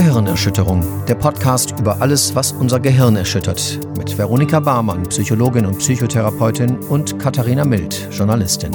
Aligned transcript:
Gehirnerschütterung, 0.00 0.82
der 1.06 1.14
Podcast 1.14 1.78
über 1.78 2.00
alles, 2.00 2.34
was 2.34 2.52
unser 2.52 2.80
Gehirn 2.80 3.16
erschüttert. 3.16 3.78
Mit 3.98 4.16
Veronika 4.16 4.58
Barmann, 4.58 5.02
Psychologin 5.02 5.66
und 5.66 5.76
Psychotherapeutin 5.76 6.78
und 6.88 7.18
Katharina 7.18 7.66
Mild, 7.66 8.08
Journalistin. 8.10 8.72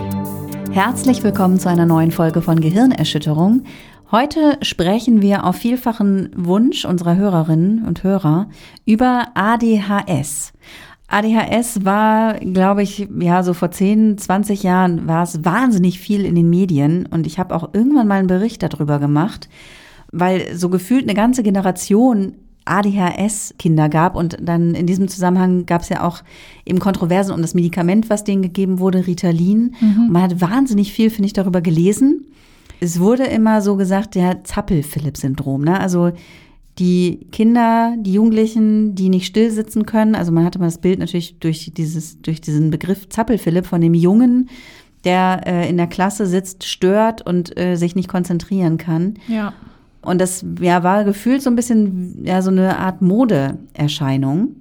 Herzlich 0.72 1.24
willkommen 1.24 1.60
zu 1.60 1.68
einer 1.68 1.88
neuen 1.88 2.12
Folge 2.12 2.44
von 2.44 2.60
Gehirnerschütterung. 2.60 3.64
Heute 4.12 4.60
sprechen 4.62 5.24
wir 5.24 5.46
auf 5.46 5.56
vielfachen 5.56 6.30
Wunsch 6.36 6.86
unserer 6.86 7.16
Hörerinnen 7.16 7.86
und 7.88 8.04
Hörer 8.04 8.48
über 8.86 9.30
ADHS. 9.34 10.54
ADHS 11.08 11.86
war, 11.86 12.36
glaube 12.36 12.84
ich, 12.84 13.08
ja, 13.20 13.42
so 13.42 13.56
vor 13.56 13.72
10, 13.72 14.20
20 14.20 14.62
Jahren 14.62 15.08
war 15.08 15.24
es 15.24 15.44
wahnsinnig 15.44 16.00
viel 16.00 16.24
in 16.24 16.36
den 16.36 16.52
Medien 16.52 17.08
und 17.10 17.26
ich 17.26 17.40
habe 17.40 17.56
auch 17.56 17.74
irgendwann 17.74 18.08
mal 18.08 18.20
einen 18.20 18.28
Bericht 18.28 18.62
darüber 18.62 19.00
gemacht 19.00 19.50
weil 20.12 20.56
so 20.56 20.70
gefühlt 20.70 21.04
eine 21.04 21.14
ganze 21.14 21.44
Generation 21.44 22.34
ADHS-Kinder 22.66 23.90
gab 23.90 24.16
und 24.16 24.38
dann 24.42 24.74
in 24.74 24.88
diesem 24.88 25.08
Zusammenhang 25.08 25.66
gab 25.66 25.82
es 25.84 25.90
ja 25.90 26.04
auch 26.04 26.24
eben 26.66 26.80
Kontroversen 26.80 27.34
um 27.34 27.42
das 27.42 27.54
Medikament, 27.54 28.10
was 28.10 28.24
denen 28.24 28.42
gegeben 28.42 28.80
wurde, 28.80 29.06
Ritalin. 29.06 29.76
Mhm. 29.80 30.06
Und 30.06 30.12
man 30.12 30.24
hat 30.24 30.42
wahnsinnig 30.42 30.92
viel, 30.92 31.12
finde 31.12 31.28
ich, 31.28 31.34
darüber 31.34 31.62
gelesen. 31.62 32.26
Es 32.80 33.00
wurde 33.00 33.24
immer 33.24 33.62
so 33.62 33.76
gesagt, 33.76 34.16
der 34.16 34.44
Zappel-Philipp-Syndrom. 34.44 35.64
Ne? 35.64 35.80
Also 35.80 36.12
die 36.80 37.28
Kinder, 37.32 37.96
die 37.98 38.14
Jugendlichen, 38.14 38.96
die 38.96 39.10
nicht 39.10 39.28
still 39.28 39.50
sitzen 39.52 39.86
können. 39.86 40.16
Also 40.16 40.32
man 40.32 40.44
hatte 40.44 40.60
mal 40.60 40.66
das 40.66 40.80
Bild 40.80 41.00
natürlich 41.00 41.40
durch 41.40 41.72
dieses, 41.74 42.22
durch 42.22 42.42
diesen 42.42 42.72
Begriff 42.72 43.08
Zappel-Philipp 43.08 43.66
von 43.66 43.80
dem 43.80 43.94
Jungen, 43.94 44.50
der 45.06 45.44
äh, 45.46 45.70
in 45.70 45.78
der 45.78 45.88
Klasse 45.88 46.26
sitzt, 46.26 46.66
stört 46.66 47.22
und 47.22 47.58
äh, 47.58 47.76
sich 47.76 47.96
nicht 47.96 48.10
konzentrieren 48.10 48.78
kann. 48.78 49.16
Ja. 49.28 49.54
Und 50.06 50.20
das 50.20 50.46
ja, 50.60 50.84
war 50.84 51.04
gefühlt 51.04 51.42
so 51.42 51.50
ein 51.50 51.56
bisschen 51.56 52.24
ja, 52.26 52.42
so 52.42 52.52
eine 52.52 52.78
Art 52.78 53.02
Modeerscheinung. 53.02 54.56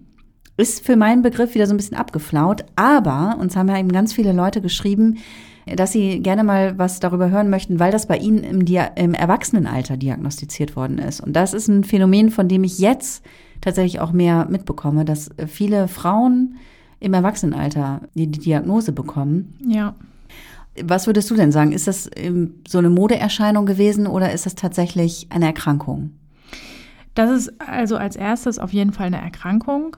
Ist 0.57 0.85
für 0.85 0.97
meinen 0.97 1.23
Begriff 1.23 1.55
wieder 1.55 1.67
so 1.67 1.75
ein 1.75 1.77
bisschen 1.77 1.97
abgeflaut. 1.97 2.65
Aber 2.77 3.37
uns 3.41 3.57
haben 3.57 3.69
ja 3.69 3.79
eben 3.79 3.91
ganz 3.91 4.13
viele 4.13 4.33
Leute 4.33 4.61
geschrieben, 4.61 5.19
dass 5.67 5.93
sie 5.93 6.21
gerne 6.21 6.45
mal 6.45 6.79
was 6.79 7.01
darüber 7.01 7.31
hören 7.31 7.51
möchten, 7.51 7.81
weil 7.81 7.91
das 7.91 8.07
bei 8.07 8.19
ihnen 8.19 8.45
im, 8.45 8.65
Dia 8.65 8.85
im 8.97 9.15
Erwachsenenalter 9.15 9.97
diagnostiziert 9.97 10.77
worden 10.77 10.99
ist. 10.99 11.21
Und 11.21 11.35
das 11.35 11.55
ist 11.55 11.69
ein 11.69 11.85
Phänomen, 11.85 12.31
von 12.31 12.49
dem 12.49 12.65
ich 12.65 12.79
jetzt 12.79 13.25
tatsächlich 13.61 14.01
auch 14.01 14.13
mehr 14.13 14.47
mitbekomme, 14.51 15.05
dass 15.05 15.31
viele 15.47 15.89
Frauen 15.89 16.57
im 17.01 17.15
Erwachsenenalter 17.15 18.03
die, 18.15 18.27
die 18.27 18.41
Diagnose 18.41 18.93
bekommen. 18.93 19.55
Ja. 19.67 19.95
Was 20.83 21.07
würdest 21.07 21.31
du 21.31 21.37
denn 21.37 21.53
sagen? 21.53 21.73
Ist 21.73 21.87
das 21.87 22.11
ähm, 22.17 22.63
so 22.67 22.79
eine 22.79 22.91
Modeerscheinung 22.91 23.67
gewesen 23.67 24.07
oder 24.07 24.33
ist 24.33 24.47
das 24.47 24.55
tatsächlich 24.55 25.29
eine 25.31 25.47
Erkrankung? 25.47 26.11
Das 27.15 27.31
ist 27.31 27.53
also 27.61 27.97
als 27.97 28.17
erstes 28.17 28.59
auf 28.59 28.73
jeden 28.73 28.93
Fall 28.93 29.07
eine 29.07 29.21
Erkrankung. 29.21 29.97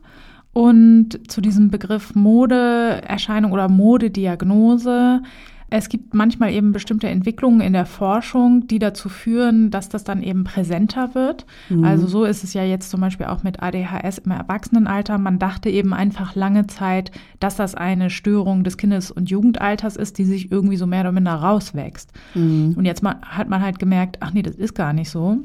Und 0.52 1.30
zu 1.30 1.41
diesem 1.41 1.70
Begriff 1.70 2.14
Modeerscheinung 2.14 3.52
oder 3.52 3.69
Modediagnose 3.69 5.22
es 5.69 5.89
gibt 5.89 6.14
manchmal 6.14 6.53
eben 6.53 6.70
bestimmte 6.70 7.09
Entwicklungen 7.09 7.61
in 7.61 7.72
der 7.72 7.86
Forschung, 7.86 8.69
die 8.69 8.78
dazu 8.78 9.09
führen, 9.09 9.70
dass 9.70 9.89
das 9.89 10.05
dann 10.05 10.22
eben 10.22 10.45
präsenter 10.45 11.14
wird. 11.14 11.45
Mhm. 11.69 11.84
Also 11.84 12.06
so 12.06 12.25
ist 12.25 12.45
es 12.45 12.55
ja 12.55 12.62
jetzt 12.62 12.89
zum 12.91 13.00
Beispiel 13.00 13.27
auch 13.27 13.42
mit 13.42 13.62
ADHS 13.62 14.19
im 14.19 14.31
Erwachsenenalter. 14.31 15.19
Man 15.19 15.41
dachte 15.41 15.69
eben 15.69 15.92
einfach 15.92 16.37
lange 16.37 16.69
Zeit, 16.69 17.11
dass 17.41 17.56
das 17.56 17.75
eine 17.75 18.11
Störung 18.11 18.62
des 18.62 18.77
Kindes- 18.77 19.11
und 19.11 19.28
Jugendalters 19.28 19.97
ist, 19.97 20.19
die 20.19 20.25
sich 20.25 20.53
irgendwie 20.53 20.77
so 20.77 20.87
mehr 20.87 21.00
oder 21.00 21.12
minder 21.12 21.34
rauswächst. 21.34 22.12
Mhm. 22.34 22.75
Und 22.77 22.84
jetzt 22.84 23.03
hat 23.05 23.48
man 23.48 23.62
halt 23.62 23.81
gemerkt, 23.81 24.19
ach 24.20 24.33
nee, 24.33 24.42
das 24.42 24.55
ist 24.55 24.75
gar 24.75 24.92
nicht 24.92 25.11
so. 25.11 25.39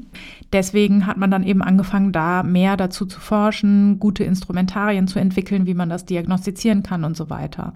Deswegen 0.52 1.06
hat 1.06 1.16
man 1.16 1.32
dann 1.32 1.42
eben 1.42 1.62
angefangen, 1.62 2.12
da 2.12 2.44
mehr 2.44 2.76
dazu 2.76 3.06
zu 3.06 3.18
forschen, 3.18 3.98
gute 3.98 4.22
Instrumentarien 4.22 5.08
zu 5.08 5.18
entwickeln, 5.18 5.66
wie 5.66 5.74
man 5.74 5.88
das 5.88 6.04
diagnostizieren 6.04 6.84
kann 6.84 7.02
und 7.02 7.16
so 7.16 7.28
weiter. 7.28 7.72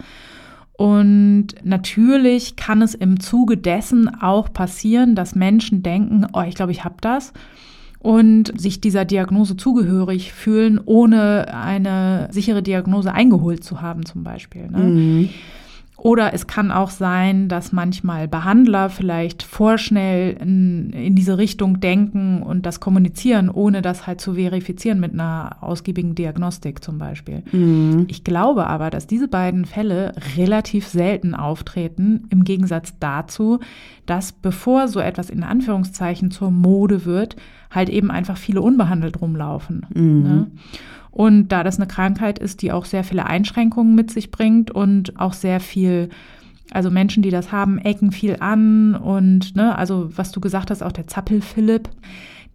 Und 0.77 1.49
natürlich 1.65 2.57
kann 2.57 2.83
es 2.83 2.95
im 2.95 3.19
Zuge 3.19 3.57
dessen 3.57 4.09
auch 4.21 4.53
passieren, 4.53 5.15
dass 5.15 5.35
Menschen 5.35 5.83
denken, 5.83 6.27
oh, 6.33 6.43
ich 6.43 6.55
glaube, 6.55 6.73
ich 6.73 6.85
habe 6.85 6.97
das 7.01 7.33
und 7.99 8.61
sich 8.61 8.81
dieser 8.81 9.05
Diagnose 9.05 9.57
zugehörig 9.57 10.33
fühlen, 10.33 10.79
ohne 10.85 11.53
eine 11.53 12.29
sichere 12.31 12.63
Diagnose 12.63 13.13
eingeholt 13.13 13.65
zu 13.65 13.81
haben 13.81 14.05
zum 14.05 14.23
Beispiel. 14.23 14.69
Ne? 14.69 14.79
Mhm. 14.79 15.29
Oder 15.99 16.35
es 16.35 16.47
kann 16.47 16.71
auch 16.71 16.91
sein, 16.91 17.49
dass 17.49 17.73
manchmal 17.73 18.29
Behandler 18.29 18.91
vielleicht 18.91 19.43
vorschnell 19.43 20.37
in, 20.41 20.91
in, 20.91 21.15
diese 21.15 21.39
Richtung 21.39 21.81
denken 21.81 22.43
und 22.43 22.67
das 22.67 22.81
kommunizieren, 22.81 23.49
ohne 23.49 23.81
das 23.81 24.07
halt 24.07 24.21
zu 24.21 24.35
verifizieren 24.35 25.01
mit 25.01 25.15
einer 25.15 25.57
ausgiebigen 25.63 26.15
Diagnostik 26.15 26.85
zum 26.85 26.99
Beispiel. 26.99 27.43
Mhm. 27.51 28.05
Ich 28.09 28.25
glaube 28.25 28.67
aber, 28.67 28.91
dass 28.91 29.07
diese 29.07 29.27
beiden 29.27 29.65
Fälle 29.65 30.13
relativ 30.37 30.87
selten 30.87 31.35
auftreten, 31.35 32.25
im 32.29 32.45
Gegensatz 32.45 32.95
dazu, 33.01 33.61
dass 34.05 34.33
bevor 34.33 34.89
so 34.89 35.01
etwas 35.01 35.31
in 35.31 35.43
Anführungszeichen 35.43 36.31
zur 36.31 36.51
Mode 36.51 37.07
wird, 37.07 37.37
halt 37.71 37.89
eben 37.89 38.11
einfach 38.11 38.37
viele 38.37 38.61
unbehandelt 38.61 39.21
rumlaufen. 39.21 39.87
Mhm. 39.95 40.23
Ne? 40.23 40.47
Und 41.17 41.49
da 41.49 41.65
das 41.65 41.79
eine 41.79 41.87
Krankheit 41.87 42.39
ist, 42.39 42.61
die 42.61 42.73
auch 42.73 42.85
sehr 42.85 43.03
viele 43.03 43.25
Einschränkungen 43.25 43.95
mit 43.95 44.11
sich 44.11 44.31
bringt 44.31 44.71
und 44.71 45.19
auch 45.19 45.33
sehr 45.33 45.61
viel, 45.61 46.11
also 46.73 46.91
Menschen, 46.91 47.23
die 47.23 47.31
das 47.31 47.53
haben, 47.53 47.79
ecken 47.79 48.13
viel 48.13 48.37
an 48.41 48.95
und, 48.95 49.57
ne, 49.57 49.79
also 49.79 50.11
was 50.15 50.31
du 50.31 50.41
gesagt 50.41 50.71
hast, 50.71 50.83
auch 50.83 50.93
der 50.93 51.07
Zappel-Philipp, 51.07 51.89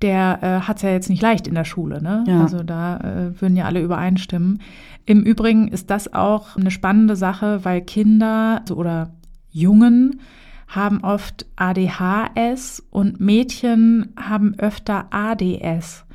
der 0.03 0.43
äh, 0.43 0.67
hat 0.67 0.77
es 0.77 0.83
ja 0.83 0.91
jetzt 0.91 1.09
nicht 1.09 1.23
leicht 1.23 1.47
in 1.47 1.55
der 1.55 1.65
Schule, 1.65 2.03
ne? 2.03 2.23
Ja. 2.27 2.43
Also 2.43 2.61
da 2.61 2.97
äh, 2.97 3.41
würden 3.41 3.57
ja 3.57 3.65
alle 3.65 3.81
übereinstimmen. 3.81 4.61
Im 5.07 5.23
Übrigen 5.23 5.67
ist 5.67 5.89
das 5.89 6.13
auch 6.13 6.55
eine 6.55 6.69
spannende 6.69 7.15
Sache, 7.15 7.65
weil 7.65 7.81
Kinder 7.81 8.59
also, 8.61 8.75
oder 8.75 9.09
Jungen 9.49 10.19
haben 10.67 11.03
oft 11.03 11.47
ADHS 11.55 12.83
und 12.91 13.19
Mädchen 13.19 14.13
haben 14.17 14.53
öfter 14.59 15.07
ADS. 15.09 16.05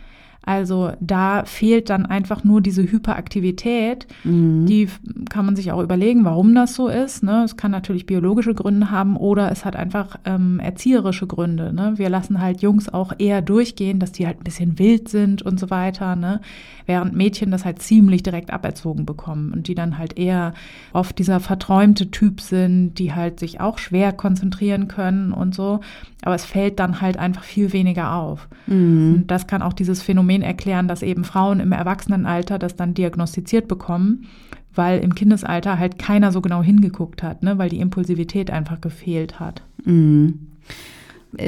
Also 0.47 0.93
da 1.01 1.45
fehlt 1.45 1.91
dann 1.91 2.07
einfach 2.07 2.45
nur 2.45 2.61
diese 2.61 2.85
Hyperaktivität. 2.85 4.07
Mhm. 4.23 4.65
Die 4.67 4.89
kann 5.29 5.45
man 5.45 5.57
sich 5.57 5.73
auch 5.73 5.83
überlegen, 5.83 6.25
warum 6.25 6.55
das 6.55 6.75
so 6.75 6.87
ist. 6.87 7.25
Ne? 7.25 7.43
Es 7.45 7.57
kann 7.57 7.73
natürlich 7.73 8.07
biologische 8.07 8.55
Gründe 8.55 8.93
haben 8.93 9.17
oder 9.17 9.51
es 9.51 9.65
hat 9.65 9.75
einfach 9.75 10.21
ähm, 10.25 10.61
erzieherische 10.61 11.27
Gründe. 11.27 11.73
Ne? 11.73 11.95
Wir 11.97 12.09
lassen 12.09 12.41
halt 12.41 12.63
Jungs 12.63 12.89
auch 12.89 13.13
eher 13.19 13.43
durchgehen, 13.43 13.99
dass 13.99 14.13
die 14.13 14.25
halt 14.25 14.39
ein 14.39 14.45
bisschen 14.45 14.79
wild 14.79 15.09
sind 15.09 15.43
und 15.43 15.59
so 15.59 15.69
weiter. 15.69 16.15
Ne? 16.15 16.41
Während 16.87 17.17
Mädchen 17.17 17.51
das 17.51 17.65
halt 17.65 17.83
ziemlich 17.83 18.23
direkt 18.23 18.53
aberzogen 18.53 19.05
bekommen 19.05 19.53
und 19.53 19.67
die 19.67 19.75
dann 19.75 19.99
halt 19.99 20.17
eher 20.17 20.55
oft 20.93 21.19
dieser 21.19 21.41
verträumte 21.41 22.13
Typ 22.13 22.41
sind, 22.41 22.95
die 23.01 23.13
halt 23.13 23.41
sich 23.41 23.59
auch 23.59 23.79
schwer 23.79 24.13
konzentrieren 24.13 24.87
können 24.87 25.33
und 25.33 25.57
so. 25.57 25.81
Aber 26.23 26.37
es 26.37 26.45
fällt 26.45 26.79
dann 26.79 27.01
halt 27.01 27.19
einfach 27.19 27.43
viel 27.43 27.73
weniger 27.73 28.15
auf. 28.15 28.49
Mhm. 28.69 29.15
Und 29.15 29.27
das 29.29 29.49
kann 29.49 29.63
auch 29.63 29.73
dieses 29.73 30.03
Phänomen 30.03 30.36
Phänomen 30.37 30.43
erklären, 30.43 30.89
dass 30.89 31.03
eben 31.03 31.25
Frauen 31.25 31.61
im 31.61 31.73
Erwachsenenalter 31.73 32.59
das 32.59 32.77
dann 32.77 32.95
diagnostiziert 32.95 33.69
bekommen, 33.69 34.27
weil 34.75 35.01
im 35.01 35.15
Kindesalter 35.15 35.79
halt 35.79 35.99
keiner 35.99 36.33
so 36.33 36.41
genau 36.41 36.63
hingeguckt 36.63 37.23
hat, 37.23 37.43
ne, 37.43 37.59
weil 37.59 37.71
die 37.71 37.81
Impulsivität 37.81 38.51
einfach 38.51 38.81
gefehlt 38.81 39.41
hat. 39.41 39.63
Mhm. 39.85 40.49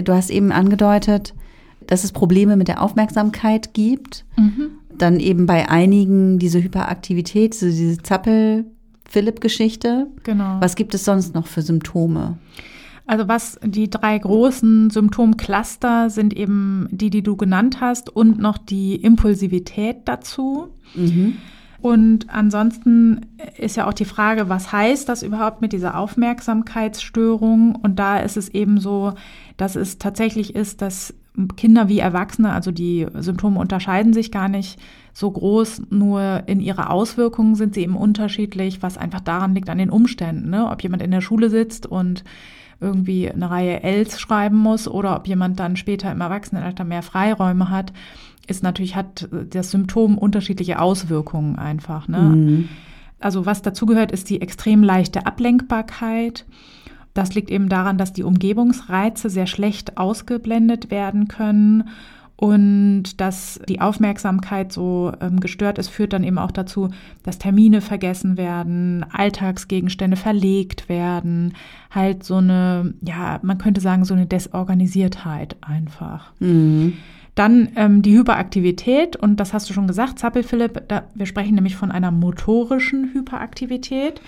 Du 0.04 0.12
hast 0.12 0.30
eben 0.30 0.52
angedeutet, 0.52 1.34
dass 1.86 2.04
es 2.04 2.12
Probleme 2.12 2.56
mit 2.56 2.68
der 2.68 2.82
Aufmerksamkeit 2.82 3.74
gibt. 3.74 4.24
Mhm. 4.36 4.70
Dann 4.96 5.20
eben 5.20 5.46
bei 5.46 5.68
einigen 5.68 6.38
diese 6.38 6.62
Hyperaktivität, 6.62 7.60
diese 7.60 8.02
Zappel-Philipp-Geschichte. 8.02 10.08
Genau. 10.24 10.56
Was 10.60 10.74
gibt 10.74 10.94
es 10.94 11.04
sonst 11.04 11.34
noch 11.34 11.46
für 11.46 11.62
Symptome? 11.62 12.38
Also 13.08 13.26
was 13.26 13.58
die 13.64 13.88
drei 13.88 14.18
großen 14.18 14.90
Symptomcluster 14.90 16.10
sind 16.10 16.36
eben 16.36 16.88
die, 16.90 17.08
die 17.08 17.22
du 17.22 17.36
genannt 17.36 17.80
hast 17.80 18.14
und 18.14 18.38
noch 18.38 18.58
die 18.58 18.96
Impulsivität 18.96 20.02
dazu. 20.04 20.68
Mhm. 20.94 21.38
Und 21.80 22.28
ansonsten 22.28 23.22
ist 23.56 23.76
ja 23.76 23.86
auch 23.86 23.94
die 23.94 24.04
Frage, 24.04 24.50
was 24.50 24.72
heißt 24.72 25.08
das 25.08 25.22
überhaupt 25.22 25.62
mit 25.62 25.72
dieser 25.72 25.96
Aufmerksamkeitsstörung? 25.96 27.76
Und 27.76 27.98
da 27.98 28.18
ist 28.18 28.36
es 28.36 28.50
eben 28.50 28.78
so, 28.78 29.14
dass 29.56 29.74
es 29.74 29.96
tatsächlich 29.96 30.54
ist, 30.54 30.82
dass 30.82 31.14
Kinder 31.56 31.88
wie 31.88 32.00
Erwachsene, 32.00 32.52
also 32.52 32.72
die 32.72 33.06
Symptome 33.14 33.58
unterscheiden 33.58 34.12
sich 34.12 34.30
gar 34.30 34.50
nicht 34.50 34.78
so 35.14 35.30
groß, 35.30 35.84
nur 35.88 36.42
in 36.46 36.60
ihrer 36.60 36.90
Auswirkungen 36.90 37.54
sind 37.54 37.72
sie 37.72 37.82
eben 37.82 37.96
unterschiedlich, 37.96 38.82
was 38.82 38.98
einfach 38.98 39.20
daran 39.20 39.54
liegt 39.54 39.70
an 39.70 39.78
den 39.78 39.88
Umständen. 39.88 40.50
Ne? 40.50 40.68
Ob 40.68 40.82
jemand 40.82 41.02
in 41.02 41.10
der 41.10 41.22
Schule 41.22 41.48
sitzt 41.48 41.86
und 41.86 42.22
irgendwie 42.80 43.30
eine 43.30 43.50
Reihe 43.50 43.82
Ls 43.82 44.20
schreiben 44.20 44.56
muss 44.56 44.86
oder 44.86 45.16
ob 45.16 45.26
jemand 45.26 45.58
dann 45.58 45.76
später 45.76 46.10
im 46.12 46.20
Erwachsenenalter 46.20 46.84
mehr 46.84 47.02
Freiräume 47.02 47.70
hat, 47.70 47.92
ist 48.46 48.62
natürlich, 48.62 48.96
hat 48.96 49.28
das 49.50 49.70
Symptom 49.70 50.16
unterschiedliche 50.16 50.80
Auswirkungen 50.80 51.58
einfach. 51.58 52.08
Ne? 52.08 52.18
Mhm. 52.20 52.68
Also 53.20 53.46
was 53.46 53.62
dazugehört, 53.62 54.12
ist 54.12 54.30
die 54.30 54.40
extrem 54.40 54.82
leichte 54.82 55.26
Ablenkbarkeit. 55.26 56.46
Das 57.14 57.34
liegt 57.34 57.50
eben 57.50 57.68
daran, 57.68 57.98
dass 57.98 58.12
die 58.12 58.22
Umgebungsreize 58.22 59.28
sehr 59.28 59.46
schlecht 59.46 59.98
ausgeblendet 59.98 60.90
werden 60.90 61.26
können 61.26 61.90
Und 62.40 63.20
dass 63.20 63.60
die 63.68 63.80
Aufmerksamkeit 63.80 64.72
so 64.72 65.10
ähm, 65.20 65.40
gestört 65.40 65.76
ist, 65.76 65.88
führt 65.88 66.12
dann 66.12 66.22
eben 66.22 66.38
auch 66.38 66.52
dazu, 66.52 66.90
dass 67.24 67.38
Termine 67.38 67.80
vergessen 67.80 68.36
werden, 68.36 69.04
Alltagsgegenstände 69.10 70.16
verlegt 70.16 70.88
werden, 70.88 71.54
halt 71.90 72.22
so 72.22 72.36
eine, 72.36 72.94
ja, 73.00 73.40
man 73.42 73.58
könnte 73.58 73.80
sagen, 73.80 74.04
so 74.04 74.14
eine 74.14 74.26
Desorganisiertheit 74.26 75.56
einfach. 75.62 76.30
Mhm. 76.38 76.92
Dann 77.34 77.70
ähm, 77.74 78.02
die 78.02 78.16
Hyperaktivität, 78.16 79.16
und 79.16 79.40
das 79.40 79.52
hast 79.52 79.68
du 79.68 79.74
schon 79.74 79.88
gesagt, 79.88 80.20
Zappel 80.20 80.44
Philipp, 80.44 80.84
da, 80.86 81.04
wir 81.16 81.26
sprechen 81.26 81.56
nämlich 81.56 81.74
von 81.74 81.90
einer 81.90 82.12
motorischen 82.12 83.12
Hyperaktivität. 83.14 84.20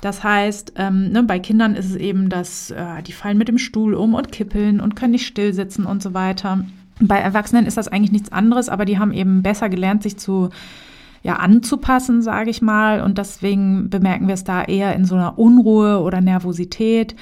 Das 0.00 0.24
heißt, 0.24 0.72
ähm, 0.76 1.10
ne, 1.10 1.22
bei 1.22 1.38
Kindern 1.38 1.74
ist 1.74 1.90
es 1.90 1.96
eben, 1.96 2.30
dass 2.30 2.70
äh, 2.70 3.02
die 3.02 3.12
fallen 3.12 3.36
mit 3.36 3.48
dem 3.48 3.58
Stuhl 3.58 3.92
um 3.92 4.14
und 4.14 4.32
kippeln 4.32 4.80
und 4.80 4.96
können 4.96 5.12
nicht 5.12 5.26
still 5.26 5.52
sitzen 5.52 5.84
und 5.84 6.02
so 6.02 6.14
weiter. 6.14 6.64
Bei 7.00 7.18
Erwachsenen 7.18 7.66
ist 7.66 7.76
das 7.76 7.88
eigentlich 7.88 8.12
nichts 8.12 8.32
anderes, 8.32 8.68
aber 8.68 8.84
die 8.84 8.98
haben 8.98 9.12
eben 9.12 9.42
besser 9.42 9.68
gelernt, 9.68 10.02
sich 10.02 10.16
zu 10.16 10.50
ja, 11.22 11.36
anzupassen, 11.36 12.22
sage 12.22 12.50
ich 12.50 12.62
mal. 12.62 13.00
Und 13.00 13.18
deswegen 13.18 13.90
bemerken 13.90 14.26
wir 14.28 14.34
es 14.34 14.44
da 14.44 14.64
eher 14.64 14.94
in 14.94 15.04
so 15.04 15.14
einer 15.14 15.38
Unruhe 15.38 16.00
oder 16.00 16.20
Nervosität. 16.20 17.14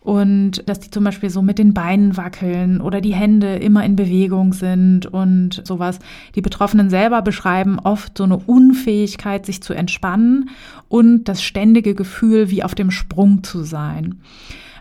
Und 0.00 0.68
dass 0.68 0.80
die 0.80 0.90
zum 0.90 1.02
Beispiel 1.02 1.30
so 1.30 1.40
mit 1.40 1.58
den 1.58 1.72
Beinen 1.72 2.18
wackeln 2.18 2.82
oder 2.82 3.00
die 3.00 3.14
Hände 3.14 3.56
immer 3.56 3.86
in 3.86 3.96
Bewegung 3.96 4.52
sind 4.52 5.06
und 5.06 5.62
sowas. 5.64 5.98
Die 6.34 6.42
Betroffenen 6.42 6.90
selber 6.90 7.22
beschreiben 7.22 7.78
oft 7.78 8.18
so 8.18 8.24
eine 8.24 8.36
Unfähigkeit, 8.36 9.46
sich 9.46 9.62
zu 9.62 9.72
entspannen 9.72 10.50
und 10.90 11.24
das 11.24 11.42
ständige 11.42 11.94
Gefühl, 11.94 12.50
wie 12.50 12.62
auf 12.62 12.74
dem 12.74 12.90
Sprung 12.90 13.44
zu 13.44 13.62
sein. 13.62 14.20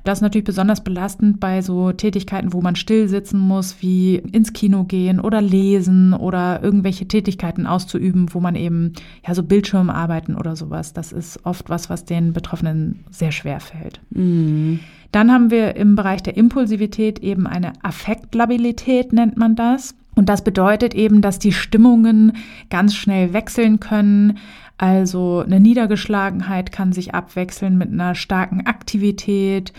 Das 0.04 0.18
ist 0.18 0.22
natürlich 0.22 0.44
besonders 0.44 0.84
belastend 0.84 1.40
bei 1.40 1.62
so 1.62 1.94
Tätigkeiten, 1.94 2.52
wo 2.52 2.62
man 2.62 2.76
still 2.76 3.08
sitzen 3.08 3.40
muss, 3.40 3.78
wie 3.82 4.16
ins 4.16 4.52
Kino 4.52 4.84
gehen 4.84 5.20
oder 5.20 5.42
lesen 5.42 6.14
oder 6.14 6.62
irgendwelche 6.62 7.08
Tätigkeiten 7.08 7.66
auszuüben, 7.66 8.34
wo 8.34 8.42
man 8.42 8.56
eben 8.56 8.94
ja 9.26 9.34
so 9.34 9.44
Bildschirmarbeiten 9.44 10.36
oder 10.36 10.56
sowas. 10.56 10.92
Das 10.94 11.14
ist 11.14 11.46
oft 11.46 11.70
was, 11.70 11.90
was 11.90 12.04
den 12.04 12.34
Betroffenen 12.34 13.06
sehr 13.12 13.32
schwer 13.32 13.62
fällt. 13.62 14.02
Mhm. 14.10 14.82
Dann 15.14 15.32
haben 15.32 15.52
wir 15.52 15.76
im 15.76 15.96
Bereich 15.96 16.24
der 16.24 16.36
Impulsivität 16.36 17.20
eben 17.20 17.48
eine 17.48 17.74
Affektlabilität, 17.84 19.14
nennt 19.14 19.38
man 19.38 19.56
das. 19.56 19.96
Und 20.16 20.30
das 20.30 20.44
bedeutet 20.44 20.94
eben, 20.94 21.22
dass 21.22 21.40
die 21.40 21.52
Stimmungen 21.52 22.34
ganz 22.70 22.96
schnell 22.96 23.34
wechseln 23.34 23.80
können. 23.80 24.38
Also 24.78 25.44
eine 25.46 25.60
Niedergeschlagenheit 25.60 26.72
kann 26.72 26.94
sich 26.94 27.14
abwechseln 27.14 27.78
mit 27.78 27.92
einer 27.92 28.16
starken 28.16 28.66
Aktivität 28.66 29.72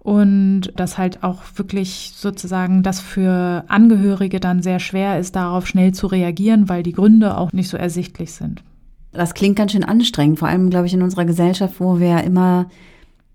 und 0.00 0.72
das 0.74 0.96
halt 0.96 1.22
auch 1.22 1.42
wirklich 1.56 2.12
sozusagen 2.14 2.82
das 2.82 3.00
für 3.00 3.64
Angehörige 3.68 4.40
dann 4.40 4.62
sehr 4.62 4.78
schwer 4.78 5.18
ist, 5.18 5.36
darauf 5.36 5.66
schnell 5.66 5.92
zu 5.92 6.06
reagieren, 6.06 6.68
weil 6.68 6.82
die 6.82 6.92
Gründe 6.92 7.36
auch 7.36 7.52
nicht 7.52 7.68
so 7.68 7.76
ersichtlich 7.76 8.32
sind. 8.32 8.62
Das 9.12 9.34
klingt 9.34 9.56
ganz 9.56 9.72
schön 9.72 9.84
anstrengend, 9.84 10.38
vor 10.38 10.48
allem, 10.48 10.70
glaube 10.70 10.86
ich, 10.86 10.94
in 10.94 11.02
unserer 11.02 11.24
Gesellschaft, 11.24 11.74
wo 11.78 11.98
wir 12.00 12.24
immer 12.24 12.68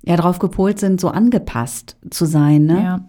ja 0.04 0.16
darauf 0.16 0.40
gepolt 0.40 0.80
sind, 0.80 1.00
so 1.00 1.10
angepasst 1.10 1.98
zu 2.10 2.26
sein. 2.26 2.66
Ne? 2.66 2.84
Ja. 2.84 3.00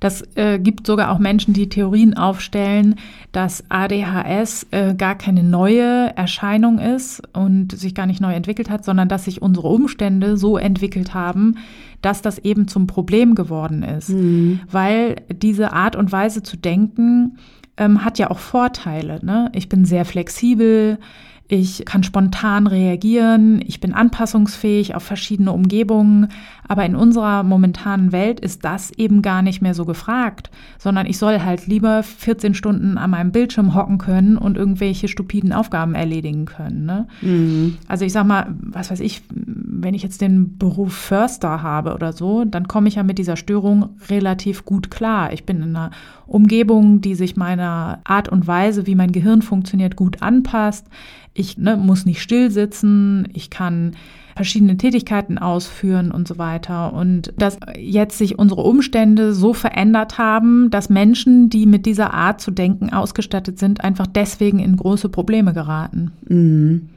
Das 0.00 0.22
äh, 0.36 0.58
gibt 0.58 0.86
sogar 0.86 1.10
auch 1.10 1.18
Menschen, 1.18 1.54
die 1.54 1.68
Theorien 1.68 2.16
aufstellen, 2.16 2.96
dass 3.32 3.64
ADHS 3.68 4.66
äh, 4.70 4.94
gar 4.94 5.16
keine 5.16 5.42
neue 5.42 6.16
Erscheinung 6.16 6.78
ist 6.78 7.22
und 7.32 7.72
sich 7.72 7.94
gar 7.94 8.06
nicht 8.06 8.20
neu 8.20 8.32
entwickelt 8.32 8.70
hat, 8.70 8.84
sondern 8.84 9.08
dass 9.08 9.24
sich 9.24 9.42
unsere 9.42 9.68
Umstände 9.68 10.36
so 10.36 10.58
entwickelt 10.58 11.14
haben, 11.14 11.56
dass 12.02 12.22
das 12.22 12.38
eben 12.38 12.68
zum 12.68 12.86
Problem 12.86 13.34
geworden 13.34 13.82
ist. 13.82 14.10
Mhm. 14.10 14.60
Weil 14.70 15.16
diese 15.32 15.72
Art 15.72 15.96
und 15.96 16.12
Weise 16.12 16.42
zu 16.42 16.56
denken 16.56 17.38
ähm, 17.76 18.04
hat 18.04 18.18
ja 18.18 18.30
auch 18.30 18.38
Vorteile. 18.38 19.24
Ne? 19.24 19.50
Ich 19.54 19.68
bin 19.68 19.84
sehr 19.84 20.04
flexibel 20.04 20.98
ich 21.46 21.84
kann 21.84 22.02
spontan 22.02 22.66
reagieren, 22.66 23.60
ich 23.66 23.78
bin 23.78 23.92
anpassungsfähig 23.92 24.94
auf 24.94 25.02
verschiedene 25.02 25.52
Umgebungen, 25.52 26.28
aber 26.66 26.86
in 26.86 26.96
unserer 26.96 27.42
momentanen 27.42 28.12
Welt 28.12 28.40
ist 28.40 28.64
das 28.64 28.90
eben 28.92 29.20
gar 29.20 29.42
nicht 29.42 29.60
mehr 29.60 29.74
so 29.74 29.84
gefragt, 29.84 30.50
sondern 30.78 31.04
ich 31.04 31.18
soll 31.18 31.40
halt 31.40 31.66
lieber 31.66 32.02
14 32.02 32.54
Stunden 32.54 32.96
an 32.96 33.10
meinem 33.10 33.30
Bildschirm 33.30 33.74
hocken 33.74 33.98
können 33.98 34.38
und 34.38 34.56
irgendwelche 34.56 35.06
stupiden 35.06 35.52
Aufgaben 35.52 35.94
erledigen 35.94 36.46
können. 36.46 36.86
Ne? 36.86 37.08
Mhm. 37.20 37.76
Also 37.88 38.06
ich 38.06 38.12
sag 38.14 38.26
mal, 38.26 38.54
was 38.60 38.90
weiß 38.90 39.00
ich, 39.00 39.22
wenn 39.30 39.92
ich 39.92 40.02
jetzt 40.02 40.22
den 40.22 40.56
Beruf 40.56 40.94
Förster 40.94 41.62
habe 41.62 41.94
oder 41.94 42.14
so, 42.14 42.46
dann 42.46 42.68
komme 42.68 42.88
ich 42.88 42.94
ja 42.94 43.02
mit 43.02 43.18
dieser 43.18 43.36
Störung 43.36 43.90
relativ 44.08 44.64
gut 44.64 44.90
klar. 44.90 45.34
Ich 45.34 45.44
bin 45.44 45.58
in 45.58 45.76
einer 45.76 45.90
Umgebung, 46.26 47.02
die 47.02 47.14
sich 47.14 47.36
meiner 47.36 48.00
Art 48.04 48.30
und 48.30 48.46
Weise, 48.46 48.86
wie 48.86 48.94
mein 48.94 49.12
Gehirn 49.12 49.42
funktioniert, 49.42 49.96
gut 49.96 50.22
anpasst. 50.22 50.86
Ich 51.34 51.58
ne, 51.58 51.76
muss 51.76 52.06
nicht 52.06 52.22
still 52.22 52.50
sitzen, 52.50 53.28
ich 53.34 53.50
kann 53.50 53.92
verschiedene 54.36 54.76
Tätigkeiten 54.76 55.38
ausführen 55.38 56.10
und 56.10 56.26
so 56.26 56.38
weiter. 56.38 56.92
Und 56.92 57.32
dass 57.36 57.58
jetzt 57.78 58.18
sich 58.18 58.38
unsere 58.38 58.62
Umstände 58.62 59.32
so 59.34 59.52
verändert 59.54 60.18
haben, 60.18 60.70
dass 60.70 60.88
Menschen, 60.90 61.50
die 61.50 61.66
mit 61.66 61.86
dieser 61.86 62.12
Art 62.12 62.40
zu 62.40 62.50
denken 62.50 62.90
ausgestattet 62.90 63.58
sind, 63.58 63.82
einfach 63.82 64.06
deswegen 64.06 64.58
in 64.58 64.76
große 64.76 65.08
Probleme 65.08 65.52
geraten. 65.52 66.12
Mhm. 66.28 66.88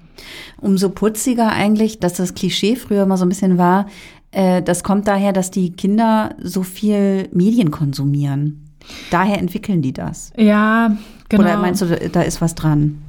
Umso 0.59 0.89
putziger 0.89 1.51
eigentlich, 1.51 1.99
dass 1.99 2.13
das 2.13 2.33
Klischee 2.33 2.75
früher 2.75 3.05
mal 3.05 3.17
so 3.17 3.25
ein 3.25 3.29
bisschen 3.29 3.59
war, 3.59 3.85
äh, 4.31 4.63
das 4.63 4.83
kommt 4.83 5.07
daher, 5.07 5.31
dass 5.31 5.51
die 5.51 5.71
Kinder 5.73 6.35
so 6.41 6.63
viel 6.63 7.29
Medien 7.31 7.69
konsumieren. 7.69 8.63
Daher 9.11 9.37
entwickeln 9.37 9.81
die 9.81 9.93
das. 9.93 10.31
Ja, 10.37 10.97
genau. 11.29 11.43
Oder 11.43 11.57
meinst 11.57 11.81
du, 11.81 12.09
da 12.11 12.21
ist 12.21 12.41
was 12.41 12.55
dran? 12.55 13.01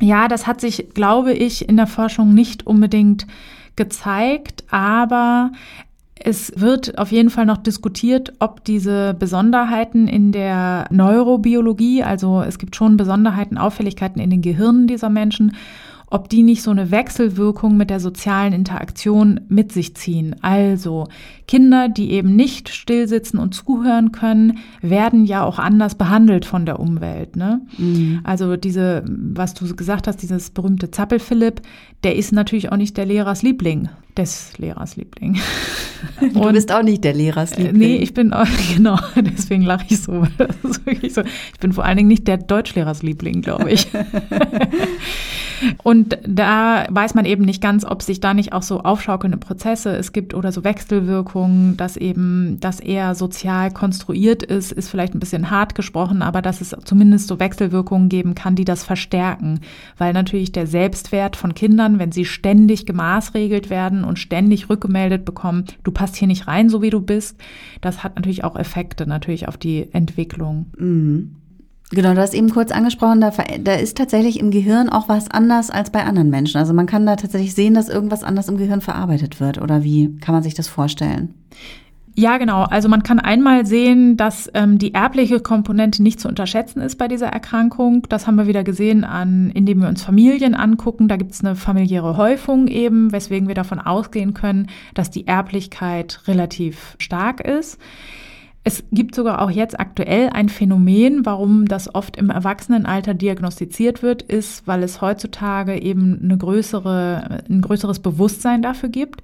Ja, 0.00 0.28
das 0.28 0.46
hat 0.46 0.60
sich, 0.60 0.88
glaube 0.94 1.32
ich, 1.32 1.68
in 1.68 1.76
der 1.76 1.86
Forschung 1.86 2.34
nicht 2.34 2.66
unbedingt 2.66 3.26
gezeigt, 3.76 4.64
aber 4.70 5.50
es 6.14 6.52
wird 6.56 6.98
auf 6.98 7.12
jeden 7.12 7.30
Fall 7.30 7.44
noch 7.44 7.58
diskutiert, 7.58 8.32
ob 8.38 8.64
diese 8.64 9.14
Besonderheiten 9.18 10.08
in 10.08 10.32
der 10.32 10.86
Neurobiologie, 10.90 12.02
also 12.02 12.40
es 12.42 12.58
gibt 12.58 12.76
schon 12.76 12.96
Besonderheiten, 12.96 13.58
Auffälligkeiten 13.58 14.20
in 14.20 14.30
den 14.30 14.40
Gehirnen 14.40 14.86
dieser 14.86 15.10
Menschen, 15.10 15.56
ob 16.06 16.28
die 16.28 16.42
nicht 16.42 16.62
so 16.62 16.70
eine 16.70 16.90
Wechselwirkung 16.90 17.76
mit 17.76 17.90
der 17.90 18.00
sozialen 18.00 18.52
Interaktion 18.52 19.40
mit 19.48 19.72
sich 19.72 19.96
ziehen. 19.96 20.36
Also 20.42 21.08
Kinder, 21.46 21.88
die 21.88 22.12
eben 22.12 22.36
nicht 22.36 22.68
stillsitzen 22.68 23.38
und 23.38 23.54
zuhören 23.54 24.12
können, 24.12 24.58
werden 24.80 25.24
ja 25.24 25.44
auch 25.44 25.58
anders 25.58 25.94
behandelt 25.94 26.44
von 26.44 26.66
der 26.66 26.80
Umwelt. 26.80 27.36
Ne? 27.36 27.62
Mhm. 27.78 28.20
Also 28.24 28.56
diese, 28.56 29.04
was 29.06 29.54
du 29.54 29.74
gesagt 29.74 30.06
hast, 30.06 30.22
dieses 30.22 30.50
berühmte 30.50 30.90
Zappel-Philipp, 30.90 31.62
der 32.04 32.16
ist 32.16 32.32
natürlich 32.32 32.70
auch 32.70 32.76
nicht 32.76 32.96
der 32.96 33.06
Lehrers 33.06 33.42
Liebling, 33.42 33.88
des 34.16 34.56
Lehrers 34.58 34.96
Liebling. 34.96 35.38
Du 36.32 36.40
und, 36.40 36.52
bist 36.52 36.70
auch 36.70 36.82
nicht 36.82 37.02
der 37.02 37.14
Lehrers 37.14 37.52
äh, 37.52 37.62
Liebling. 37.62 37.78
Nee, 37.78 37.96
ich 37.96 38.14
bin 38.14 38.32
auch, 38.32 38.46
genau, 38.74 38.98
deswegen 39.16 39.62
lache 39.62 39.86
ich 39.88 40.00
so. 40.00 40.26
so. 40.62 41.22
Ich 41.52 41.58
bin 41.60 41.72
vor 41.72 41.84
allen 41.84 41.96
Dingen 41.96 42.08
nicht 42.08 42.28
der 42.28 42.36
Deutschlehrers 42.36 43.02
Liebling, 43.02 43.42
glaube 43.42 43.72
ich. 43.72 43.88
Und 45.82 46.18
da 46.26 46.86
weiß 46.90 47.14
man 47.14 47.24
eben 47.24 47.44
nicht 47.44 47.62
ganz, 47.62 47.84
ob 47.84 48.02
sich 48.02 48.20
da 48.20 48.34
nicht 48.34 48.52
auch 48.52 48.62
so 48.62 48.80
aufschaukelnde 48.80 49.38
Prozesse 49.38 49.90
es 49.96 50.12
gibt 50.12 50.34
oder 50.34 50.52
so 50.52 50.64
Wechselwirkungen, 50.64 51.76
dass 51.76 51.96
eben 51.96 52.58
das 52.60 52.80
eher 52.80 53.14
sozial 53.14 53.70
konstruiert 53.70 54.42
ist, 54.42 54.72
ist 54.72 54.88
vielleicht 54.88 55.14
ein 55.14 55.20
bisschen 55.20 55.50
hart 55.50 55.74
gesprochen, 55.74 56.22
aber 56.22 56.42
dass 56.42 56.60
es 56.60 56.74
zumindest 56.84 57.28
so 57.28 57.38
Wechselwirkungen 57.38 58.08
geben 58.08 58.34
kann, 58.34 58.56
die 58.56 58.64
das 58.64 58.84
verstärken. 58.84 59.60
Weil 59.98 60.12
natürlich 60.12 60.52
der 60.52 60.66
Selbstwert 60.66 61.36
von 61.36 61.54
Kindern, 61.54 61.98
wenn 61.98 62.12
sie 62.12 62.24
ständig 62.24 62.86
gemaßregelt 62.86 63.70
werden 63.70 64.04
und 64.04 64.18
ständig 64.18 64.68
rückgemeldet 64.68 65.24
bekommen, 65.24 65.64
du 65.82 65.90
passt 65.90 66.16
hier 66.16 66.28
nicht 66.28 66.46
rein, 66.46 66.68
so 66.68 66.82
wie 66.82 66.90
du 66.90 67.00
bist, 67.00 67.38
das 67.80 68.02
hat 68.02 68.16
natürlich 68.16 68.44
auch 68.44 68.56
Effekte 68.56 69.06
natürlich 69.06 69.48
auf 69.48 69.56
die 69.56 69.88
Entwicklung. 69.92 70.66
Mhm. 70.78 71.36
Genau, 71.90 72.14
du 72.14 72.20
hast 72.20 72.34
eben 72.34 72.50
kurz 72.50 72.70
angesprochen, 72.72 73.20
da, 73.20 73.30
da 73.30 73.74
ist 73.74 73.96
tatsächlich 73.96 74.40
im 74.40 74.50
Gehirn 74.50 74.88
auch 74.88 75.08
was 75.08 75.30
anders 75.30 75.70
als 75.70 75.90
bei 75.90 76.04
anderen 76.04 76.30
Menschen. 76.30 76.58
Also 76.58 76.72
man 76.72 76.86
kann 76.86 77.06
da 77.06 77.16
tatsächlich 77.16 77.54
sehen, 77.54 77.74
dass 77.74 77.88
irgendwas 77.88 78.24
anders 78.24 78.48
im 78.48 78.56
Gehirn 78.56 78.80
verarbeitet 78.80 79.38
wird. 79.38 79.60
Oder 79.60 79.84
wie 79.84 80.16
kann 80.16 80.34
man 80.34 80.42
sich 80.42 80.54
das 80.54 80.66
vorstellen? 80.66 81.34
Ja, 82.16 82.38
genau. 82.38 82.62
Also 82.62 82.88
man 82.88 83.02
kann 83.02 83.18
einmal 83.18 83.66
sehen, 83.66 84.16
dass 84.16 84.48
ähm, 84.54 84.78
die 84.78 84.94
erbliche 84.94 85.40
Komponente 85.40 86.00
nicht 86.00 86.20
zu 86.20 86.28
unterschätzen 86.28 86.80
ist 86.80 86.96
bei 86.96 87.08
dieser 87.08 87.26
Erkrankung. 87.26 88.06
Das 88.08 88.26
haben 88.26 88.36
wir 88.36 88.46
wieder 88.46 88.62
gesehen, 88.62 89.02
an, 89.02 89.50
indem 89.50 89.80
wir 89.80 89.88
uns 89.88 90.04
Familien 90.04 90.54
angucken. 90.54 91.08
Da 91.08 91.16
gibt 91.16 91.32
es 91.32 91.44
eine 91.44 91.56
familiäre 91.56 92.16
Häufung 92.16 92.68
eben, 92.68 93.10
weswegen 93.10 93.48
wir 93.48 93.56
davon 93.56 93.80
ausgehen 93.80 94.32
können, 94.32 94.68
dass 94.94 95.10
die 95.10 95.26
Erblichkeit 95.26 96.20
relativ 96.28 96.94
stark 96.98 97.40
ist. 97.40 97.80
Es 98.66 98.82
gibt 98.90 99.14
sogar 99.14 99.42
auch 99.42 99.50
jetzt 99.50 99.78
aktuell 99.78 100.30
ein 100.30 100.48
Phänomen, 100.48 101.26
warum 101.26 101.66
das 101.66 101.94
oft 101.94 102.16
im 102.16 102.30
Erwachsenenalter 102.30 103.12
diagnostiziert 103.12 104.02
wird, 104.02 104.22
ist, 104.22 104.66
weil 104.66 104.82
es 104.82 105.02
heutzutage 105.02 105.80
eben 105.80 106.18
eine 106.22 106.38
größere, 106.38 107.42
ein 107.48 107.60
größeres 107.60 107.98
Bewusstsein 107.98 108.62
dafür 108.62 108.88
gibt 108.88 109.22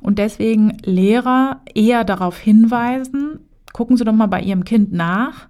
und 0.00 0.20
deswegen 0.20 0.76
Lehrer 0.84 1.62
eher 1.74 2.04
darauf 2.04 2.38
hinweisen, 2.38 3.40
gucken 3.72 3.96
Sie 3.96 4.04
doch 4.04 4.12
mal 4.12 4.28
bei 4.28 4.40
Ihrem 4.40 4.64
Kind 4.64 4.92
nach 4.92 5.48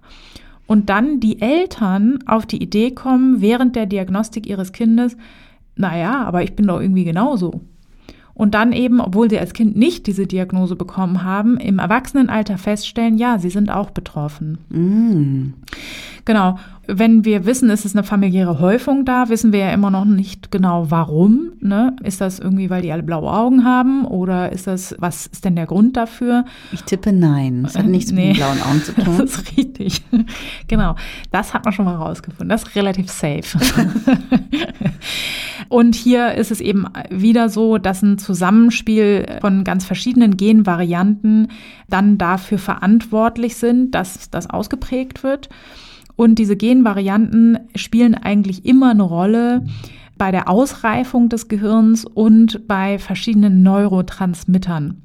und 0.65 0.89
dann 0.89 1.19
die 1.19 1.39
Eltern 1.39 2.19
auf 2.25 2.47
die 2.47 2.61
Idee 2.61 2.89
kommen, 2.89 3.39
während 3.39 3.75
der 3.75 3.85
Diagnostik 3.85 4.47
ihres 4.47 4.73
Kindes, 4.73 5.15
naja, 5.75 6.23
aber 6.23 6.41
ich 6.41 6.55
bin 6.55 6.65
doch 6.65 6.81
irgendwie 6.81 7.03
genauso. 7.03 7.61
Und 8.37 8.53
dann 8.53 8.71
eben, 8.71 9.01
obwohl 9.01 9.31
sie 9.31 9.39
als 9.39 9.53
Kind 9.53 9.75
nicht 9.75 10.05
diese 10.05 10.27
Diagnose 10.27 10.75
bekommen 10.75 11.23
haben, 11.23 11.57
im 11.57 11.79
Erwachsenenalter 11.79 12.59
feststellen, 12.59 13.17
ja, 13.17 13.39
sie 13.39 13.49
sind 13.49 13.71
auch 13.71 13.89
betroffen. 13.89 14.59
Mm. 14.69 15.53
Genau. 16.23 16.59
Wenn 16.87 17.25
wir 17.25 17.45
wissen, 17.45 17.69
es 17.69 17.83
ist 17.83 17.95
eine 17.95 18.03
familiäre 18.03 18.59
Häufung 18.59 19.03
da, 19.03 19.27
wissen 19.27 19.51
wir 19.51 19.59
ja 19.59 19.71
immer 19.71 19.91
noch 19.91 20.05
nicht 20.05 20.51
genau, 20.51 20.89
warum. 20.89 21.51
Ne? 21.59 21.95
Ist 22.01 22.21
das 22.21 22.39
irgendwie, 22.39 22.69
weil 22.69 22.81
die 22.81 22.91
alle 22.91 23.03
blaue 23.03 23.31
Augen 23.31 23.65
haben 23.65 24.05
oder 24.05 24.51
ist 24.51 24.67
das, 24.67 24.95
was 24.97 25.27
ist 25.27 25.43
denn 25.43 25.55
der 25.55 25.65
Grund 25.65 25.97
dafür? 25.97 26.45
Ich 26.71 26.83
tippe 26.83 27.11
nein. 27.11 27.63
Das 27.63 27.77
hat 27.77 27.87
nichts 27.87 28.11
nee. 28.11 28.29
mit 28.29 28.37
den 28.37 28.39
blauen 28.41 28.61
Augen 28.61 28.83
zu 28.83 28.93
tun. 28.95 29.17
Das 29.17 29.31
ist 29.31 29.57
richtig. 29.57 30.01
genau. 30.67 30.95
Das 31.31 31.53
hat 31.53 31.65
man 31.65 31.73
schon 31.73 31.85
mal 31.85 31.95
rausgefunden. 31.95 32.49
Das 32.49 32.63
ist 32.63 32.75
relativ 32.75 33.11
safe. 33.11 33.57
Und 35.69 35.95
hier 35.95 36.35
ist 36.35 36.51
es 36.51 36.61
eben 36.61 36.85
wieder 37.09 37.49
so, 37.49 37.77
dass 37.77 38.01
ein 38.01 38.17
Zusammenspiel 38.17 39.25
von 39.41 39.63
ganz 39.63 39.85
verschiedenen 39.85 40.37
Genvarianten 40.37 41.49
dann 41.89 42.17
dafür 42.17 42.59
verantwortlich 42.59 43.57
sind, 43.57 43.91
dass 43.91 44.29
das 44.29 44.49
ausgeprägt 44.49 45.23
wird. 45.23 45.49
Und 46.17 46.39
diese 46.39 46.57
Genvarianten 46.57 47.59
spielen 47.75 48.15
eigentlich 48.15 48.65
immer 48.65 48.91
eine 48.91 49.03
Rolle 49.03 49.63
bei 50.17 50.31
der 50.31 50.49
Ausreifung 50.49 51.29
des 51.29 51.47
Gehirns 51.47 52.03
und 52.03 52.67
bei 52.67 52.99
verschiedenen 52.99 53.63
Neurotransmittern. 53.63 55.03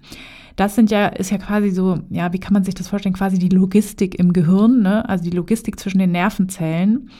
Das 0.56 0.74
sind 0.74 0.90
ja, 0.90 1.06
ist 1.06 1.30
ja 1.30 1.38
quasi 1.38 1.70
so, 1.70 1.98
ja, 2.10 2.32
wie 2.32 2.40
kann 2.40 2.54
man 2.54 2.64
sich 2.64 2.74
das 2.74 2.88
vorstellen? 2.88 3.14
Quasi 3.14 3.38
die 3.38 3.50
Logistik 3.50 4.18
im 4.18 4.32
Gehirn, 4.32 4.82
ne? 4.82 5.08
also 5.08 5.22
die 5.24 5.36
Logistik 5.36 5.78
zwischen 5.78 5.98
den 5.98 6.12
Nervenzellen. 6.12 7.10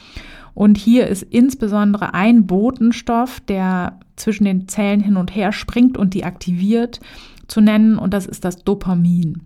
Und 0.55 0.77
hier 0.77 1.07
ist 1.07 1.23
insbesondere 1.23 2.13
ein 2.13 2.45
Botenstoff, 2.45 3.39
der 3.41 3.99
zwischen 4.15 4.45
den 4.45 4.67
Zellen 4.67 5.01
hin 5.01 5.17
und 5.17 5.35
her 5.35 5.51
springt 5.51 5.97
und 5.97 6.13
die 6.13 6.25
aktiviert, 6.25 6.99
zu 7.47 7.61
nennen, 7.61 7.97
und 7.97 8.13
das 8.13 8.25
ist 8.25 8.45
das 8.45 8.63
Dopamin. 8.63 9.41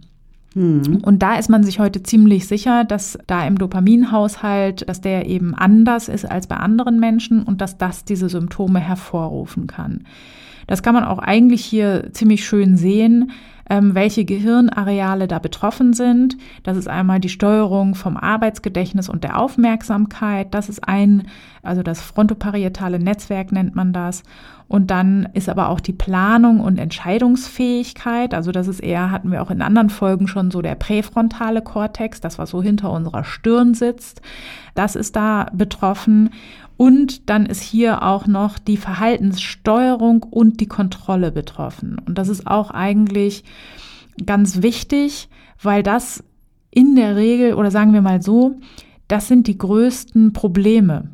Hm. 0.57 1.01
Und 1.03 1.21
da 1.21 1.35
ist 1.37 1.49
man 1.49 1.63
sich 1.63 1.77
heute 1.77 2.01
ziemlich 2.01 2.47
sicher, 2.47 2.83
dass 2.83 3.19
da 3.27 3.45
im 3.45 3.59
Dopaminhaushalt, 3.59 4.89
dass 4.89 5.01
der 5.01 5.27
eben 5.27 5.53
anders 5.53 6.09
ist 6.09 6.25
als 6.25 6.47
bei 6.47 6.57
anderen 6.57 6.99
Menschen 6.99 7.43
und 7.43 7.61
dass 7.61 7.77
das 7.77 8.05
diese 8.05 8.27
Symptome 8.27 8.79
hervorrufen 8.79 9.67
kann. 9.67 10.05
Das 10.65 10.81
kann 10.81 10.95
man 10.95 11.03
auch 11.03 11.19
eigentlich 11.19 11.63
hier 11.63 12.09
ziemlich 12.11 12.43
schön 12.43 12.75
sehen 12.75 13.31
ähm, 13.69 13.95
welche 13.95 14.25
Gehirnareale 14.25 15.27
da 15.27 15.39
betroffen 15.39 15.93
sind. 15.93 16.37
Das 16.63 16.77
ist 16.77 16.87
einmal 16.87 17.19
die 17.19 17.29
Steuerung 17.29 17.95
vom 17.95 18.17
Arbeitsgedächtnis 18.17 19.09
und 19.09 19.23
der 19.23 19.39
Aufmerksamkeit. 19.39 20.53
Das 20.53 20.69
ist 20.69 20.87
ein, 20.87 21.27
also 21.63 21.83
das 21.83 22.01
frontoparietale 22.01 22.99
Netzwerk 22.99 23.51
nennt 23.51 23.75
man 23.75 23.93
das. 23.93 24.23
Und 24.69 24.91
dann 24.91 25.29
ist 25.33 25.47
aber 25.47 25.69
auch 25.69 25.79
die 25.79 25.93
Planung 25.93 26.59
und 26.59 26.77
Entscheidungsfähigkeit. 26.77 28.33
Also 28.33 28.51
das 28.51 28.67
ist 28.67 28.81
eher, 28.81 29.11
hatten 29.11 29.31
wir 29.31 29.41
auch 29.41 29.51
in 29.51 29.61
anderen 29.61 29.89
Folgen 29.89 30.27
schon 30.27 30.51
so 30.51 30.61
der 30.61 30.75
präfrontale 30.75 31.61
Kortex, 31.61 32.19
das 32.19 32.37
was 32.37 32.49
so 32.49 32.61
hinter 32.61 32.91
unserer 32.91 33.23
Stirn 33.23 33.73
sitzt. 33.73 34.21
Das 34.75 34.95
ist 34.95 35.15
da 35.15 35.47
betroffen. 35.53 36.31
Und 36.77 37.29
dann 37.29 37.47
ist 37.47 37.61
hier 37.61 38.03
auch 38.03 38.27
noch 38.27 38.59
die 38.59 38.77
Verhaltenssteuerung 38.77 40.23
und 40.23 40.61
die 40.61 40.67
Kontrolle 40.67 41.31
betroffen. 41.31 41.97
Und 42.05 42.17
das 42.17 42.29
ist 42.29 42.45
auch 42.45 42.69
eigentlich 42.69 43.43
ganz 44.25 44.61
wichtig, 44.61 45.29
weil 45.61 45.83
das 45.83 46.23
in 46.69 46.95
der 46.95 47.15
Regel, 47.15 47.55
oder 47.55 47.71
sagen 47.71 47.93
wir 47.93 48.01
mal 48.01 48.21
so, 48.21 48.59
das 49.07 49.27
sind 49.27 49.47
die 49.47 49.57
größten 49.57 50.33
Probleme. 50.33 51.09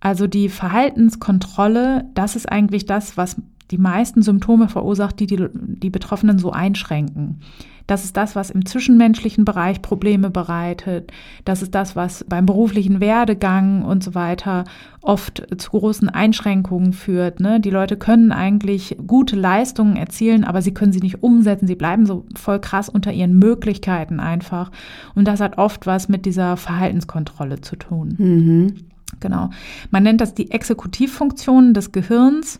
Also 0.00 0.28
die 0.28 0.48
Verhaltenskontrolle, 0.48 2.04
das 2.14 2.36
ist 2.36 2.50
eigentlich 2.50 2.86
das, 2.86 3.16
was 3.16 3.36
die 3.72 3.78
meisten 3.78 4.22
Symptome 4.22 4.68
verursacht, 4.68 5.18
die 5.18 5.26
die, 5.26 5.48
die 5.52 5.90
Betroffenen 5.90 6.38
so 6.38 6.52
einschränken. 6.52 7.40
Das 7.86 8.04
ist 8.04 8.16
das, 8.16 8.34
was 8.34 8.50
im 8.50 8.66
zwischenmenschlichen 8.66 9.44
Bereich 9.44 9.82
Probleme 9.82 10.30
bereitet. 10.30 11.12
Das 11.44 11.62
ist 11.62 11.74
das, 11.74 11.94
was 11.94 12.24
beim 12.28 12.46
beruflichen 12.46 13.00
Werdegang 13.00 13.82
und 13.82 14.02
so 14.02 14.14
weiter 14.14 14.64
oft 15.02 15.46
zu 15.56 15.70
großen 15.70 16.08
Einschränkungen 16.08 16.92
führt. 16.92 17.38
Ne? 17.38 17.60
Die 17.60 17.70
Leute 17.70 17.96
können 17.96 18.32
eigentlich 18.32 18.96
gute 19.06 19.36
Leistungen 19.36 19.96
erzielen, 19.96 20.44
aber 20.44 20.62
sie 20.62 20.74
können 20.74 20.92
sie 20.92 21.00
nicht 21.00 21.22
umsetzen. 21.22 21.68
Sie 21.68 21.76
bleiben 21.76 22.06
so 22.06 22.26
voll 22.34 22.60
krass 22.60 22.88
unter 22.88 23.12
ihren 23.12 23.38
Möglichkeiten 23.38 24.18
einfach. 24.18 24.72
Und 25.14 25.28
das 25.28 25.40
hat 25.40 25.58
oft 25.58 25.86
was 25.86 26.08
mit 26.08 26.26
dieser 26.26 26.56
Verhaltenskontrolle 26.56 27.60
zu 27.60 27.76
tun. 27.76 28.14
Mhm. 28.18 28.74
Genau. 29.20 29.50
Man 29.90 30.02
nennt 30.02 30.20
das 30.20 30.34
die 30.34 30.50
Exekutivfunktionen 30.50 31.72
des 31.72 31.92
Gehirns. 31.92 32.58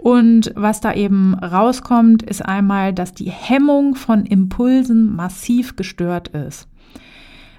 Und 0.00 0.52
was 0.54 0.80
da 0.80 0.94
eben 0.94 1.34
rauskommt, 1.34 2.22
ist 2.22 2.42
einmal, 2.42 2.94
dass 2.94 3.12
die 3.12 3.30
Hemmung 3.30 3.94
von 3.94 4.24
Impulsen 4.24 5.14
massiv 5.14 5.76
gestört 5.76 6.28
ist. 6.28 6.68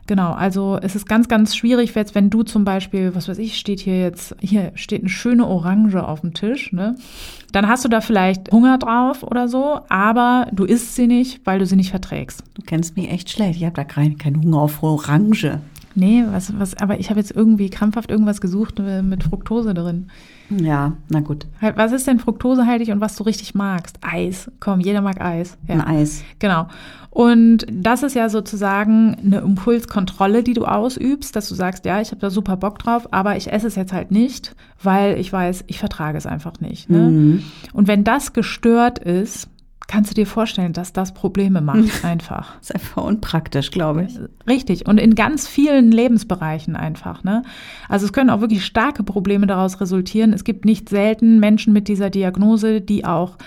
Genau, 0.08 0.32
also 0.32 0.80
es 0.82 0.96
ist 0.96 1.08
ganz, 1.08 1.28
ganz 1.28 1.56
schwierig, 1.56 1.94
jetzt, 1.94 2.16
wenn 2.16 2.32
du 2.32 2.42
zum 2.42 2.66
Beispiel, 2.66 3.14
was 3.14 3.28
weiß 3.28 3.38
ich, 3.38 3.60
steht 3.60 3.80
hier 3.80 4.02
jetzt, 4.02 4.36
hier 4.42 4.72
steht 4.74 5.02
eine 5.02 5.10
schöne 5.10 5.46
Orange 5.46 6.04
auf 6.04 6.22
dem 6.22 6.34
Tisch, 6.34 6.74
ne? 6.74 6.96
Dann 7.52 7.68
hast 7.68 7.86
du 7.86 7.90
da 7.90 8.02
vielleicht 8.02 8.52
Hunger 8.52 8.80
drauf 8.80 9.22
oder 9.22 9.48
so, 9.48 9.80
aber 9.90 10.48
du 10.52 10.66
isst 10.66 10.96
sie 10.96 11.06
nicht, 11.06 11.46
weil 11.46 11.60
du 11.60 11.68
sie 11.68 11.76
nicht 11.76 11.92
verträgst. 11.92 12.44
Du 12.56 12.64
kennst 12.64 12.98
mich 12.98 13.12
echt 13.12 13.30
schlecht. 13.30 13.58
Ich 13.58 13.66
habe 13.66 13.76
da 13.76 13.84
keinen 13.84 14.18
kein 14.18 14.42
Hunger 14.42 14.58
auf 14.58 14.82
Orange. 14.82 15.60
Nee, 15.94 16.24
was, 16.32 16.58
was, 16.58 16.76
aber 16.78 17.00
ich 17.00 17.12
habe 17.12 17.20
jetzt 17.20 17.36
irgendwie 17.36 17.70
krampfhaft 17.70 18.10
irgendwas 18.10 18.42
gesucht 18.42 18.80
äh, 18.80 19.04
mit 19.04 19.24
Fructose 19.24 19.76
drin. 19.76 20.08
Ja, 20.60 20.94
na 21.10 21.22
gut. 21.22 21.48
Halt, 21.62 21.78
was 21.78 21.92
ist 21.92 22.08
denn 22.08 22.20
fruktosehaltig 22.20 22.90
und 22.90 23.02
was 23.02 23.16
du 23.16 23.24
richtig 23.24 23.56
magst? 23.56 23.98
Eis. 24.02 24.52
Komm, 24.60 24.82
jeder 24.82 25.02
mag 25.02 25.22
Eis. 25.22 25.58
Ja. 25.68 25.76
Ein 25.76 25.82
Eis. 25.82 26.24
Genau. 26.40 26.68
Und 27.10 27.66
das 27.70 28.04
ist 28.04 28.16
ja 28.16 28.30
sozusagen 28.30 29.16
eine 29.16 29.40
Impulskontrolle, 29.40 30.44
die 30.44 30.54
du 30.54 30.64
ausübst, 30.64 31.36
dass 31.36 31.50
du 31.50 31.56
sagst, 31.56 31.86
ja, 31.86 32.00
ich 32.00 32.12
habe 32.12 32.22
da 32.22 32.30
super 32.30 32.56
Bock 32.56 32.80
drauf, 32.80 33.12
aber 33.12 33.36
ich 33.36 33.52
esse 33.52 33.68
es 33.68 33.76
jetzt 33.76 33.92
halt 33.92 34.12
nicht, 34.12 34.56
weil 34.82 35.20
ich 35.20 35.32
weiß, 35.32 35.66
ich 35.68 35.78
vertrage 35.78 36.18
es 36.18 36.26
einfach 36.26 36.62
nicht. 36.62 36.90
Ne? 36.90 37.00
Mhm. 37.00 37.44
Und 37.74 37.88
wenn 37.90 38.06
das 38.06 38.32
gestört 38.32 39.00
ist, 39.00 39.50
kannst 39.92 40.10
du 40.10 40.16
dir 40.16 40.26
vorstellen, 40.26 40.72
dass 40.72 40.94
das 40.94 41.14
Probleme 41.14 41.60
macht 41.60 42.04
einfach. 42.06 42.58
Das 42.60 42.70
ist 42.70 42.76
einfach 42.76 43.04
unpraktisch, 43.04 43.72
glaube 43.72 44.06
ich. 44.06 44.18
Richtig. 44.48 44.88
Und 44.88 45.00
in 45.00 45.16
ganz 45.16 45.48
vielen 45.48 45.92
Lebensbereichen 45.92 46.78
einfach. 46.78 47.26
Ne? 47.26 47.44
Also 47.90 48.06
es 48.06 48.14
können 48.14 48.30
auch 48.30 48.40
wirklich 48.40 48.66
starke 48.66 49.04
Probleme 49.04 49.48
daraus 49.48 49.82
resultieren. 49.82 50.32
Es 50.32 50.46
gibt 50.46 50.64
nicht 50.64 50.88
selten 50.88 51.40
Menschen 51.40 51.74
mit 51.74 51.90
dieser 51.90 52.10
Diagnose, 52.10 52.80
die 52.80 53.04
auch 53.04 53.38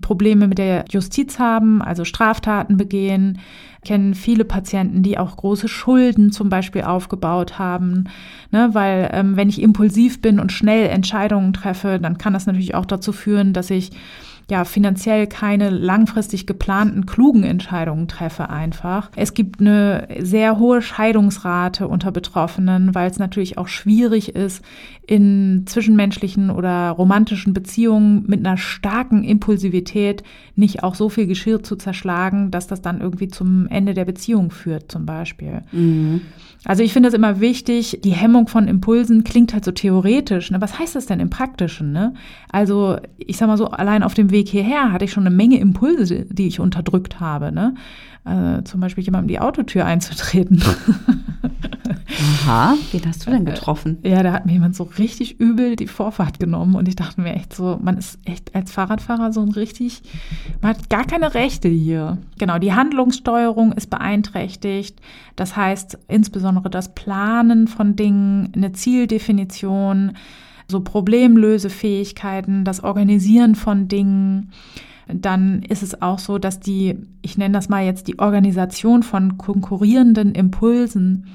Probleme 0.00 0.48
mit 0.48 0.56
der 0.56 0.86
Justiz 0.88 1.38
haben, 1.38 1.82
also 1.82 2.06
Straftaten 2.06 2.78
begehen. 2.78 3.38
kennen 3.84 4.14
viele 4.14 4.46
Patienten, 4.46 5.02
die 5.02 5.18
auch 5.18 5.36
große 5.36 5.68
Schulden 5.68 6.32
zum 6.32 6.48
Beispiel 6.48 6.82
aufgebaut 6.82 7.58
haben. 7.58 8.04
Ne, 8.50 8.70
weil 8.72 9.10
ähm, 9.12 9.36
wenn 9.36 9.50
ich 9.50 9.60
impulsiv 9.60 10.22
bin 10.22 10.40
und 10.40 10.50
schnell 10.50 10.88
Entscheidungen 10.88 11.52
treffe, 11.52 11.98
dann 12.00 12.16
kann 12.16 12.32
das 12.32 12.46
natürlich 12.46 12.74
auch 12.74 12.86
dazu 12.86 13.12
führen, 13.12 13.52
dass 13.52 13.68
ich 13.68 13.90
ja 14.50 14.64
finanziell 14.64 15.26
keine 15.26 15.70
langfristig 15.70 16.46
geplanten 16.46 17.06
klugen 17.06 17.44
Entscheidungen 17.44 18.08
treffe 18.08 18.50
einfach. 18.50 19.10
Es 19.16 19.34
gibt 19.34 19.60
eine 19.60 20.08
sehr 20.18 20.58
hohe 20.58 20.82
Scheidungsrate 20.82 21.88
unter 21.88 22.12
Betroffenen, 22.12 22.94
weil 22.94 23.10
es 23.10 23.18
natürlich 23.18 23.58
auch 23.58 23.68
schwierig 23.68 24.34
ist, 24.34 24.64
in 25.06 25.64
zwischenmenschlichen 25.66 26.50
oder 26.50 26.90
romantischen 26.90 27.52
Beziehungen 27.52 28.24
mit 28.26 28.40
einer 28.40 28.56
starken 28.56 29.24
Impulsivität 29.24 30.22
nicht 30.54 30.82
auch 30.82 30.94
so 30.94 31.08
viel 31.08 31.26
Geschirr 31.26 31.62
zu 31.62 31.76
zerschlagen, 31.76 32.50
dass 32.50 32.66
das 32.66 32.82
dann 32.82 33.00
irgendwie 33.00 33.28
zum 33.28 33.66
Ende 33.68 33.94
der 33.94 34.04
Beziehung 34.04 34.50
führt, 34.50 34.92
zum 34.92 35.06
Beispiel. 35.06 35.62
Mhm. 35.72 36.20
Also 36.64 36.82
ich 36.82 36.92
finde 36.92 37.08
das 37.08 37.14
immer 37.14 37.40
wichtig, 37.40 38.00
die 38.04 38.12
Hemmung 38.12 38.46
von 38.46 38.68
Impulsen 38.68 39.24
klingt 39.24 39.54
halt 39.54 39.64
so 39.64 39.72
theoretisch. 39.72 40.50
Ne? 40.50 40.60
Was 40.60 40.78
heißt 40.78 40.94
das 40.94 41.06
denn 41.06 41.18
im 41.18 41.30
Praktischen? 41.30 41.92
Ne? 41.92 42.14
Also 42.52 42.98
ich 43.16 43.38
sag 43.38 43.46
mal 43.46 43.56
so, 43.56 43.68
allein 43.68 44.02
auf 44.02 44.12
dem 44.12 44.30
Weg 44.30 44.48
hierher 44.48 44.92
hatte 44.92 45.06
ich 45.06 45.12
schon 45.12 45.26
eine 45.26 45.34
Menge 45.34 45.58
Impulse, 45.58 46.26
die 46.26 46.48
ich 46.48 46.60
unterdrückt 46.60 47.18
habe. 47.18 47.50
Ne? 47.50 47.74
Äh, 48.24 48.62
zum 48.64 48.80
Beispiel 48.80 49.04
jemandem 49.04 49.28
die 49.28 49.40
Autotür 49.40 49.84
einzutreten. 49.84 50.62
Aha, 52.20 52.76
wen 52.90 53.06
hast 53.06 53.26
du 53.26 53.30
denn 53.30 53.44
getroffen? 53.44 53.98
Ja, 54.02 54.22
da 54.22 54.32
hat 54.32 54.44
mir 54.44 54.52
jemand 54.52 54.74
so 54.74 54.84
richtig 54.98 55.40
übel 55.40 55.76
die 55.76 55.86
Vorfahrt 55.86 56.38
genommen 56.38 56.74
und 56.74 56.88
ich 56.88 56.96
dachte 56.96 57.20
mir 57.20 57.34
echt 57.34 57.54
so, 57.54 57.78
man 57.80 57.96
ist 57.96 58.18
echt 58.24 58.54
als 58.54 58.72
Fahrradfahrer 58.72 59.32
so 59.32 59.40
ein 59.40 59.50
richtig, 59.50 60.02
man 60.60 60.74
hat 60.74 60.90
gar 60.90 61.04
keine 61.04 61.34
Rechte 61.34 61.68
hier. 61.68 62.18
Genau, 62.38 62.58
die 62.58 62.74
Handlungssteuerung 62.74 63.72
ist 63.72 63.90
beeinträchtigt. 63.90 65.00
Das 65.36 65.56
heißt 65.56 65.98
insbesondere 66.08 66.68
das 66.68 66.94
Planen 66.94 67.68
von 67.68 67.96
Dingen, 67.96 68.52
eine 68.54 68.72
Zieldefinition, 68.72 70.12
so 70.68 70.80
Problemlösefähigkeiten, 70.80 72.64
das 72.64 72.82
Organisieren 72.82 73.54
von 73.54 73.88
Dingen 73.88 74.52
dann 75.14 75.62
ist 75.62 75.82
es 75.82 76.00
auch 76.02 76.18
so, 76.18 76.38
dass 76.38 76.60
die, 76.60 76.98
ich 77.22 77.38
nenne 77.38 77.54
das 77.54 77.68
mal 77.68 77.84
jetzt 77.84 78.08
die 78.08 78.18
Organisation 78.18 79.02
von 79.02 79.38
konkurrierenden 79.38 80.34
Impulsen 80.34 81.26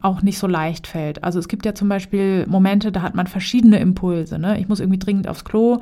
auch 0.00 0.22
nicht 0.22 0.38
so 0.38 0.46
leicht 0.46 0.86
fällt. 0.86 1.22
Also 1.24 1.38
es 1.38 1.48
gibt 1.48 1.64
ja 1.64 1.74
zum 1.74 1.88
Beispiel 1.88 2.46
Momente, 2.48 2.92
da 2.92 3.02
hat 3.02 3.14
man 3.14 3.26
verschiedene 3.26 3.78
Impulse. 3.78 4.38
Ne? 4.38 4.58
Ich 4.58 4.68
muss 4.68 4.80
irgendwie 4.80 4.98
dringend 4.98 5.28
aufs 5.28 5.44
Klo, 5.44 5.80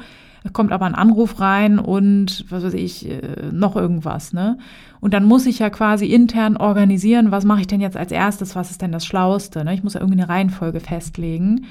kommt 0.53 0.73
aber 0.73 0.87
ein 0.87 0.95
Anruf 0.95 1.41
rein 1.41 1.79
und 1.79 2.45
was 2.51 2.63
weiß 2.63 2.75
ich, 2.75 3.09
äh, 3.09 3.51
noch 3.51 3.77
irgendwas. 3.77 4.33
Ne? 4.33 4.59
Und 5.01 5.15
dann 5.15 5.25
muss 5.25 5.47
ich 5.47 5.59
ja 5.59 5.71
quasi 5.71 6.07
intern 6.07 6.57
organisieren, 6.57 7.31
was 7.31 7.45
mache 7.45 7.63
ich 7.63 7.67
denn 7.67 7.81
jetzt 7.81 7.97
als 7.97 8.13
erstes, 8.13 8.55
was 8.55 8.71
ist 8.71 8.83
denn 8.83 8.93
das 8.93 9.07
Schlauste. 9.07 9.65
Ne? 9.65 9.75
Ich 9.75 9.83
muss 9.83 9.95
ja 9.95 10.01
irgendwie 10.01 10.21
eine 10.21 10.29
Reihenfolge 10.29 10.81
festlegen. 10.81 11.67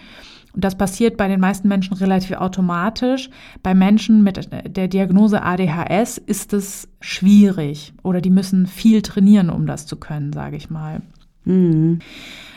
Und 0.53 0.63
das 0.63 0.77
passiert 0.77 1.17
bei 1.17 1.27
den 1.27 1.39
meisten 1.39 1.67
Menschen 1.67 1.93
relativ 1.95 2.37
automatisch. 2.37 3.29
Bei 3.61 3.73
Menschen 3.75 4.23
mit 4.23 4.49
der 4.51 4.87
Diagnose 4.87 5.43
ADHS 5.43 6.17
ist 6.17 6.53
es 6.53 6.87
schwierig 7.01 7.93
oder 8.03 8.19
die 8.21 8.31
müssen 8.31 8.65
viel 8.65 9.01
trainieren, 9.01 9.49
um 9.49 9.67
das 9.67 9.85
zu 9.85 9.95
können, 9.97 10.33
sage 10.33 10.57
ich 10.57 10.69
mal. 10.69 11.01
Mhm. 11.45 11.99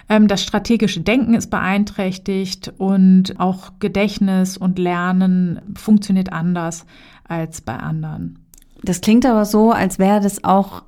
Das 0.09 0.43
strategische 0.43 1.01
Denken 1.01 1.35
ist 1.35 1.49
beeinträchtigt 1.49 2.73
und 2.77 3.39
auch 3.41 3.73
Gedächtnis 3.79 4.59
und 4.59 4.79
Lernen 4.79 5.61
funktioniert 5.75 6.33
anders 6.33 6.85
als 7.27 7.63
bei 7.63 7.77
anderen. 7.77 8.39
Das 8.83 9.01
klingt 9.01 9.25
aber 9.25 9.45
so, 9.45 9.71
als 9.71 9.99
wäre 9.99 10.21
das 10.21 10.45
auch 10.45 10.83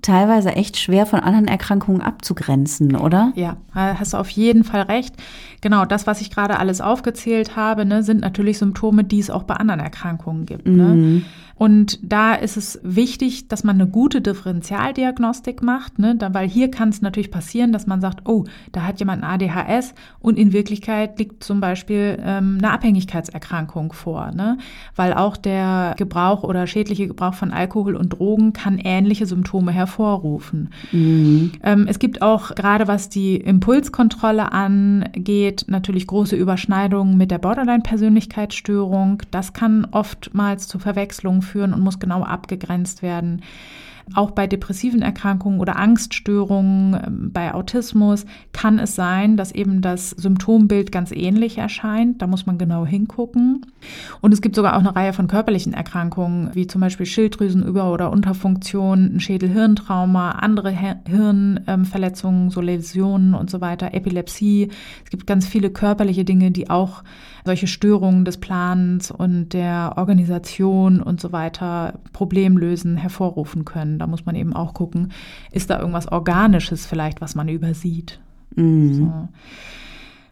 teilweise 0.00 0.50
echt 0.54 0.78
schwer 0.78 1.06
von 1.06 1.18
anderen 1.20 1.48
Erkrankungen 1.48 2.00
abzugrenzen, 2.00 2.94
oder? 2.94 3.32
Ja, 3.34 3.56
hast 3.74 4.12
du 4.14 4.16
auf 4.16 4.30
jeden 4.30 4.62
Fall 4.62 4.82
recht. 4.82 5.16
Genau, 5.62 5.84
das, 5.84 6.06
was 6.06 6.20
ich 6.20 6.30
gerade 6.30 6.58
alles 6.58 6.80
aufgezählt 6.80 7.56
habe, 7.56 7.86
ne, 7.86 8.02
sind 8.02 8.20
natürlich 8.20 8.58
Symptome, 8.58 9.04
die 9.04 9.20
es 9.20 9.30
auch 9.30 9.44
bei 9.44 9.54
anderen 9.54 9.80
Erkrankungen 9.80 10.44
gibt. 10.44 10.66
Ne? 10.66 10.84
Mhm. 10.84 11.14
Ne? 11.14 11.22
Und 11.62 12.00
da 12.02 12.34
ist 12.34 12.56
es 12.56 12.80
wichtig, 12.82 13.46
dass 13.46 13.62
man 13.62 13.76
eine 13.76 13.88
gute 13.88 14.20
Differentialdiagnostik 14.20 15.62
macht, 15.62 15.96
ne? 16.00 16.16
da, 16.16 16.34
weil 16.34 16.48
hier 16.48 16.72
kann 16.72 16.88
es 16.88 17.02
natürlich 17.02 17.30
passieren, 17.30 17.70
dass 17.70 17.86
man 17.86 18.00
sagt, 18.00 18.28
oh, 18.28 18.42
da 18.72 18.82
hat 18.82 18.98
jemand 18.98 19.22
ein 19.22 19.40
ADHS 19.40 19.94
und 20.18 20.40
in 20.40 20.52
Wirklichkeit 20.52 21.20
liegt 21.20 21.44
zum 21.44 21.60
Beispiel 21.60 22.18
ähm, 22.20 22.58
eine 22.58 22.72
Abhängigkeitserkrankung 22.72 23.92
vor, 23.92 24.32
ne? 24.32 24.58
weil 24.96 25.14
auch 25.14 25.36
der 25.36 25.94
Gebrauch 25.96 26.42
oder 26.42 26.66
schädliche 26.66 27.06
Gebrauch 27.06 27.34
von 27.34 27.52
Alkohol 27.52 27.94
und 27.94 28.08
Drogen 28.08 28.52
kann 28.52 28.78
ähnliche 28.78 29.26
Symptome 29.26 29.70
hervorrufen. 29.70 30.70
Mhm. 30.90 31.52
Ähm, 31.62 31.86
es 31.88 32.00
gibt 32.00 32.22
auch 32.22 32.56
gerade 32.56 32.88
was 32.88 33.08
die 33.08 33.36
Impulskontrolle 33.36 34.50
angeht, 34.50 35.51
natürlich 35.66 36.06
große 36.06 36.36
Überschneidungen 36.36 37.16
mit 37.16 37.30
der 37.30 37.38
Borderline-Persönlichkeitsstörung. 37.38 39.22
Das 39.30 39.52
kann 39.52 39.86
oftmals 39.90 40.68
zu 40.68 40.78
Verwechslungen 40.78 41.42
führen 41.42 41.74
und 41.74 41.80
muss 41.80 41.98
genau 41.98 42.22
abgegrenzt 42.22 43.02
werden. 43.02 43.42
Auch 44.14 44.32
bei 44.32 44.46
depressiven 44.46 45.02
Erkrankungen 45.02 45.60
oder 45.60 45.76
Angststörungen, 45.76 46.94
ähm, 46.94 47.30
bei 47.32 47.54
Autismus 47.54 48.26
kann 48.52 48.78
es 48.78 48.94
sein, 48.94 49.36
dass 49.36 49.52
eben 49.52 49.80
das 49.80 50.10
Symptombild 50.10 50.92
ganz 50.92 51.12
ähnlich 51.12 51.58
erscheint. 51.58 52.20
Da 52.20 52.26
muss 52.26 52.46
man 52.46 52.58
genau 52.58 52.84
hingucken. 52.84 53.66
Und 54.20 54.32
es 54.32 54.40
gibt 54.40 54.56
sogar 54.56 54.74
auch 54.74 54.80
eine 54.80 54.94
Reihe 54.94 55.12
von 55.12 55.28
körperlichen 55.28 55.72
Erkrankungen, 55.72 56.50
wie 56.54 56.66
zum 56.66 56.80
Beispiel 56.80 57.06
Schilddrüsenüber- 57.06 57.92
oder 57.92 58.10
Unterfunktion, 58.10 59.16
ein 59.16 59.20
Schädelhirntrauma, 59.20 60.32
andere 60.32 60.70
Hirnverletzungen, 60.70 62.50
so 62.50 62.60
Läsionen 62.60 63.34
und 63.34 63.50
so 63.50 63.60
weiter, 63.60 63.94
Epilepsie. 63.94 64.68
Es 65.04 65.10
gibt 65.10 65.26
ganz 65.26 65.46
viele 65.46 65.70
körperliche 65.70 66.24
Dinge, 66.24 66.50
die 66.50 66.70
auch 66.70 67.02
solche 67.44 67.66
Störungen 67.66 68.24
des 68.24 68.38
Plans 68.38 69.10
und 69.10 69.52
der 69.52 69.94
Organisation 69.96 71.02
und 71.02 71.20
so 71.20 71.32
weiter 71.32 71.94
Problemlösen 72.12 72.96
hervorrufen 72.96 73.64
können. 73.64 73.91
Da 73.98 74.06
muss 74.06 74.26
man 74.26 74.34
eben 74.34 74.54
auch 74.54 74.74
gucken, 74.74 75.12
ist 75.50 75.70
da 75.70 75.78
irgendwas 75.78 76.10
Organisches 76.10 76.86
vielleicht, 76.86 77.20
was 77.20 77.34
man 77.34 77.48
übersieht. 77.48 78.20
Mhm. 78.56 78.94
So. 78.94 79.28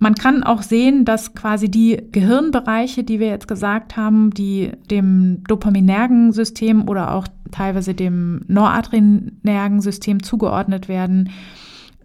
Man 0.03 0.15
kann 0.15 0.43
auch 0.43 0.63
sehen, 0.63 1.05
dass 1.05 1.35
quasi 1.35 1.71
die 1.71 2.03
Gehirnbereiche, 2.11 3.05
die 3.05 3.21
wir 3.21 3.29
jetzt 3.29 3.47
gesagt 3.47 3.99
haben, 3.99 4.31
die 4.31 4.73
dem 4.91 5.45
dopaminergen 5.47 6.33
System 6.33 6.89
oder 6.89 7.15
auch 7.15 7.29
teilweise 7.51 7.93
dem 7.93 8.43
noradrenergen 8.49 9.83
System 9.83 10.23
zugeordnet 10.23 10.89
werden, 10.89 11.29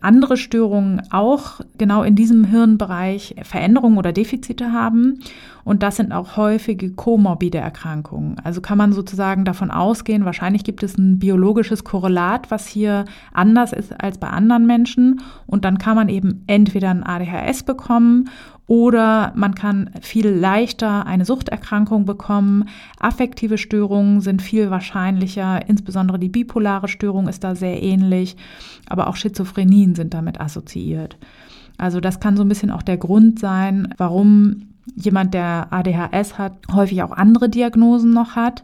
andere 0.06 0.38
Störungen 0.38 1.02
auch 1.12 1.60
genau 1.78 2.04
in 2.04 2.16
diesem 2.16 2.46
Hirnbereich 2.46 3.36
Veränderungen 3.44 3.98
oder 3.98 4.14
Defizite 4.14 4.72
haben. 4.72 5.20
Und 5.64 5.82
das 5.82 5.96
sind 5.96 6.12
auch 6.12 6.38
häufige 6.38 6.92
komorbide 6.92 7.58
Erkrankungen. 7.58 8.38
Also 8.44 8.62
kann 8.62 8.78
man 8.78 8.94
sozusagen 8.94 9.46
davon 9.46 9.72
ausgehen, 9.72 10.24
wahrscheinlich 10.24 10.64
gibt 10.64 10.84
es 10.84 10.98
ein 10.98 11.18
biologisches 11.18 11.84
Korrelat, 11.84 12.52
was 12.52 12.68
hier 12.68 13.06
anders 13.34 13.74
ist 13.74 14.00
als 14.00 14.20
bei 14.20 14.28
anderen 14.28 14.68
Menschen. 14.68 15.22
Und 15.48 15.66
dann 15.66 15.80
kann 15.80 15.96
man 15.96 16.08
eben 16.08 16.44
entweder 16.46 16.92
ein 16.92 17.04
ADHS 17.04 17.64
bekommen 17.64 18.30
oder 18.68 19.32
man 19.36 19.54
kann 19.54 19.92
viel 20.02 20.28
leichter 20.28 21.06
eine 21.06 21.26
Suchterkrankung 21.26 22.06
bekommen. 22.06 22.68
Affektive 23.00 23.58
Störungen 23.58 24.22
sind 24.22 24.42
viel 24.42 24.72
wahrscheinlicher, 24.72 25.68
insbesondere 25.68 26.18
die 26.18 26.30
bipolare 26.30 26.88
Störung 26.88 27.28
ist 27.28 27.44
da 27.44 27.56
sehr 27.56 27.84
ähnlich, 27.84 28.36
aber 28.88 29.08
auch 29.08 29.16
Schizophrenien 29.16 29.94
sind 29.94 30.14
damit 30.14 30.42
assoziiert. 30.42 31.18
Also 31.78 32.00
das 32.00 32.20
kann 32.20 32.38
so 32.38 32.44
ein 32.44 32.50
bisschen 32.50 32.72
auch 32.72 32.82
der 32.82 32.98
Grund 32.98 33.40
sein, 33.40 33.94
warum 33.98 34.70
jemand, 34.96 35.34
der 35.34 35.68
ADHS 35.72 36.38
hat, 36.38 36.54
häufig 36.72 37.04
auch 37.04 37.12
andere 37.12 37.50
Diagnosen 37.50 38.12
noch 38.12 38.36
hat. 38.36 38.64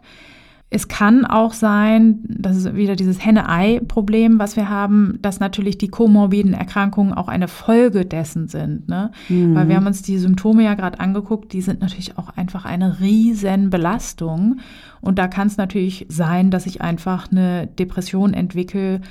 Es 0.74 0.88
kann 0.88 1.26
auch 1.26 1.52
sein, 1.52 2.20
das 2.30 2.56
ist 2.56 2.76
wieder 2.76 2.96
dieses 2.96 3.24
Henne-Ei-Problem, 3.24 4.40
was 4.40 4.56
wir 4.56 4.70
haben, 4.70 5.20
dass 5.22 5.42
natürlich 5.42 5.78
die 5.78 5.90
komorbiden 5.90 6.54
Erkrankungen 6.54 7.14
auch 7.14 7.28
eine 7.28 7.50
Folge 7.50 8.06
dessen 8.06 8.48
sind. 8.48 8.88
Ne? 8.88 9.12
Mhm. 9.28 9.54
Weil 9.54 9.68
wir 9.68 9.76
haben 9.76 9.86
uns 9.86 10.02
die 10.02 10.18
Symptome 10.18 10.64
ja 10.64 10.76
gerade 10.76 11.02
angeguckt, 11.02 11.52
die 11.52 11.62
sind 11.62 11.82
natürlich 11.82 12.18
auch 12.18 12.30
einfach 12.38 12.64
eine 12.64 13.02
riesen 13.02 13.70
Belastung. 13.70 14.62
Und 15.02 15.20
da 15.20 15.28
kann 15.28 15.48
es 15.48 15.58
natürlich 15.58 16.06
sein, 16.08 16.52
dass 16.52 16.66
ich 16.66 16.80
einfach 16.80 17.30
eine 17.30 17.68
Depression 17.68 18.34
entwickle, 18.34 19.02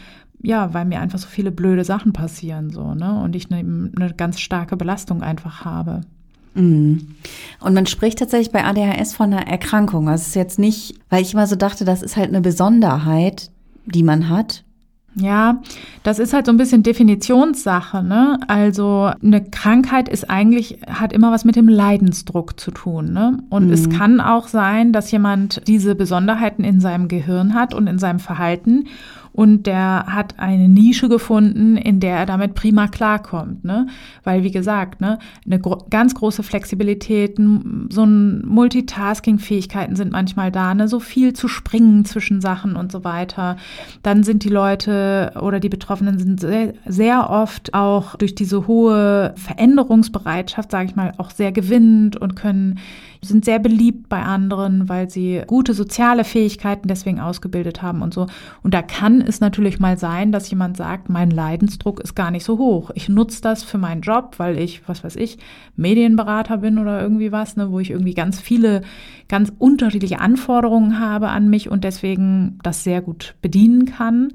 ja, 0.43 0.73
weil 0.73 0.87
mir 0.87 1.01
einfach 1.01 1.19
so 1.19 1.29
viele 1.29 1.53
blöde 1.53 1.85
Sachen 1.85 2.15
passieren 2.15 2.71
so, 2.71 2.95
ne? 2.95 3.21
Und 3.21 3.37
ich 3.37 3.53
eine, 3.53 3.91
eine 3.95 4.15
ganz 4.15 4.41
starke 4.41 4.79
Belastung 4.79 5.23
einfach 5.23 5.67
habe. 5.67 6.01
Mhm. 6.55 7.15
Und 7.61 7.75
man 7.75 7.87
spricht 7.87 8.19
tatsächlich 8.19 8.53
bei 8.53 8.65
ADHS 8.65 9.15
von 9.15 9.33
einer 9.33 9.47
Erkrankung. 9.47 10.09
Also 10.09 10.23
es 10.23 10.29
ist 10.29 10.35
jetzt 10.37 10.59
nicht, 10.59 10.95
weil 11.09 11.23
ich 11.23 11.35
immer 11.35 11.47
so 11.47 11.57
dachte, 11.57 11.85
das 11.85 12.03
ist 12.03 12.17
halt 12.17 12.29
eine 12.29 12.41
Besonderheit, 12.41 13.51
die 13.87 14.03
man 14.03 14.29
hat. 14.29 14.65
Ja, 15.17 15.61
das 16.05 16.21
ist 16.21 16.33
halt 16.33 16.47
so 16.47 16.53
ein 16.53 16.57
bisschen 16.57 16.85
Definitionssache, 16.85 18.03
ne? 18.03 18.39
Also 18.47 19.11
eine 19.21 19.43
Krankheit 19.43 20.09
ist 20.09 20.31
eigentlich, 20.31 20.79
hat 20.89 21.13
immer 21.13 21.33
was 21.33 21.45
mit 21.45 21.57
dem 21.57 21.69
Leidensdruck 21.69 22.61
zu 22.61 22.71
tun, 22.71 23.13
ne? 23.13 23.43
Und 23.51 23.67
mhm. 23.67 23.73
es 23.73 23.91
kann 23.91 24.21
auch 24.21 24.47
sein, 24.47 24.93
dass 24.93 25.11
jemand 25.11 25.67
diese 25.67 25.97
Besonderheiten 25.97 26.63
in 26.63 26.81
seinem 26.81 27.09
Gehirn 27.09 27.55
hat 27.55 27.75
und 27.75 27.89
in 27.89 27.99
seinem 27.99 28.21
Verhalten 28.21 28.85
und 29.33 29.67
der 29.67 30.07
hat 30.07 30.39
eine 30.39 30.69
Nische 30.69 31.09
gefunden, 31.09 31.77
in 31.77 32.01
der 32.01 32.17
er 32.17 32.27
damit 32.27 32.55
prima 32.55 32.89
klarkommt, 32.89 33.65
ne? 33.65 33.87
Weil 34.25 34.43
wie 34.43 34.51
gesagt, 34.51 35.01
ne, 35.01 35.19
eine 35.47 35.59
gro 35.59 35.85
ganz 35.91 36.15
große 36.15 36.43
Flexibilität, 36.43 37.37
so 37.91 38.05
ein 38.05 38.45
Multitasking-Fähigkeiten 38.47 39.97
sind 39.97 40.13
manchmal 40.13 40.51
da, 40.51 40.75
ne, 40.75 40.89
so 40.89 41.01
viel 41.01 41.33
zu 41.33 41.49
springen 41.49 42.05
zwischen 42.05 42.41
Sachen 42.41 42.77
und 42.77 42.93
so 42.93 43.05
weiter. 43.05 43.57
Dann 44.03 44.23
sind 44.23 44.45
die 44.45 44.49
Leute 44.49 45.33
oder 45.41 45.61
die 45.61 45.69
Betroffenen 45.69 46.19
sind 46.19 46.41
sehr, 46.41 46.75
sehr 46.87 47.31
oft 47.31 47.75
auch 47.75 48.17
durch 48.17 48.35
diese 48.35 48.67
hohe 48.67 49.35
Veränderungsbereitschaft, 49.37 50.71
sage 50.71 50.87
ich 50.87 50.97
mal, 50.97 51.13
auch 51.19 51.31
sehr 51.31 51.53
gewinnend 51.53 52.17
und 52.17 52.37
können 52.37 52.79
sind 53.23 53.45
sehr 53.45 53.59
beliebt 53.59 54.09
bei 54.09 54.23
anderen, 54.23 54.89
weil 54.89 55.11
sie 55.11 55.43
gute 55.47 55.75
soziale 55.75 56.25
Fähigkeiten 56.25 56.89
deswegen 56.89 57.21
ausgebildet 57.21 57.83
haben 57.83 58.03
und 58.03 58.15
so. 58.15 58.27
Und 58.63 58.73
da 58.73 58.83
kann 58.83 59.20
es 59.21 59.41
natürlich 59.41 59.81
mal 59.81 59.99
sein, 59.99 60.33
dass 60.33 60.51
jemand 60.51 60.77
sagt, 60.77 61.09
mein 61.09 61.31
Leidensdruck 61.31 62.01
ist 62.01 62.15
gar 62.15 62.31
nicht 62.31 62.45
so 62.45 62.59
hoch. 62.59 62.91
Ich 62.95 63.09
nutze 63.09 63.43
das 63.43 63.63
für 63.63 63.79
meinen 63.79 64.03
Job, 64.03 64.35
weil 64.39 64.59
ich, 64.59 64.87
was 64.89 65.05
weiß 65.05 65.17
ich, 65.17 65.39
Medienberater 65.77 66.59
bin 66.59 66.79
oder 66.79 67.01
irgendwie 67.01 67.33
was, 67.33 67.57
ne, 67.57 67.71
wo 67.71 67.81
ich 67.81 67.91
irgendwie 67.91 68.15
ganz 68.15 68.41
viele, 68.41 68.83
ganz 69.29 69.53
unterschiedliche 69.59 70.21
Anforderungen 70.21 70.99
habe 71.01 71.29
an 71.29 71.49
mich 71.49 71.71
und 71.71 71.85
deswegen 71.85 72.59
das 72.63 72.85
sehr 72.85 73.01
gut 73.01 73.35
bedienen 73.43 73.87
kann. 73.87 74.33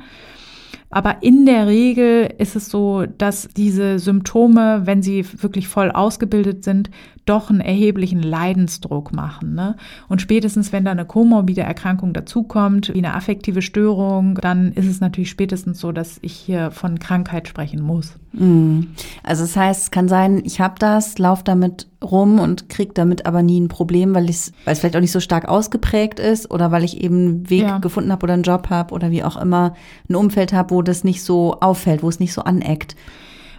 Aber 0.95 1.21
in 1.23 1.45
der 1.45 1.67
Regel 1.67 2.33
ist 2.37 2.55
es 2.55 2.69
so, 2.69 3.05
dass 3.05 3.49
diese 3.49 3.99
Symptome, 3.99 4.83
wenn 4.85 5.01
sie 5.01 5.25
wirklich 5.41 5.67
voll 5.67 5.91
ausgebildet 5.91 6.63
sind, 6.63 6.89
doch 7.25 7.49
einen 7.49 7.59
erheblichen 7.59 8.21
Leidensdruck 8.21 9.11
machen. 9.11 9.55
Ne? 9.55 9.75
Und 10.07 10.21
spätestens, 10.21 10.71
wenn 10.71 10.85
da 10.85 10.91
eine 10.91 11.05
komorbide 11.05 11.61
Erkrankung 11.61 12.13
dazukommt, 12.13 12.93
wie 12.93 12.99
eine 12.99 13.13
affektive 13.13 13.61
Störung, 13.61 14.35
dann 14.35 14.71
ist 14.71 14.87
es 14.87 15.01
natürlich 15.01 15.31
spätestens 15.31 15.79
so, 15.79 15.91
dass 15.91 16.17
ich 16.21 16.33
hier 16.33 16.71
von 16.71 16.97
Krankheit 16.99 17.49
sprechen 17.49 17.81
muss. 17.81 18.13
Mhm. 18.31 18.89
Also 19.23 19.43
das 19.43 19.55
heißt, 19.55 19.81
es 19.83 19.91
kann 19.91 20.07
sein, 20.07 20.41
ich 20.45 20.61
habe 20.61 20.75
das, 20.79 21.17
laufe 21.17 21.43
damit 21.43 21.87
rum 22.03 22.39
und 22.39 22.69
kriege 22.69 22.93
damit 22.93 23.25
aber 23.25 23.41
nie 23.41 23.59
ein 23.59 23.67
Problem, 23.67 24.13
weil, 24.13 24.25
weil 24.25 24.29
es 24.29 24.79
vielleicht 24.79 24.95
auch 24.95 25.01
nicht 25.01 25.11
so 25.11 25.19
stark 25.19 25.47
ausgeprägt 25.47 26.19
ist 26.19 26.51
oder 26.51 26.71
weil 26.71 26.83
ich 26.83 27.01
eben 27.01 27.15
einen 27.15 27.49
Weg 27.49 27.63
ja. 27.63 27.77
gefunden 27.79 28.11
habe 28.11 28.25
oder 28.25 28.33
einen 28.33 28.43
Job 28.43 28.69
habe 28.69 28.93
oder 28.93 29.09
wie 29.09 29.23
auch 29.23 29.37
immer 29.37 29.73
ein 30.07 30.15
Umfeld 30.15 30.53
habe, 30.53 30.75
wo 30.75 30.81
das 30.85 31.03
nicht 31.03 31.23
so 31.23 31.59
auffällt, 31.59 32.03
wo 32.03 32.09
es 32.09 32.19
nicht 32.19 32.33
so 32.33 32.41
aneckt. 32.41 32.95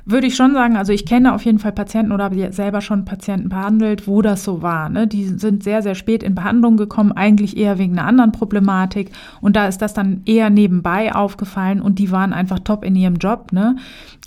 Würde 0.09 0.29
ich 0.29 0.37
schon 0.37 0.53
sagen, 0.53 0.77
also 0.77 0.93
ich 0.93 1.05
kenne 1.05 1.35
auf 1.35 1.45
jeden 1.45 1.59
Fall 1.59 1.73
Patienten 1.73 2.13
oder 2.13 2.23
habe 2.23 2.53
selber 2.53 2.81
schon 2.81 3.05
Patienten 3.05 3.49
behandelt, 3.49 4.07
wo 4.07 4.23
das 4.23 4.45
so 4.45 4.63
war. 4.63 4.89
Ne? 4.89 5.09
Die 5.09 5.25
sind 5.25 5.65
sehr, 5.65 5.83
sehr 5.83 5.97
spät 5.97 6.23
in 6.23 6.37
Behandlung 6.37 6.77
gekommen, 6.77 7.11
eigentlich 7.11 7.57
eher 7.57 7.79
wegen 7.79 7.99
einer 7.99 8.07
anderen 8.07 8.31
Problematik. 8.31 9.11
Und 9.41 9.57
da 9.57 9.67
ist 9.67 9.83
das 9.83 9.95
dann 9.95 10.23
eher 10.25 10.49
nebenbei 10.49 11.13
aufgefallen 11.13 11.81
und 11.81 11.99
die 11.99 12.13
waren 12.13 12.33
einfach 12.33 12.61
top 12.61 12.85
in 12.85 12.95
ihrem 12.95 13.17
Job. 13.17 13.51
Ne? 13.51 13.75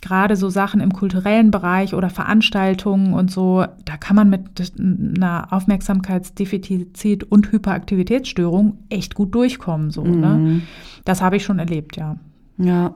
Gerade 0.02 0.36
so 0.36 0.50
Sachen 0.50 0.82
im 0.82 0.92
kulturellen 0.92 1.50
Bereich 1.50 1.94
oder 1.94 2.10
Veranstaltungen 2.10 3.14
und 3.14 3.32
so, 3.32 3.64
da 3.86 3.96
kann 3.96 4.18
man 4.18 4.30
mit 4.30 4.74
einer 4.78 5.48
Aufmerksamkeitsdefizit 5.54 7.24
und 7.24 7.54
Hyperaktivitätsstörung 7.54 8.80
echt 8.90 9.16
gut 9.16 9.34
durchkommen. 9.34 9.92
So, 9.92 10.04
ne? 10.04 10.10
mhm. 10.10 10.44
ne? 10.44 10.62
Das 11.06 11.22
habe 11.22 11.38
ich 11.38 11.46
schon 11.46 11.60
erlebt, 11.60 11.96
ja. 11.96 12.18
Ja 12.60 12.93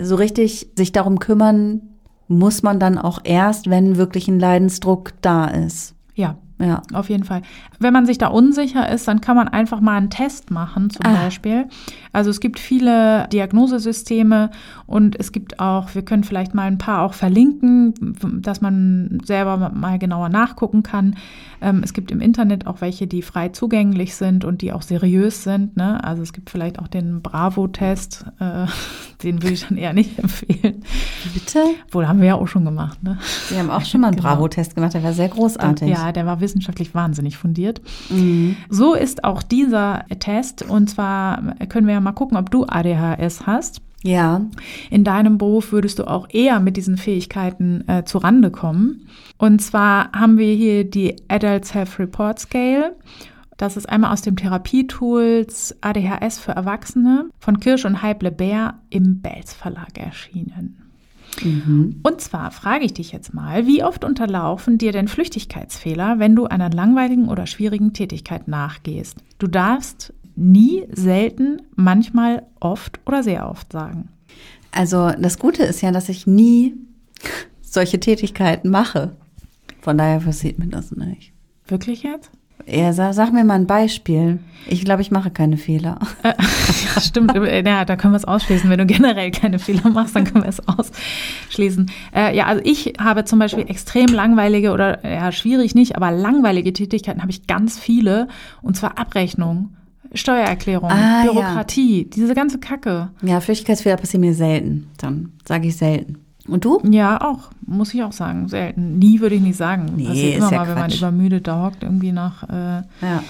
so 0.00 0.16
richtig 0.16 0.68
sich 0.76 0.92
darum 0.92 1.18
kümmern 1.18 1.82
muss 2.28 2.62
man 2.62 2.80
dann 2.80 2.98
auch 2.98 3.20
erst, 3.24 3.68
wenn 3.68 3.96
wirklich 3.96 4.28
ein 4.28 4.40
Leidensdruck 4.40 5.12
da 5.20 5.46
ist. 5.46 5.94
Ja, 6.14 6.38
ja. 6.62 6.82
Auf 6.92 7.10
jeden 7.10 7.24
Fall. 7.24 7.42
Wenn 7.78 7.92
man 7.92 8.06
sich 8.06 8.18
da 8.18 8.28
unsicher 8.28 8.88
ist, 8.88 9.08
dann 9.08 9.20
kann 9.20 9.36
man 9.36 9.48
einfach 9.48 9.80
mal 9.80 9.96
einen 9.96 10.10
Test 10.10 10.50
machen, 10.50 10.90
zum 10.90 11.04
ah. 11.04 11.24
Beispiel. 11.24 11.66
Also 12.12 12.30
es 12.30 12.40
gibt 12.40 12.58
viele 12.58 13.26
Diagnosesysteme 13.32 14.50
und 14.86 15.18
es 15.18 15.32
gibt 15.32 15.58
auch, 15.58 15.94
wir 15.94 16.02
können 16.02 16.24
vielleicht 16.24 16.54
mal 16.54 16.64
ein 16.64 16.78
paar 16.78 17.02
auch 17.02 17.14
verlinken, 17.14 17.94
dass 18.40 18.60
man 18.60 19.20
selber 19.24 19.70
mal 19.74 19.98
genauer 19.98 20.28
nachgucken 20.28 20.82
kann. 20.82 21.16
Ähm, 21.60 21.80
es 21.82 21.92
gibt 21.92 22.10
im 22.10 22.20
Internet 22.20 22.66
auch 22.66 22.80
welche, 22.80 23.06
die 23.06 23.22
frei 23.22 23.48
zugänglich 23.48 24.14
sind 24.14 24.44
und 24.44 24.62
die 24.62 24.72
auch 24.72 24.82
seriös 24.82 25.42
sind. 25.42 25.76
Ne? 25.76 26.02
Also 26.04 26.22
es 26.22 26.32
gibt 26.32 26.50
vielleicht 26.50 26.78
auch 26.78 26.88
den 26.88 27.22
Bravo-Test, 27.22 28.26
äh, 28.38 28.66
den 29.22 29.42
würde 29.42 29.54
ich 29.54 29.66
dann 29.66 29.78
eher 29.78 29.94
nicht 29.94 30.18
empfehlen. 30.18 30.82
Bitte? 31.32 31.64
Wohl 31.90 32.06
haben 32.06 32.20
wir 32.20 32.28
ja 32.28 32.34
auch 32.34 32.48
schon 32.48 32.64
gemacht. 32.64 33.02
Ne? 33.02 33.18
Wir 33.48 33.58
haben 33.58 33.70
auch 33.70 33.84
schon 33.84 34.02
mal 34.02 34.08
einen 34.08 34.16
genau. 34.18 34.28
Bravo-Test 34.28 34.74
gemacht, 34.74 34.94
der 34.94 35.02
war 35.02 35.12
sehr 35.12 35.28
großartig. 35.28 35.88
Ja, 35.88 36.12
der 36.12 36.26
war 36.26 36.40
wissenschaftlich 36.40 36.51
wahnsinnig 36.94 37.36
fundiert. 37.36 37.80
Mhm. 38.10 38.56
So 38.68 38.94
ist 38.94 39.24
auch 39.24 39.42
dieser 39.42 40.04
Test. 40.18 40.62
Und 40.62 40.90
zwar 40.90 41.54
können 41.68 41.86
wir 41.86 41.94
ja 41.94 42.00
mal 42.00 42.12
gucken, 42.12 42.36
ob 42.36 42.50
du 42.50 42.64
ADHS 42.66 43.46
hast. 43.46 43.82
Ja. 44.02 44.42
In 44.90 45.04
deinem 45.04 45.38
Beruf 45.38 45.72
würdest 45.72 45.98
du 45.98 46.04
auch 46.08 46.28
eher 46.30 46.60
mit 46.60 46.76
diesen 46.76 46.96
Fähigkeiten 46.96 47.86
äh, 47.88 48.04
zurande 48.04 48.50
kommen. 48.50 49.06
Und 49.38 49.60
zwar 49.60 50.10
haben 50.12 50.38
wir 50.38 50.54
hier 50.54 50.84
die 50.88 51.16
Adult 51.28 51.64
Self-Report 51.64 52.38
Scale. 52.38 52.96
Das 53.56 53.76
ist 53.76 53.88
einmal 53.88 54.12
aus 54.12 54.22
dem 54.22 54.34
Therapietools 54.34 55.76
ADHS 55.82 56.40
für 56.40 56.52
Erwachsene 56.52 57.26
von 57.38 57.60
Kirsch 57.60 57.84
und 57.84 58.02
Heible 58.02 58.32
Bär 58.32 58.80
im 58.90 59.20
Belz 59.20 59.52
Verlag 59.52 59.96
erschienen. 59.98 60.81
Mhm. 61.40 62.00
Und 62.02 62.20
zwar 62.20 62.50
frage 62.50 62.84
ich 62.84 62.94
dich 62.94 63.12
jetzt 63.12 63.32
mal, 63.34 63.66
wie 63.66 63.82
oft 63.82 64.04
unterlaufen 64.04 64.78
dir 64.78 64.92
denn 64.92 65.08
Flüchtigkeitsfehler, 65.08 66.18
wenn 66.18 66.36
du 66.36 66.46
einer 66.46 66.70
langweiligen 66.70 67.28
oder 67.28 67.46
schwierigen 67.46 67.92
Tätigkeit 67.92 68.48
nachgehst? 68.48 69.18
Du 69.38 69.46
darfst 69.46 70.12
nie, 70.36 70.86
selten, 70.90 71.62
manchmal, 71.74 72.42
oft 72.60 73.00
oder 73.06 73.22
sehr 73.22 73.48
oft 73.48 73.72
sagen. 73.72 74.08
Also 74.70 75.10
das 75.18 75.38
Gute 75.38 75.62
ist 75.64 75.82
ja, 75.82 75.92
dass 75.92 76.08
ich 76.08 76.26
nie 76.26 76.74
solche 77.60 78.00
Tätigkeiten 78.00 78.70
mache. 78.70 79.16
Von 79.80 79.98
daher 79.98 80.20
passiert 80.20 80.58
mir 80.58 80.68
das 80.68 80.92
nicht. 80.92 81.32
Wirklich 81.66 82.02
jetzt? 82.02 82.30
Ja, 82.66 82.92
sag, 82.92 83.14
sag, 83.14 83.32
mir 83.32 83.44
mal 83.44 83.54
ein 83.54 83.66
Beispiel. 83.66 84.38
Ich 84.66 84.84
glaube, 84.84 85.02
ich 85.02 85.10
mache 85.10 85.30
keine 85.30 85.56
Fehler. 85.56 85.98
Äh, 86.22 86.34
ja, 86.94 87.00
stimmt. 87.00 87.34
Ja, 87.34 87.84
da 87.84 87.96
können 87.96 88.12
wir 88.12 88.18
es 88.18 88.24
ausschließen. 88.24 88.70
Wenn 88.70 88.78
du 88.78 88.86
generell 88.86 89.30
keine 89.30 89.58
Fehler 89.58 89.90
machst, 89.90 90.14
dann 90.14 90.24
können 90.24 90.44
wir 90.44 90.48
es 90.48 90.62
ausschließen. 90.68 91.90
Äh, 92.14 92.36
ja, 92.36 92.46
also 92.46 92.62
ich 92.64 92.94
habe 93.00 93.24
zum 93.24 93.38
Beispiel 93.38 93.68
extrem 93.68 94.06
langweilige 94.06 94.72
oder 94.72 95.04
ja, 95.04 95.32
schwierig 95.32 95.74
nicht, 95.74 95.96
aber 95.96 96.12
langweilige 96.12 96.72
Tätigkeiten 96.72 97.22
habe 97.22 97.32
ich 97.32 97.46
ganz 97.46 97.78
viele. 97.78 98.28
Und 98.62 98.76
zwar 98.76 98.98
Abrechnung. 98.98 99.74
Steuererklärung, 100.14 100.90
ah, 100.90 101.22
Bürokratie, 101.22 102.02
ja. 102.02 102.08
diese 102.14 102.34
ganze 102.34 102.58
Kacke. 102.58 103.08
Ja, 103.22 103.40
Flüchtigkeitsfehler 103.40 103.96
passieren 103.96 104.20
mir 104.20 104.34
selten. 104.34 104.90
Dann 104.98 105.32
sage 105.48 105.68
ich 105.68 105.76
selten. 105.76 106.21
Und 106.48 106.64
du? 106.64 106.80
Ja, 106.90 107.20
auch. 107.20 107.50
Muss 107.64 107.94
ich 107.94 108.02
auch 108.02 108.12
sagen. 108.12 108.48
Selten. 108.48 108.98
Nie 108.98 109.20
würde 109.20 109.36
ich 109.36 109.40
nicht 109.40 109.56
sagen. 109.56 109.92
Nee, 109.96 110.06
Passiert 110.06 110.36
immer 110.36 110.50
ja 110.50 110.58
mal, 110.58 110.64
Quatsch. 110.66 110.74
wenn 110.74 110.80
man 110.80 110.90
übermüdet 110.92 111.46
da 111.46 111.64
hockt, 111.64 111.82
irgendwie 111.82 112.12
nach. 112.12 112.48
Äh 112.48 112.82
ja. 113.00 113.22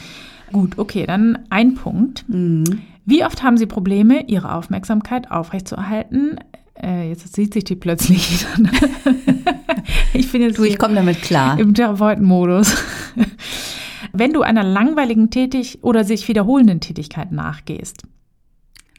Gut, 0.50 0.78
okay, 0.78 1.06
dann 1.06 1.38
ein 1.50 1.74
Punkt. 1.74 2.24
Mhm. 2.28 2.64
Wie 3.04 3.24
oft 3.24 3.42
haben 3.42 3.56
Sie 3.56 3.66
Probleme, 3.66 4.28
Ihre 4.28 4.54
Aufmerksamkeit 4.54 5.30
aufrechtzuerhalten? 5.30 6.38
Äh, 6.80 7.08
jetzt 7.08 7.34
sieht 7.34 7.52
sich 7.52 7.64
die 7.64 7.76
plötzlich 7.76 8.30
wieder. 8.56 8.70
ich 10.14 10.30
bin 10.30 10.42
jetzt. 10.42 10.58
Du, 10.58 10.64
ich 10.64 10.78
komme 10.78 10.94
damit 10.94 11.22
klar. 11.22 11.58
Im 11.58 11.74
Therapeutenmodus. 11.74 12.76
wenn 14.12 14.32
du 14.32 14.42
einer 14.42 14.62
langweiligen 14.62 15.30
Tätig 15.30 15.78
oder 15.82 16.04
sich 16.04 16.26
wiederholenden 16.28 16.80
Tätigkeit 16.80 17.32
nachgehst. 17.32 18.04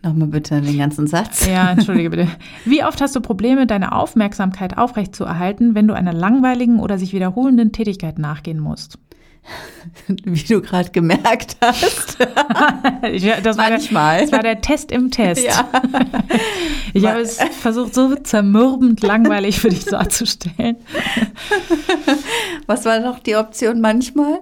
Nochmal 0.03 0.27
bitte 0.27 0.59
den 0.59 0.77
ganzen 0.77 1.07
Satz. 1.07 1.47
Ja, 1.47 1.71
entschuldige 1.71 2.09
bitte. 2.09 2.27
Wie 2.65 2.83
oft 2.83 2.99
hast 2.99 3.15
du 3.15 3.21
Probleme, 3.21 3.65
deine 3.65 3.93
Aufmerksamkeit 3.93 4.77
aufrechtzuerhalten, 4.77 5.75
wenn 5.75 5.87
du 5.87 5.93
einer 5.93 6.11
langweiligen 6.11 6.81
oder 6.81 6.97
sich 6.97 7.13
wiederholenden 7.13 7.71
Tätigkeit 7.71 8.19
nachgehen 8.19 8.59
musst? 8.59 8.99
Wie 10.07 10.43
du 10.43 10.61
gerade 10.61 10.89
gemerkt 10.91 11.57
hast. 11.61 12.17
ja, 13.13 13.39
das 13.41 13.55
Manchmal. 13.55 14.17
Der, 14.17 14.25
das 14.25 14.31
war 14.33 14.43
der 14.43 14.61
Test 14.61 14.91
im 14.91 15.09
Test. 15.09 15.43
Ja. 15.43 15.69
Ich 16.95 17.07
habe 17.07 17.21
es 17.21 17.39
versucht, 17.59 17.95
so 17.95 18.13
zermürbend 18.13 19.01
langweilig 19.01 19.59
für 19.59 19.69
dich 19.69 19.85
darzustellen. 19.85 20.75
Was 22.67 22.85
war 22.85 22.99
noch 22.99 23.17
die 23.17 23.35
Option 23.35 23.81
manchmal? 23.81 24.41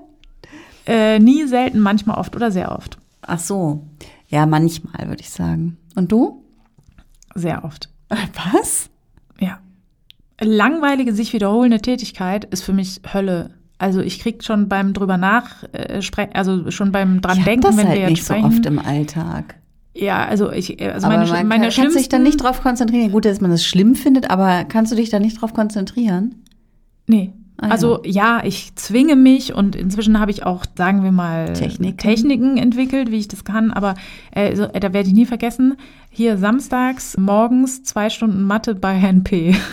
Äh, 0.86 1.20
nie, 1.20 1.46
selten, 1.46 1.80
manchmal 1.80 2.18
oft 2.18 2.36
oder 2.36 2.52
sehr 2.52 2.74
oft. 2.74 2.98
Ach 3.22 3.40
so. 3.40 3.88
Ja, 4.28 4.46
manchmal 4.46 5.08
würde 5.08 5.22
ich 5.22 5.30
sagen. 5.30 5.78
Und 5.96 6.12
du? 6.12 6.44
Sehr 7.36 7.64
oft. 7.64 7.90
Was? 8.10 8.90
Ja. 9.40 9.60
Langweilige, 10.40 11.14
sich 11.14 11.34
wiederholende 11.34 11.82
Tätigkeit 11.82 12.46
ist 12.46 12.64
für 12.64 12.74
mich 12.74 13.02
Hölle. 13.14 13.52
Also 13.78 14.00
ich 14.00 14.20
krieg 14.20 14.44
schon 14.44 14.70
beim 14.70 14.94
drüber 14.94 15.18
nach, 15.18 15.64
äh, 15.72 16.02
also 16.34 16.70
schon 16.72 16.92
beim 16.92 17.22
dran 17.22 17.40
ich 17.40 17.44
denken, 17.44 17.62
das 17.62 17.78
wenn 17.78 17.88
halt 17.88 17.96
wir 17.96 18.02
jetzt 18.02 18.10
nicht 18.12 18.26
sprechen. 18.26 18.52
so 18.52 18.58
oft 18.58 18.66
im 18.66 18.80
Alltag. 18.80 19.56
Ja, 19.94 20.26
also 20.26 20.52
ich, 20.52 20.80
äh, 20.80 20.92
also 20.92 21.08
aber 21.08 21.18
meine, 21.18 21.32
man 21.32 21.48
meine 21.48 21.70
kann, 21.70 21.84
kannst 21.84 22.00
dich 22.00 22.10
dann 22.10 22.24
nicht 22.24 22.42
drauf 22.42 22.62
konzentrieren. 22.62 23.12
Gut, 23.12 23.26
dass 23.26 23.42
man 23.42 23.52
das 23.52 23.66
schlimm 23.66 23.96
findet, 23.96 24.30
aber 24.30 24.64
kannst 24.66 24.92
du 24.92 24.96
dich 24.96 25.10
da 25.10 25.20
nicht 25.20 25.42
drauf 25.42 25.54
konzentrieren? 25.54 26.36
Nee. 27.08 27.34
Ah, 27.62 27.68
also 27.70 28.02
ja, 28.04 28.42
ich 28.44 28.76
zwinge 28.76 29.16
mich 29.16 29.54
und 29.54 29.76
inzwischen 29.76 30.20
habe 30.20 30.32
ich 30.32 30.44
auch, 30.44 30.66
sagen 30.76 31.04
wir 31.04 31.12
mal, 31.12 31.54
Techniken, 31.54 31.98
Techniken 31.98 32.58
entwickelt, 32.58 33.12
wie 33.12 33.20
ich 33.20 33.28
das 33.28 33.44
kann. 33.44 33.72
Aber 33.72 33.94
äh, 34.32 34.56
so, 34.56 34.64
äh, 34.64 34.80
da 34.80 34.94
werde 34.94 35.10
ich 35.10 35.14
nie 35.14 35.28
vergessen, 35.28 35.78
hier 36.10 36.38
samstags 36.38 37.18
morgens 37.18 37.84
zwei 37.84 38.10
Stunden 38.10 38.44
Mathe 38.44 38.74
bei 38.74 38.96
Herrn 38.96 39.24
P. 39.24 39.56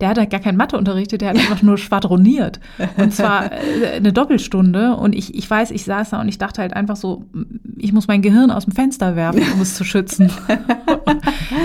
der 0.00 0.10
hat 0.10 0.18
halt 0.18 0.30
gar 0.30 0.40
kein 0.40 0.56
Mathe 0.56 0.76
unterrichtet, 0.78 1.20
der 1.20 1.30
hat 1.30 1.36
einfach 1.36 1.62
nur 1.62 1.76
schwadroniert. 1.76 2.60
Und 2.96 3.12
zwar 3.12 3.52
äh, 3.52 3.96
eine 3.96 4.12
Doppelstunde. 4.12 4.94
Und 4.94 5.14
ich, 5.14 5.34
ich 5.34 5.48
weiß, 5.48 5.70
ich 5.72 5.84
saß 5.84 6.10
da 6.10 6.20
und 6.20 6.28
ich 6.28 6.38
dachte 6.38 6.62
halt 6.62 6.74
einfach 6.74 6.96
so, 6.96 7.24
ich 7.76 7.92
muss 7.92 8.06
mein 8.06 8.22
Gehirn 8.22 8.50
aus 8.50 8.64
dem 8.64 8.74
Fenster 8.74 9.16
werfen, 9.16 9.42
um 9.54 9.60
es 9.60 9.74
zu 9.74 9.84
schützen. 9.84 10.30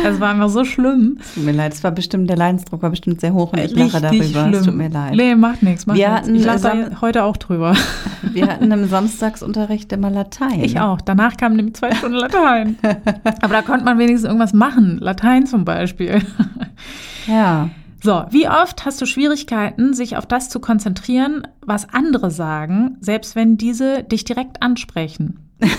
Es 0.06 0.20
war 0.20 0.32
einfach 0.32 0.50
so 0.50 0.66
schlimm. 0.66 1.18
Tut 1.34 1.46
mir 1.46 1.52
leid, 1.52 1.74
es 1.74 1.84
war 1.84 1.92
bestimmt, 1.92 2.30
der 2.30 2.38
Leidensdruck 2.38 2.82
war 2.82 2.90
bestimmt 2.90 3.22
sehr 3.22 3.34
hoch 3.34 3.54
und 3.54 3.60
ich 3.60 3.76
lache 3.76 4.02
darüber. 4.02 4.24
Schlimm. 4.24 4.54
Es 4.54 4.64
tut 4.64 4.76
mir 4.76 4.90
leid. 4.90 5.16
Nee, 5.16 5.36
macht 5.36 5.64
nichts. 5.64 5.86
Macht 5.86 5.98
Wir 5.98 6.22
Ich 6.34 6.44
lache 6.44 6.62
da 6.62 7.02
heute 7.02 7.24
auch 7.24 7.38
drüber. 7.38 7.76
Wir 8.34 8.48
hatten 8.48 8.72
im 8.72 8.88
Samstagsunterricht 8.88 9.92
immer 9.92 10.10
Latein. 10.10 10.64
Ich 10.64 10.80
auch. 10.80 11.02
Danach 11.02 11.38
kamen 11.38 11.56
nämlich 11.56 11.76
zwei 11.76 11.94
Stunden 11.94 12.18
Latein. 12.18 12.78
Aber 13.42 13.54
da 13.54 13.62
konnte 13.62 13.86
man 13.86 13.98
wenigstens 14.00 14.28
irgendwas 14.28 14.54
machen. 14.54 14.98
Latein 15.00 15.46
zum 15.46 15.66
Beispiel. 15.66 16.22
Ja. 17.28 17.70
So, 18.04 18.26
wie 18.32 18.50
oft 18.50 18.84
hast 18.84 19.00
du 19.00 19.06
Schwierigkeiten, 19.06 19.94
sich 19.94 20.18
auf 20.18 20.26
das 20.26 20.50
zu 20.50 20.60
konzentrieren, 20.60 21.48
was 21.62 21.88
andere 21.88 22.32
sagen, 22.32 22.98
selbst 23.00 23.34
wenn 23.34 23.56
diese 23.56 24.04
dich 24.04 24.26
direkt 24.26 24.62
ansprechen? 24.62 25.40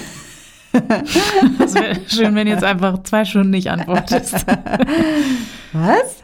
Es 1.60 1.74
wäre 1.74 2.00
schön, 2.08 2.34
wenn 2.34 2.48
du 2.48 2.52
jetzt 2.52 2.64
einfach 2.64 3.04
zwei 3.04 3.24
Stunden 3.24 3.50
nicht 3.50 3.70
antwortest. 3.70 4.34
Was? 5.72 6.16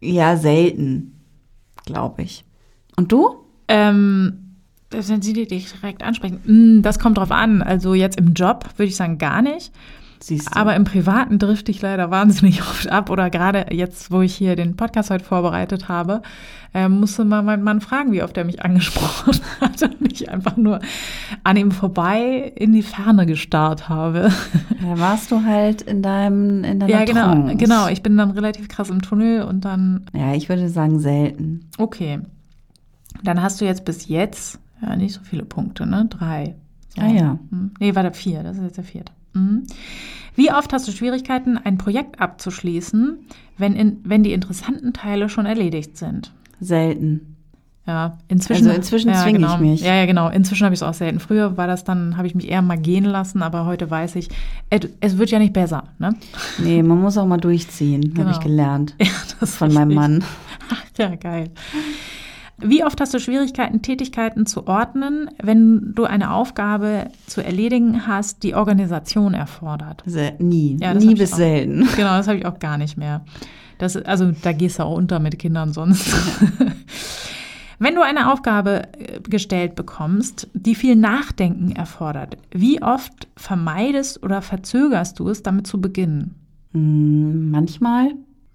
ja, 0.00 0.36
selten, 0.36 1.20
glaube 1.86 2.22
ich. 2.22 2.44
Und 2.96 3.12
du? 3.12 3.44
Ähm, 3.68 4.56
wenn 4.90 5.22
sie 5.22 5.34
dich 5.34 5.72
direkt 5.72 6.02
ansprechen. 6.02 6.40
Hm, 6.44 6.82
das 6.82 6.98
kommt 6.98 7.16
drauf 7.16 7.30
an. 7.30 7.62
Also 7.62 7.94
jetzt 7.94 8.18
im 8.18 8.34
Job 8.34 8.68
würde 8.76 8.88
ich 8.88 8.96
sagen 8.96 9.18
gar 9.18 9.40
nicht. 9.40 9.70
Siehst 10.22 10.54
du. 10.54 10.56
Aber 10.60 10.76
im 10.76 10.84
Privaten 10.84 11.38
drifte 11.38 11.70
ich 11.72 11.82
leider 11.82 12.10
wahnsinnig 12.10 12.60
oft 12.62 12.88
ab. 12.88 13.10
Oder 13.10 13.28
gerade 13.30 13.66
jetzt, 13.74 14.10
wo 14.10 14.20
ich 14.22 14.34
hier 14.34 14.54
den 14.56 14.76
Podcast 14.76 15.10
heute 15.10 15.24
vorbereitet 15.24 15.88
habe, 15.88 16.22
äh, 16.74 16.88
musste 16.88 17.24
mal 17.24 17.42
mein 17.42 17.62
Mann 17.62 17.80
fragen, 17.80 18.12
wie 18.12 18.22
oft 18.22 18.36
er 18.36 18.44
mich 18.44 18.64
angesprochen 18.64 19.34
hat 19.60 19.82
und 19.82 20.12
ich 20.12 20.30
einfach 20.30 20.56
nur 20.56 20.80
an 21.44 21.56
ihm 21.56 21.70
vorbei 21.72 22.52
in 22.54 22.72
die 22.72 22.82
Ferne 22.82 23.26
gestarrt 23.26 23.88
habe. 23.88 24.30
Da 24.80 24.98
warst 24.98 25.30
du 25.32 25.44
halt 25.44 25.82
in 25.82 26.02
deinem 26.02 26.62
in 26.64 26.78
deiner 26.80 26.92
Ja, 26.92 27.04
genau, 27.04 27.32
Trance. 27.32 27.56
genau. 27.56 27.88
Ich 27.88 28.02
bin 28.02 28.16
dann 28.16 28.30
relativ 28.30 28.68
krass 28.68 28.90
im 28.90 29.02
Tunnel 29.02 29.42
und 29.42 29.64
dann, 29.64 30.06
Ja, 30.12 30.34
ich 30.34 30.48
würde 30.48 30.68
sagen 30.68 30.98
selten. 31.00 31.68
okay. 31.78 32.20
Dann 33.24 33.42
hast 33.42 33.60
du 33.60 33.64
jetzt 33.66 33.84
bis 33.84 34.08
jetzt 34.08 34.58
ja 34.80 34.96
nicht 34.96 35.14
so 35.14 35.20
viele 35.22 35.44
Punkte, 35.44 35.84
ne? 35.86 36.06
Drei. 36.08 36.54
Ah 36.98 37.08
ja. 37.08 37.38
Hm. 37.50 37.72
Nee, 37.78 37.94
war 37.94 38.02
der 38.02 38.12
vier, 38.14 38.42
das 38.42 38.56
ist 38.56 38.62
jetzt 38.64 38.76
der 38.78 38.84
vierte. 38.84 39.12
Mhm. 39.34 39.64
Wie 40.34 40.50
oft 40.50 40.72
hast 40.72 40.88
du 40.88 40.92
Schwierigkeiten, 40.92 41.58
ein 41.58 41.76
Projekt 41.78 42.20
abzuschließen, 42.20 43.18
wenn, 43.58 43.74
in, 43.74 43.98
wenn 44.04 44.22
die 44.22 44.32
interessanten 44.32 44.92
Teile 44.92 45.28
schon 45.28 45.46
erledigt 45.46 45.96
sind? 45.98 46.32
Selten. 46.60 47.36
Ja, 47.86 48.18
inzwischen. 48.28 48.66
Also 48.66 48.76
inzwischen 48.76 49.10
ja, 49.10 49.22
zwinge 49.22 49.40
ich 49.40 49.44
genau. 49.44 49.58
mich. 49.58 49.80
Ja, 49.80 49.94
ja, 49.94 50.06
genau. 50.06 50.28
Inzwischen 50.28 50.64
habe 50.64 50.72
ich 50.72 50.78
es 50.78 50.84
auch 50.84 50.94
selten. 50.94 51.18
Früher 51.18 51.56
war 51.56 51.66
das 51.66 51.82
dann, 51.82 52.16
habe 52.16 52.28
ich 52.28 52.34
mich 52.34 52.48
eher 52.48 52.62
mal 52.62 52.78
gehen 52.78 53.04
lassen, 53.04 53.42
aber 53.42 53.66
heute 53.66 53.90
weiß 53.90 54.14
ich, 54.16 54.28
es, 54.70 55.18
wird 55.18 55.32
ja 55.32 55.40
nicht 55.40 55.52
besser, 55.52 55.84
ne? 55.98 56.14
Nee, 56.58 56.82
man 56.84 57.00
muss 57.00 57.18
auch 57.18 57.26
mal 57.26 57.38
durchziehen, 57.38 58.02
habe 58.02 58.14
Genau. 58.14 58.30
ich 58.30 58.40
gelernt. 58.40 58.94
Ja, 59.02 59.08
das 59.40 59.56
Von 59.56 59.74
meinem 59.74 59.94
Mann. 59.94 60.18
ich. 60.18 60.24
Ach, 60.70 60.84
ja, 60.96 61.14
geil. 61.16 61.50
Wie 62.64 62.84
oft 62.84 63.00
hast 63.00 63.12
du 63.14 63.18
Schwierigkeiten, 63.18 63.82
Tätigkeiten 63.82 64.46
zu 64.46 64.66
ordnen, 64.66 65.30
wenn 65.42 65.94
du 65.94 66.04
eine 66.04 66.32
Aufgabe 66.32 67.08
zu 67.26 67.44
erledigen 67.44 68.06
hast, 68.06 68.42
die 68.42 68.54
Organisation 68.54 69.34
erfordert? 69.34 70.02
Sel 70.06 70.34
nie. 70.38 70.76
Ja, 70.80 70.94
nie 70.94 71.14
bis 71.14 71.32
auch. 71.32 71.38
selten. 71.38 71.88
Genau, 71.96 72.16
das 72.16 72.28
habe 72.28 72.38
ich 72.38 72.46
auch 72.46 72.58
gar 72.58 72.78
nicht 72.78 72.96
mehr. 72.96 73.24
Das, 73.78 73.96
also 73.96 74.32
da 74.42 74.52
gehst 74.52 74.78
du 74.78 74.84
auch 74.84 74.96
unter 74.96 75.18
mit 75.18 75.38
Kindern 75.38 75.72
sonst. 75.72 76.14
Wenn 77.78 77.96
du 77.96 78.02
eine 78.02 78.32
Aufgabe 78.32 78.84
äh, 78.96 79.20
gestellt 79.20 79.74
bekommst, 79.74 80.48
die 80.54 80.76
viel 80.76 80.94
Nachdenken 80.94 81.72
erfordert, 81.72 82.36
wie 82.52 82.80
oft 82.80 83.26
vermeidest 83.36 84.22
oder 84.22 84.40
verzögerst 84.40 85.18
du 85.18 85.28
es, 85.28 85.42
damit 85.42 85.66
zu 85.66 85.80
beginnen? 85.80 86.36
Hm, 86.72 87.50
manchmal. 87.50 88.12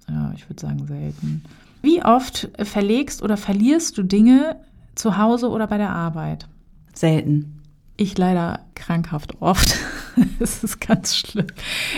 Ja, 0.10 0.32
ich 0.34 0.50
würde 0.50 0.62
sagen 0.62 0.88
selten. 0.88 1.44
Wie 1.82 2.04
oft 2.04 2.50
verlegst 2.64 3.22
oder 3.22 3.38
verlierst 3.38 3.98
du 3.98 4.04
Dinge 4.04 4.60
zu 4.96 5.18
Hause 5.18 5.50
oder 5.50 5.68
bei 5.68 5.78
der 5.78 5.92
Arbeit? 5.92 6.48
Selten. 6.94 7.62
Ich 7.98 8.18
leider 8.18 8.66
krankhaft 8.76 9.42
oft. 9.42 9.78
Das 10.40 10.64
ist 10.64 10.80
ganz 10.80 11.16
schlimm. 11.16 11.48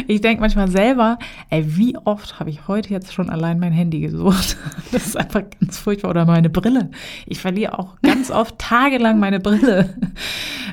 Ich 0.08 0.22
denke 0.22 0.42
manchmal 0.42 0.70
selber, 0.70 1.18
ey, 1.50 1.78
wie 1.78 1.98
oft 1.98 2.40
habe 2.40 2.50
ich 2.50 2.68
heute 2.68 2.90
jetzt 2.90 3.14
schon 3.14 3.30
allein 3.30 3.60
mein 3.60 3.74
Handy 3.74 4.00
gesucht? 4.00 4.58
Das 4.92 5.06
ist 5.06 5.18
einfach 5.18 5.44
ganz 5.60 5.78
furchtbar. 5.78 6.10
Oder 6.10 6.26
meine 6.26 6.50
Brille. 6.50 6.90
Ich 7.28 7.40
verliere 7.40 7.78
auch 7.78 7.98
ganz 8.02 8.32
oft 8.32 8.58
tagelang 8.58 9.20
meine 9.20 9.40
Brille. 9.40 9.96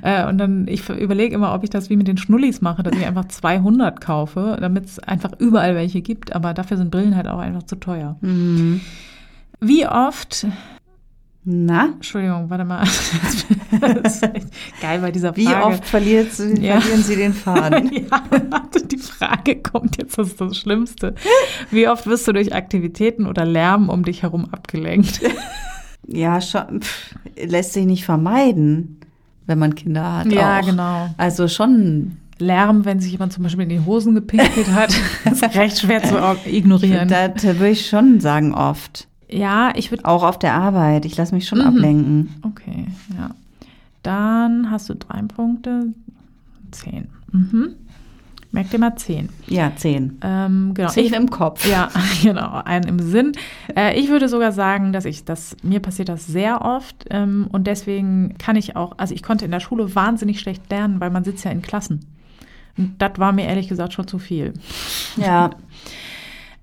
Äh, 0.03 0.29
Und 0.29 0.37
dann, 0.39 0.69
ich 0.69 0.89
überlege 0.91 1.35
immer, 1.35 1.55
ob 1.55 1.65
ich 1.65 1.71
das 1.71 1.89
wie 1.89 1.97
mit 1.97 2.07
den 2.07 2.19
Schnullis 2.19 2.61
mache, 2.61 2.83
dass 2.83 2.95
ich 2.95 3.07
einfach 3.07 3.25
200 3.25 3.99
kaufe, 4.01 4.57
damit 4.61 4.85
es 4.85 4.99
einfach 4.99 5.33
überall 5.39 5.75
welche 5.75 6.03
gibt. 6.03 6.35
Aber 6.37 6.53
dafür 6.53 6.77
sind 6.77 6.91
Brillen 6.91 7.17
halt 7.17 7.27
auch 7.27 7.39
einfach 7.39 7.63
zu 7.63 7.77
teuer. 7.77 8.17
Hm. 8.21 8.83
Wie 9.59 9.87
oft 9.87 10.47
Na? 11.49 11.91
Entschuldigung, 11.95 12.51
warte 12.51 12.65
mal. 12.65 12.85
Das 14.03 14.17
ist 14.17 14.23
echt 14.23 14.47
geil 14.81 15.01
bei 15.01 15.11
dieser 15.13 15.33
Frage. 15.35 15.47
Wie 15.49 15.55
oft 15.55 15.85
verliert 15.85 16.33
sie, 16.33 16.55
Ja. 16.61 16.81
verlieren 16.81 17.03
Sie 17.05 17.17
den 17.17 17.33
Faden? 17.35 17.91
Ja, 18.11 18.23
die 18.91 18.97
Frage 18.99 19.57
kommt 19.63 19.97
jetzt, 19.99 20.19
das 20.19 20.29
ist 20.29 20.41
das 20.41 20.57
Schlimmste. 20.57 21.15
Wie 21.71 21.87
oft 21.89 22.07
wirst 22.07 22.27
du 22.27 22.33
durch 22.33 22.55
Aktivitäten 22.55 23.27
oder 23.27 23.45
Lärm 23.45 23.89
um 23.91 24.05
dich 24.05 24.23
herum 24.23 24.47
abgelenkt? 24.51 25.21
ja, 26.07 26.41
schon. 26.41 26.81
Pff, 26.81 27.15
lässt 27.45 27.75
sich 27.75 27.87
nicht 27.87 28.05
vermeiden, 28.05 28.99
wenn 29.47 29.59
man 29.59 29.75
Kinder 29.75 30.19
hat. 30.19 30.33
Ja, 30.33 30.61
auch. 30.61 30.67
genau. 30.67 31.15
Also 31.17 31.47
schon. 31.49 32.17
Lärm, 32.39 32.85
wenn 32.85 33.01
sich 33.01 33.13
jemand 33.13 33.33
zum 33.33 33.45
Beispiel 33.45 33.63
in 33.63 33.69
die 33.71 33.81
Hosen 33.85 34.15
gepinkelt 34.15 34.71
hat, 34.73 34.95
ist 35.31 35.43
recht 35.55 35.79
schwer 35.81 36.03
zu 36.03 36.17
ignorieren. 36.45 37.09
Das 37.09 37.43
würde 37.45 37.69
ich 37.71 37.87
schon 37.89 38.21
sagen, 38.21 38.53
oft. 38.53 39.09
Ja, 39.29 39.73
ich 39.75 39.91
würde. 39.91 40.05
Auch 40.05 40.23
auf 40.23 40.39
der 40.39 40.55
Arbeit. 40.55 41.05
Ich 41.05 41.17
lasse 41.17 41.35
mich 41.35 41.47
schon 41.49 41.59
Mhm. 41.59 41.67
ablenken. 41.67 42.35
Okay, 42.43 42.87
ja. 43.19 43.31
Dann 44.03 44.71
hast 44.71 44.89
du 44.89 44.95
drei 44.95 45.21
Punkte. 45.23 45.87
Zehn. 46.71 47.09
Mhm. 47.33 47.71
Merk 48.53 48.71
dir 48.71 48.79
mal 48.79 48.97
zehn. 48.97 49.29
Ja, 49.49 49.73
zehn. 49.77 50.19
Ähm, 50.23 50.71
genau. 50.73 50.89
Zehn 50.89 51.07
Ich- 51.07 51.13
im 51.13 51.29
Kopf. 51.29 51.69
Ja, 51.69 51.89
genau, 52.23 52.63
einen 52.65 52.87
im 52.89 52.99
Sinn. 53.01 53.33
Äh, 53.77 53.99
ich 53.99 54.09
würde 54.09 54.29
sogar 54.29 54.53
sagen, 54.53 54.93
dass 54.93 55.05
ich 55.05 55.25
das, 55.25 55.57
mir 55.63 55.81
passiert 55.81 56.09
das 56.09 56.27
sehr 56.27 56.63
oft 56.65 57.05
ähm, 57.11 57.49
und 57.51 57.67
deswegen 57.67 58.37
kann 58.39 58.57
ich 58.57 58.77
auch, 58.77 58.93
also 58.97 59.13
ich 59.15 59.23
konnte 59.23 59.45
in 59.45 59.51
der 59.51 59.61
Schule 59.61 59.95
wahnsinnig 59.95 60.41
schlecht 60.41 60.71
lernen, 60.71 61.01
weil 61.01 61.11
man 61.11 61.25
sitzt 61.25 61.45
ja 61.45 61.51
in 61.51 61.61
Klassen. 61.63 62.07
Und 62.79 62.95
das 63.03 63.13
war 63.19 63.33
mir 63.33 63.47
ehrlich 63.47 63.69
gesagt 63.69 63.93
schon 63.93 64.07
zu 64.07 64.19
viel. 64.19 64.55
Ja. 65.17 65.51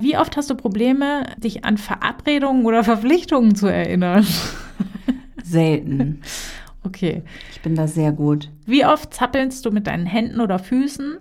Wie 0.03 0.17
oft 0.17 0.35
hast 0.35 0.49
du 0.49 0.55
Probleme, 0.55 1.27
dich 1.37 1.63
an 1.63 1.77
Verabredungen 1.77 2.65
oder 2.65 2.83
Verpflichtungen 2.83 3.55
zu 3.55 3.67
erinnern? 3.67 4.27
Selten. 5.43 6.19
Okay. 6.83 7.23
Ich 7.53 7.61
bin 7.61 7.75
da 7.75 7.87
sehr 7.87 8.11
gut. 8.11 8.51
Wie 8.65 8.85
oft 8.85 9.13
zappelst 9.13 9.65
du 9.65 9.71
mit 9.71 9.87
deinen 9.87 10.05
Händen 10.05 10.41
oder 10.41 10.59
Füßen 10.59 11.19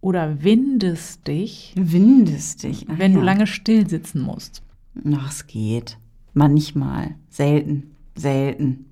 oder 0.00 0.42
windest 0.42 1.28
dich, 1.28 1.74
Windest 1.76 2.62
dich. 2.62 2.86
Ach 2.88 2.98
wenn 2.98 3.12
du 3.12 3.18
ja. 3.18 3.26
lange 3.26 3.46
still 3.46 3.86
sitzen 3.86 4.22
musst? 4.22 4.62
Ach, 5.14 5.30
es 5.30 5.46
geht. 5.46 5.98
Manchmal. 6.32 7.14
Selten. 7.28 7.94
Selten. 8.16 8.86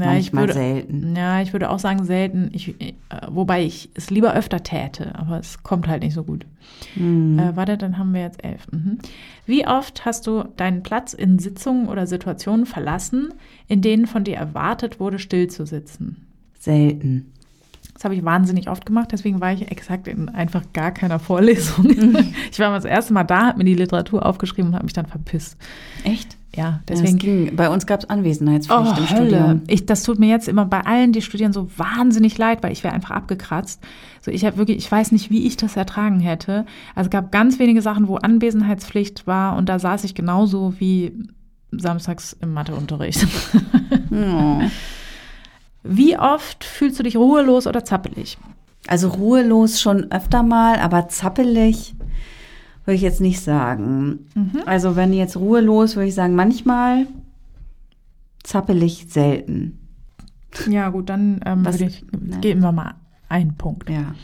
Ja, 0.00 0.12
ich 0.12 0.32
Manchmal 0.32 0.42
würde, 0.42 0.52
selten. 0.54 1.16
Ja, 1.16 1.40
ich 1.40 1.52
würde 1.52 1.70
auch 1.70 1.78
sagen 1.78 2.04
selten, 2.04 2.50
ich, 2.52 2.80
äh, 2.80 2.94
wobei 3.28 3.64
ich 3.64 3.90
es 3.94 4.10
lieber 4.10 4.34
öfter 4.34 4.62
täte, 4.62 5.14
aber 5.14 5.38
es 5.38 5.62
kommt 5.62 5.88
halt 5.88 6.02
nicht 6.02 6.14
so 6.14 6.24
gut. 6.24 6.46
Hm. 6.94 7.38
Äh, 7.38 7.56
warte, 7.56 7.76
dann 7.78 7.98
haben 7.98 8.14
wir 8.14 8.22
jetzt 8.22 8.44
elf. 8.44 8.66
Mhm. 8.70 8.98
Wie 9.46 9.66
oft 9.66 10.04
hast 10.04 10.26
du 10.26 10.44
deinen 10.56 10.82
Platz 10.82 11.12
in 11.12 11.38
Sitzungen 11.38 11.88
oder 11.88 12.06
Situationen 12.06 12.66
verlassen, 12.66 13.34
in 13.66 13.82
denen 13.82 14.06
von 14.06 14.24
dir 14.24 14.36
erwartet 14.36 15.00
wurde, 15.00 15.18
still 15.18 15.48
zu 15.48 15.66
sitzen? 15.66 16.26
Selten. 16.58 17.32
Das 17.98 18.04
habe 18.04 18.14
ich 18.14 18.24
wahnsinnig 18.24 18.70
oft 18.70 18.86
gemacht, 18.86 19.08
deswegen 19.10 19.40
war 19.40 19.52
ich 19.52 19.72
exakt 19.72 20.06
in 20.06 20.28
einfach 20.28 20.62
gar 20.72 20.92
keiner 20.92 21.18
Vorlesung. 21.18 21.86
Ich 22.52 22.58
war 22.60 22.70
mal 22.70 22.76
das 22.76 22.84
erste 22.84 23.12
Mal 23.12 23.24
da, 23.24 23.48
habe 23.48 23.58
mir 23.58 23.64
die 23.64 23.74
Literatur 23.74 24.24
aufgeschrieben 24.24 24.70
und 24.70 24.74
habe 24.74 24.84
mich 24.84 24.92
dann 24.92 25.06
verpisst. 25.06 25.56
Echt? 26.04 26.37
Ja, 26.56 26.80
Deswegen 26.88 27.18
deswegen 27.18 27.46
ging, 27.46 27.56
bei 27.56 27.68
uns 27.68 27.86
gab 27.86 28.00
es 28.00 28.08
Anwesenheitspflicht 28.08 28.94
Oh, 28.96 29.00
im 29.00 29.10
Hölle. 29.10 29.28
Studium. 29.36 29.62
Ich, 29.66 29.84
das 29.86 30.02
tut 30.02 30.18
mir 30.18 30.28
jetzt 30.28 30.48
immer 30.48 30.64
bei 30.64 30.80
allen, 30.80 31.12
die 31.12 31.20
studieren, 31.22 31.52
so 31.52 31.68
wahnsinnig 31.76 32.38
leid, 32.38 32.62
weil 32.62 32.72
ich 32.72 32.82
wäre 32.82 32.94
einfach 32.94 33.10
abgekratzt. 33.10 33.82
So, 34.22 34.30
ich 34.30 34.44
habe 34.44 34.56
wirklich, 34.56 34.78
ich 34.78 34.90
weiß 34.90 35.12
nicht, 35.12 35.30
wie 35.30 35.46
ich 35.46 35.56
das 35.56 35.76
ertragen 35.76 36.20
hätte. 36.20 36.64
Also 36.94 37.08
es 37.08 37.10
gab 37.10 37.32
ganz 37.32 37.58
wenige 37.58 37.82
Sachen, 37.82 38.08
wo 38.08 38.16
Anwesenheitspflicht 38.16 39.26
war 39.26 39.56
und 39.56 39.68
da 39.68 39.78
saß 39.78 40.04
ich 40.04 40.14
genauso 40.14 40.74
wie 40.78 41.12
samstags 41.70 42.34
im 42.40 42.54
Matheunterricht. 42.54 43.26
Oh. 44.10 44.60
Wie 45.82 46.18
oft 46.18 46.64
fühlst 46.64 46.98
du 46.98 47.02
dich 47.02 47.16
ruhelos 47.16 47.66
oder 47.66 47.84
zappelig? 47.84 48.38
Also 48.86 49.08
ruhelos 49.08 49.80
schon 49.80 50.10
öfter 50.10 50.42
mal, 50.42 50.78
aber 50.80 51.08
zappelig 51.08 51.94
würde 52.88 52.96
ich 52.96 53.02
jetzt 53.02 53.20
nicht 53.20 53.40
sagen. 53.40 54.20
Mhm. 54.34 54.62
Also 54.64 54.96
wenn 54.96 55.12
jetzt 55.12 55.36
ruhelos, 55.36 55.94
würde 55.94 56.08
ich 56.08 56.14
sagen, 56.14 56.34
manchmal 56.34 57.06
zappelig 58.42 59.08
selten. 59.10 59.78
Ja, 60.70 60.88
gut, 60.88 61.10
dann 61.10 61.40
ähm, 61.44 61.66
Was- 61.66 61.78
würde 61.78 61.92
ich, 61.92 62.02
ne. 62.18 62.38
geben 62.40 62.60
wir 62.62 62.72
mal 62.72 62.94
einen 63.28 63.56
Punkt. 63.56 63.90
Ja. 63.90 64.14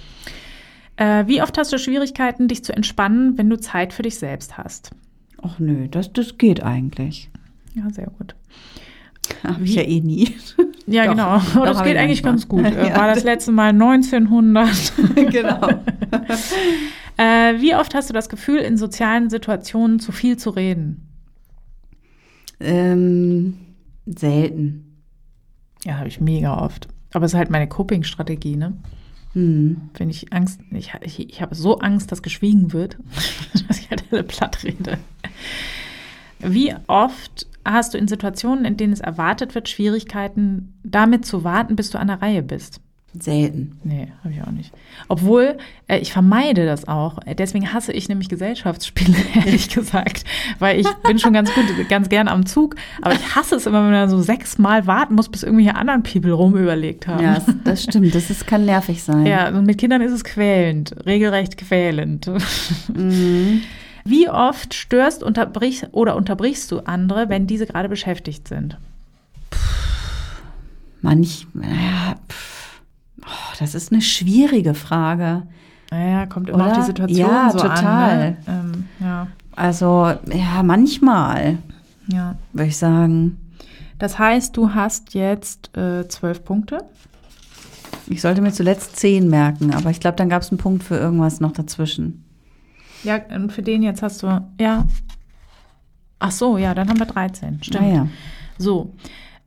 Äh, 0.96 1.29
wie 1.29 1.42
oft 1.42 1.59
hast 1.59 1.74
du 1.74 1.79
Schwierigkeiten, 1.79 2.48
dich 2.48 2.64
zu 2.64 2.74
entspannen, 2.74 3.37
wenn 3.37 3.50
du 3.50 3.61
Zeit 3.61 3.92
für 3.92 4.03
dich 4.03 4.18
selbst 4.18 4.57
hast? 4.57 4.92
Ach 5.42 5.59
nö, 5.59 5.87
das, 5.88 6.14
das 6.14 6.38
geht 6.38 6.62
eigentlich. 6.62 7.31
Ja, 7.74 7.90
sehr 7.90 8.07
gut. 8.18 8.35
Hab 9.42 9.61
ich 9.61 9.74
ja 9.74 9.83
eh 9.83 10.00
nie. 10.00 10.35
Ja, 10.87 11.05
Doch, 11.05 11.11
genau. 11.12 11.38
doch 11.38 11.64
das 11.66 11.83
geht 11.83 11.94
ich 11.94 11.98
eigentlich 11.98 12.22
ganz 12.22 12.48
gut. 12.48 12.64
Ja. 12.64 12.96
War 12.96 13.14
das 13.14 13.24
letzte 13.24 13.53
Mal 13.53 13.70
1900. 13.70 14.92
genau. 15.31 15.68
äh, 17.16 17.61
wie 17.61 17.74
oft 17.74 17.94
hast 17.94 18.09
du 18.09 18.14
das 18.14 18.29
Gefühl, 18.29 18.59
in 18.59 18.77
sozialen 18.77 19.31
Situationen 19.31 20.00
zu 20.00 20.12
viel 20.12 20.37
zu 20.37 20.50
reden? 20.50 21.09
Ähm, 22.61 23.59
selten. 24.07 25.03
Ja, 25.85 25.98
habe 25.98 26.09
ich 26.09 26.20
mega 26.20 26.59
oft. 26.59 26.88
Aber 27.12 27.27
es 27.27 27.33
ist 27.33 27.38
halt 27.38 27.50
meine 27.50 27.68
Coping-Strategie, 27.68 28.57
ne? 28.57 28.74
Hm. 29.35 29.90
Wenn 29.94 30.11
ich 30.11 30.33
Angst, 30.33 30.61
ich, 30.70 30.92
ich, 31.03 31.29
ich 31.29 31.42
habe 31.42 31.55
so 31.55 31.79
Angst, 31.79 32.11
dass 32.11 32.22
geschwiegen 32.22 32.72
wird, 32.72 32.96
dass 33.68 33.79
ich 33.79 33.90
halt 33.90 34.05
alle 34.11 34.22
platt 34.22 34.64
rede. 34.64 34.98
Wie 36.38 36.74
oft 36.87 37.46
hast 37.64 37.94
du 37.94 37.98
in 37.98 38.09
Situationen, 38.09 38.64
in 38.64 38.77
denen 38.77 38.92
es 38.92 39.00
erwartet 39.00 39.55
wird, 39.55 39.68
Schwierigkeiten, 39.68 40.79
damit 40.83 41.24
zu 41.24 41.44
warten, 41.44 41.77
bis 41.77 41.90
du 41.90 41.98
an 41.98 42.09
der 42.09 42.22
Reihe 42.22 42.42
bist? 42.42 42.81
Selten. 43.18 43.79
Nee, 43.85 44.09
habe 44.24 44.35
ich 44.35 44.42
auch 44.42 44.50
nicht. 44.50 44.72
Obwohl, 45.07 45.57
äh, 45.87 45.98
ich 45.98 46.12
vermeide 46.12 46.66
das 46.66 46.88
auch. 46.88 47.18
Deswegen 47.38 47.72
hasse 47.72 47.92
ich 47.92 48.09
nämlich 48.09 48.29
Gesellschaftsspiele, 48.29 49.16
ehrlich 49.35 49.68
gesagt. 49.68 50.24
Weil 50.59 50.81
ich 50.81 50.88
bin 51.07 51.20
schon 51.20 51.33
ganz 51.33 51.53
gut, 51.55 51.64
ganz 51.88 52.09
gern 52.09 52.27
am 52.27 52.44
Zug. 52.44 52.74
Aber 53.03 53.14
ich 53.14 53.37
hasse 53.37 53.55
es 53.55 53.66
immer, 53.66 53.85
wenn 53.85 53.92
man 53.92 54.11
so 54.11 54.20
sechsmal 54.20 54.88
warten 54.88 55.14
muss, 55.14 55.29
bis 55.29 55.44
irgendwelche 55.44 55.77
anderen 55.77 56.03
People 56.03 56.33
rumüberlegt 56.33 57.07
haben. 57.07 57.22
Ja, 57.22 57.40
das, 57.62 57.85
stimmt. 57.85 58.14
Das 58.14 58.31
ist, 58.31 58.48
kann 58.48 58.64
nervig 58.64 59.03
sein. 59.03 59.27
Ja, 59.27 59.48
und 59.48 59.64
mit 59.64 59.79
Kindern 59.79 60.03
ist 60.03 60.12
es 60.12 60.24
quälend. 60.24 60.94
Regelrecht 61.07 61.57
quälend. 61.57 62.29
Mhm. 62.92 63.62
Wie 64.05 64.29
oft 64.29 64.74
störst 64.74 65.22
unterbrichst 65.22 65.88
oder 65.92 66.16
unterbrichst 66.16 66.70
du 66.70 66.81
andere, 66.81 67.29
wenn 67.29 67.46
diese 67.46 67.66
gerade 67.66 67.88
beschäftigt 67.88 68.48
sind? 68.48 68.77
Manch, 71.00 71.46
naja, 71.55 72.16
pff, 72.29 72.53
oh, 73.26 73.54
das 73.58 73.74
ist 73.74 73.92
eine 73.92 74.02
schwierige 74.02 74.74
Frage. 74.74 75.42
Naja, 75.90 76.26
kommt 76.26 76.48
immer 76.48 76.64
auf 76.66 76.70
Oder? 76.72 76.80
die 76.80 76.87
Situation 76.87 77.18
Ja, 77.30 77.50
so 77.50 77.58
total. 77.58 78.10
an. 78.10 78.18
Ne? 78.18 78.37
Ähm, 78.48 78.84
ja, 79.00 79.26
Also, 79.54 80.12
ja, 80.32 80.62
manchmal, 80.62 81.58
ja. 82.08 82.37
würde 82.52 82.68
ich 82.68 82.76
sagen. 82.76 83.38
Das 83.98 84.18
heißt, 84.18 84.56
du 84.56 84.74
hast 84.74 85.14
jetzt 85.14 85.76
äh, 85.76 86.08
zwölf 86.08 86.44
Punkte. 86.44 86.78
Ich 88.08 88.20
sollte 88.20 88.42
mir 88.42 88.52
zuletzt 88.52 88.96
zehn 88.96 89.28
merken, 89.30 89.72
aber 89.72 89.90
ich 89.90 90.00
glaube, 90.00 90.16
dann 90.16 90.28
gab 90.28 90.42
es 90.42 90.50
einen 90.50 90.58
Punkt 90.58 90.82
für 90.82 90.96
irgendwas 90.96 91.40
noch 91.40 91.52
dazwischen. 91.52 92.24
Ja, 93.02 93.18
und 93.34 93.52
für 93.52 93.62
den 93.62 93.82
jetzt 93.82 94.02
hast 94.02 94.22
du, 94.22 94.40
ja. 94.60 94.84
Ach 96.18 96.30
so, 96.30 96.58
ja, 96.58 96.74
dann 96.74 96.88
haben 96.88 96.98
wir 96.98 97.06
13. 97.06 97.62
Stimmt. 97.62 97.82
Ah, 97.84 97.87
ja. 97.87 98.08
So. 98.58 98.94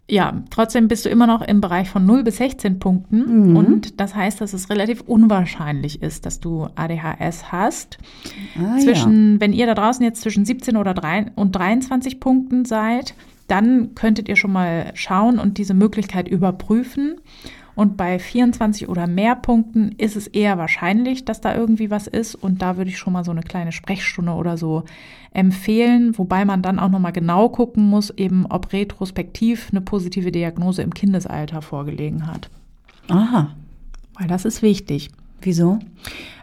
Ja, 0.09 0.41
trotzdem 0.49 0.87
bist 0.87 1.05
du 1.05 1.09
immer 1.09 1.27
noch 1.27 1.41
im 1.41 1.59
Bereich 1.59 1.89
von 1.89 2.05
0 2.05 2.23
bis 2.23 2.37
16 2.37 2.79
Punkten. 2.79 3.49
Mhm. 3.49 3.57
Und 3.57 3.99
das 3.99 4.15
heißt, 4.15 4.39
dass 4.39 4.53
es 4.53 4.69
relativ 4.69 5.01
unwahrscheinlich 5.01 6.01
ist, 6.01 6.25
dass 6.25 6.39
du 6.39 6.67
ADHS 6.75 7.51
hast. 7.51 7.97
Ah, 8.57 8.77
zwischen, 8.79 9.41
wenn 9.41 9.51
ihr 9.51 9.65
da 9.65 9.73
draußen 9.73 10.03
jetzt 10.05 10.21
zwischen 10.21 10.45
17 10.45 10.77
oder 10.77 10.93
3 10.93 11.31
und 11.35 11.53
23 11.53 12.21
Punkten 12.21 12.63
seid, 12.63 13.15
dann 13.47 13.95
könntet 13.95 14.29
ihr 14.29 14.37
schon 14.37 14.51
mal 14.53 14.91
schauen 14.93 15.39
und 15.39 15.57
diese 15.57 15.73
Möglichkeit 15.73 16.27
überprüfen. 16.27 17.15
Und 17.77 17.95
bei 17.95 18.17
24 18.17 18.89
oder 18.89 19.05
mehr 19.05 19.35
Punkten 19.35 19.91
ist 19.99 20.15
es 20.15 20.25
eher 20.25 20.57
wahrscheinlich, 20.57 21.25
dass 21.25 21.41
da 21.41 21.55
irgendwie 21.55 21.91
was 21.91 22.07
ist. 22.07 22.33
Und 22.33 22.63
da 22.63 22.75
würde 22.75 22.89
ich 22.89 22.97
schon 22.97 23.13
mal 23.13 23.23
so 23.23 23.29
eine 23.29 23.43
kleine 23.43 23.71
Sprechstunde 23.71 24.31
oder 24.31 24.57
so 24.57 24.83
empfehlen, 25.31 26.17
wobei 26.17 26.43
man 26.43 26.63
dann 26.63 26.79
auch 26.79 26.89
nochmal 26.89 27.11
genau 27.11 27.49
gucken 27.49 27.87
muss, 27.87 28.09
eben 28.09 28.47
ob 28.47 28.73
retrospektiv 28.73 29.67
eine 29.69 29.81
positive 29.81 30.31
Diagnose 30.31 30.81
im 30.81 30.91
Kindesalter 30.91 31.61
vorgelegen 31.61 32.25
hat. 32.25 32.49
Aha. 33.09 33.51
Weil 34.17 34.27
das 34.27 34.45
ist 34.45 34.63
wichtig. 34.63 35.11
Wieso? 35.43 35.77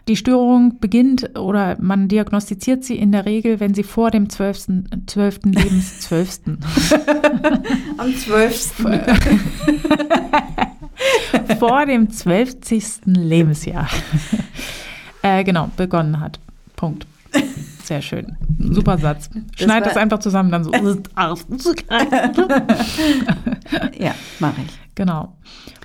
Die 0.07 0.15
Störung 0.15 0.79
beginnt 0.79 1.37
oder 1.37 1.75
man 1.81 2.07
diagnostiziert 2.07 2.85
sie 2.85 2.95
in 2.95 3.11
der 3.11 3.25
Regel, 3.25 3.59
wenn 3.59 3.73
sie 3.73 3.83
vor 3.83 4.09
dem 4.09 4.29
12. 4.29 4.67
12. 5.07 5.39
Lebens 5.47 5.99
12. 5.99 6.39
Am 7.97 8.15
12. 8.15 8.85
vor 11.59 11.85
dem 11.85 12.09
12. 12.09 13.01
Lebensjahr 13.05 13.87
äh, 15.21 15.43
genau 15.43 15.69
begonnen 15.75 16.19
hat. 16.19 16.39
Punkt. 16.75 17.05
Sehr 17.83 18.01
schön. 18.01 18.37
Super 18.59 18.97
Satz. 18.97 19.29
Schneid 19.55 19.83
war- 19.83 19.89
das 19.89 19.97
einfach 19.97 20.19
zusammen, 20.19 20.51
dann 20.51 20.63
so. 20.63 20.71
ja, 23.99 24.15
mache 24.39 24.61
ich. 24.65 24.84
Genau. 24.95 25.35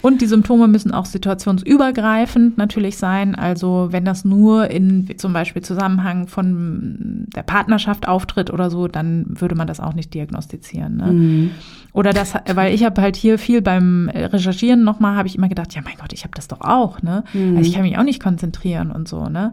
Und 0.03 0.23
die 0.23 0.27
Symptome 0.27 0.69
müssen 0.69 0.93
auch 0.93 1.05
situationsübergreifend 1.05 2.57
natürlich 2.57 2.97
sein. 2.97 3.35
Also 3.35 3.89
wenn 3.91 4.05
das 4.05 4.25
nur 4.25 4.71
in 4.71 5.19
zum 5.19 5.33
Beispiel 5.33 5.63
Zusammenhang 5.63 6.29
von 6.29 7.27
der 7.35 7.43
Partnerschaft 7.43 8.07
auftritt 8.07 8.51
oder 8.51 8.71
so, 8.71 8.87
dann 8.87 9.27
würde 9.29 9.57
man 9.57 9.67
das 9.67 9.81
auch 9.81 9.95
nicht 9.95 10.15
diagnostizieren. 10.15 10.97
Ne? 10.97 11.07
Mhm. 11.07 11.51
Oder 11.93 12.13
das, 12.13 12.35
weil 12.55 12.73
ich 12.73 12.85
habe 12.85 13.03
halt 13.03 13.17
hier 13.17 13.37
viel 13.37 13.63
beim 13.63 14.09
Recherchieren 14.15 14.85
nochmal, 14.85 15.17
habe 15.17 15.27
ich 15.27 15.37
immer 15.37 15.49
gedacht, 15.49 15.75
ja 15.75 15.83
mein 15.85 15.97
Gott, 16.01 16.13
ich 16.13 16.23
habe 16.23 16.35
das 16.37 16.47
doch 16.47 16.61
auch. 16.61 17.03
Ne? 17.03 17.25
Also 17.35 17.69
ich 17.69 17.75
kann 17.75 17.83
mich 17.83 17.99
auch 17.99 18.05
nicht 18.05 18.23
konzentrieren 18.23 18.93
und 18.93 19.09
so. 19.09 19.29
Ne? 19.29 19.53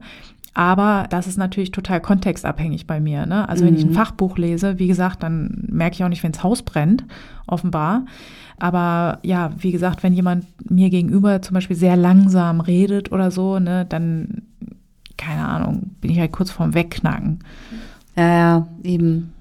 Aber 0.57 1.05
das 1.09 1.27
ist 1.27 1.37
natürlich 1.37 1.69
total 1.69 2.01
kontextabhängig 2.01 2.87
bei 2.87 2.99
mir. 2.99 3.25
Ne? 3.25 3.47
Also 3.47 3.63
wenn 3.63 3.75
ich 3.75 3.83
ein 3.83 3.93
Fachbuch 3.93 4.37
lese, 4.39 4.79
wie 4.79 4.87
gesagt, 4.87 5.21
dann 5.21 5.65
merke 5.69 5.93
ich 5.93 6.03
auch 6.03 6.09
nicht, 6.09 6.23
wenn 6.23 6.31
das 6.31 6.41
Haus 6.41 6.63
brennt, 6.63 7.05
offenbar. 7.47 8.05
Aber 8.59 9.19
ja, 9.23 9.51
wie 9.59 9.71
gesagt, 9.71 10.03
wenn 10.03 10.13
jemand 10.13 10.45
mir 10.69 10.89
gegenüber 10.89 11.41
zum 11.41 11.53
Beispiel 11.53 11.75
sehr 11.75 11.95
langsam 11.95 12.59
redet 12.59 13.11
oder 13.11 13.31
so, 13.31 13.59
ne, 13.59 13.85
dann, 13.87 14.43
keine 15.17 15.47
Ahnung, 15.47 15.91
bin 16.01 16.11
ich 16.11 16.19
halt 16.19 16.31
kurz 16.31 16.51
vorm 16.51 16.73
Wegknacken. 16.73 17.39
Ja, 18.15 18.27
ja, 18.27 18.67
eben. 18.83 19.33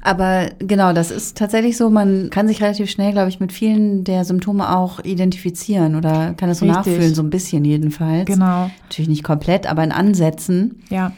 Aber 0.00 0.48
genau, 0.58 0.92
das 0.92 1.10
ist 1.10 1.36
tatsächlich 1.36 1.76
so, 1.76 1.88
man 1.88 2.28
kann 2.30 2.48
sich 2.48 2.60
relativ 2.60 2.90
schnell, 2.90 3.12
glaube 3.12 3.28
ich, 3.28 3.38
mit 3.38 3.52
vielen 3.52 4.04
der 4.04 4.24
Symptome 4.24 4.76
auch 4.76 5.00
identifizieren 5.00 5.94
oder 5.94 6.34
kann 6.34 6.48
das 6.48 6.58
so 6.58 6.66
Richtig. 6.66 6.86
nachfühlen, 6.86 7.14
so 7.14 7.22
ein 7.22 7.30
bisschen 7.30 7.64
jedenfalls. 7.64 8.26
Genau. 8.26 8.70
Natürlich 8.82 9.08
nicht 9.08 9.22
komplett, 9.22 9.66
aber 9.66 9.84
in 9.84 9.92
Ansätzen. 9.92 10.82
Ja. 10.90 11.12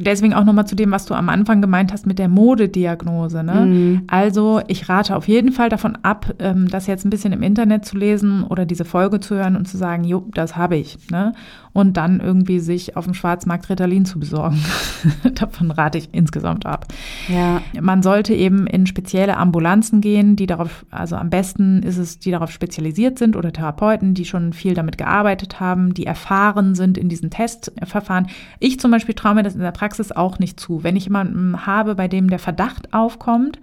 Deswegen 0.00 0.34
auch 0.34 0.44
nochmal 0.44 0.66
zu 0.66 0.74
dem, 0.74 0.90
was 0.90 1.06
du 1.06 1.14
am 1.14 1.28
Anfang 1.28 1.60
gemeint 1.60 1.92
hast 1.92 2.06
mit 2.06 2.18
der 2.18 2.28
Modediagnose. 2.28 3.42
Ne? 3.42 4.02
Also 4.06 4.60
ich 4.68 4.88
rate 4.88 5.16
auf 5.16 5.28
jeden 5.28 5.52
Fall 5.52 5.68
davon 5.68 5.98
ab, 6.02 6.34
ähm, 6.38 6.68
das 6.68 6.86
jetzt 6.86 7.04
ein 7.04 7.10
bisschen 7.10 7.32
im 7.32 7.42
Internet 7.42 7.84
zu 7.84 7.96
lesen 7.96 8.44
oder 8.44 8.66
diese 8.66 8.84
Folge 8.84 9.20
zu 9.20 9.34
hören 9.34 9.56
und 9.56 9.66
zu 9.66 9.76
sagen, 9.76 10.04
jo, 10.04 10.26
das 10.34 10.56
habe 10.56 10.76
ich. 10.76 10.98
Ne? 11.10 11.32
Und 11.72 11.96
dann 11.96 12.20
irgendwie 12.20 12.58
sich 12.58 12.96
auf 12.96 13.04
dem 13.04 13.14
Schwarzmarkt 13.14 13.70
Ritalin 13.70 14.04
zu 14.04 14.18
besorgen. 14.18 14.62
davon 15.34 15.70
rate 15.70 15.98
ich 15.98 16.10
insgesamt 16.12 16.66
ab. 16.66 16.86
Ja. 17.28 17.62
Man 17.80 18.02
sollte 18.02 18.34
eben 18.34 18.66
in 18.66 18.86
spezielle 18.86 19.36
Ambulanzen 19.36 20.00
gehen, 20.00 20.36
die 20.36 20.46
darauf, 20.46 20.84
also 20.90 21.16
am 21.16 21.30
besten 21.30 21.82
ist 21.82 21.98
es, 21.98 22.18
die 22.18 22.30
darauf 22.30 22.50
spezialisiert 22.50 23.18
sind 23.18 23.36
oder 23.36 23.52
Therapeuten, 23.52 24.14
die 24.14 24.24
schon 24.24 24.52
viel 24.52 24.74
damit 24.74 24.98
gearbeitet 24.98 25.60
haben, 25.60 25.94
die 25.94 26.06
erfahren 26.06 26.74
sind 26.74 26.98
in 26.98 27.08
diesen 27.08 27.30
Testverfahren. 27.30 28.28
Ich 28.58 28.78
zum 28.78 28.90
Beispiel 28.90 29.14
traue 29.14 29.34
mir 29.34 29.42
das 29.42 29.54
in 29.54 29.60
der 29.60 29.72
Praxis 29.82 30.12
auch 30.12 30.38
nicht 30.38 30.60
zu. 30.60 30.84
Wenn 30.84 30.94
ich 30.94 31.06
jemanden 31.06 31.66
habe, 31.66 31.96
bei 31.96 32.06
dem 32.06 32.30
der 32.30 32.38
Verdacht 32.38 32.94
aufkommt 32.94 33.58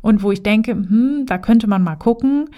und 0.00 0.22
wo 0.22 0.32
ich 0.32 0.42
denke, 0.42 0.72
hm, 0.72 1.24
da 1.26 1.36
könnte 1.36 1.66
man 1.66 1.82
mal 1.82 1.96
gucken, 1.96 2.48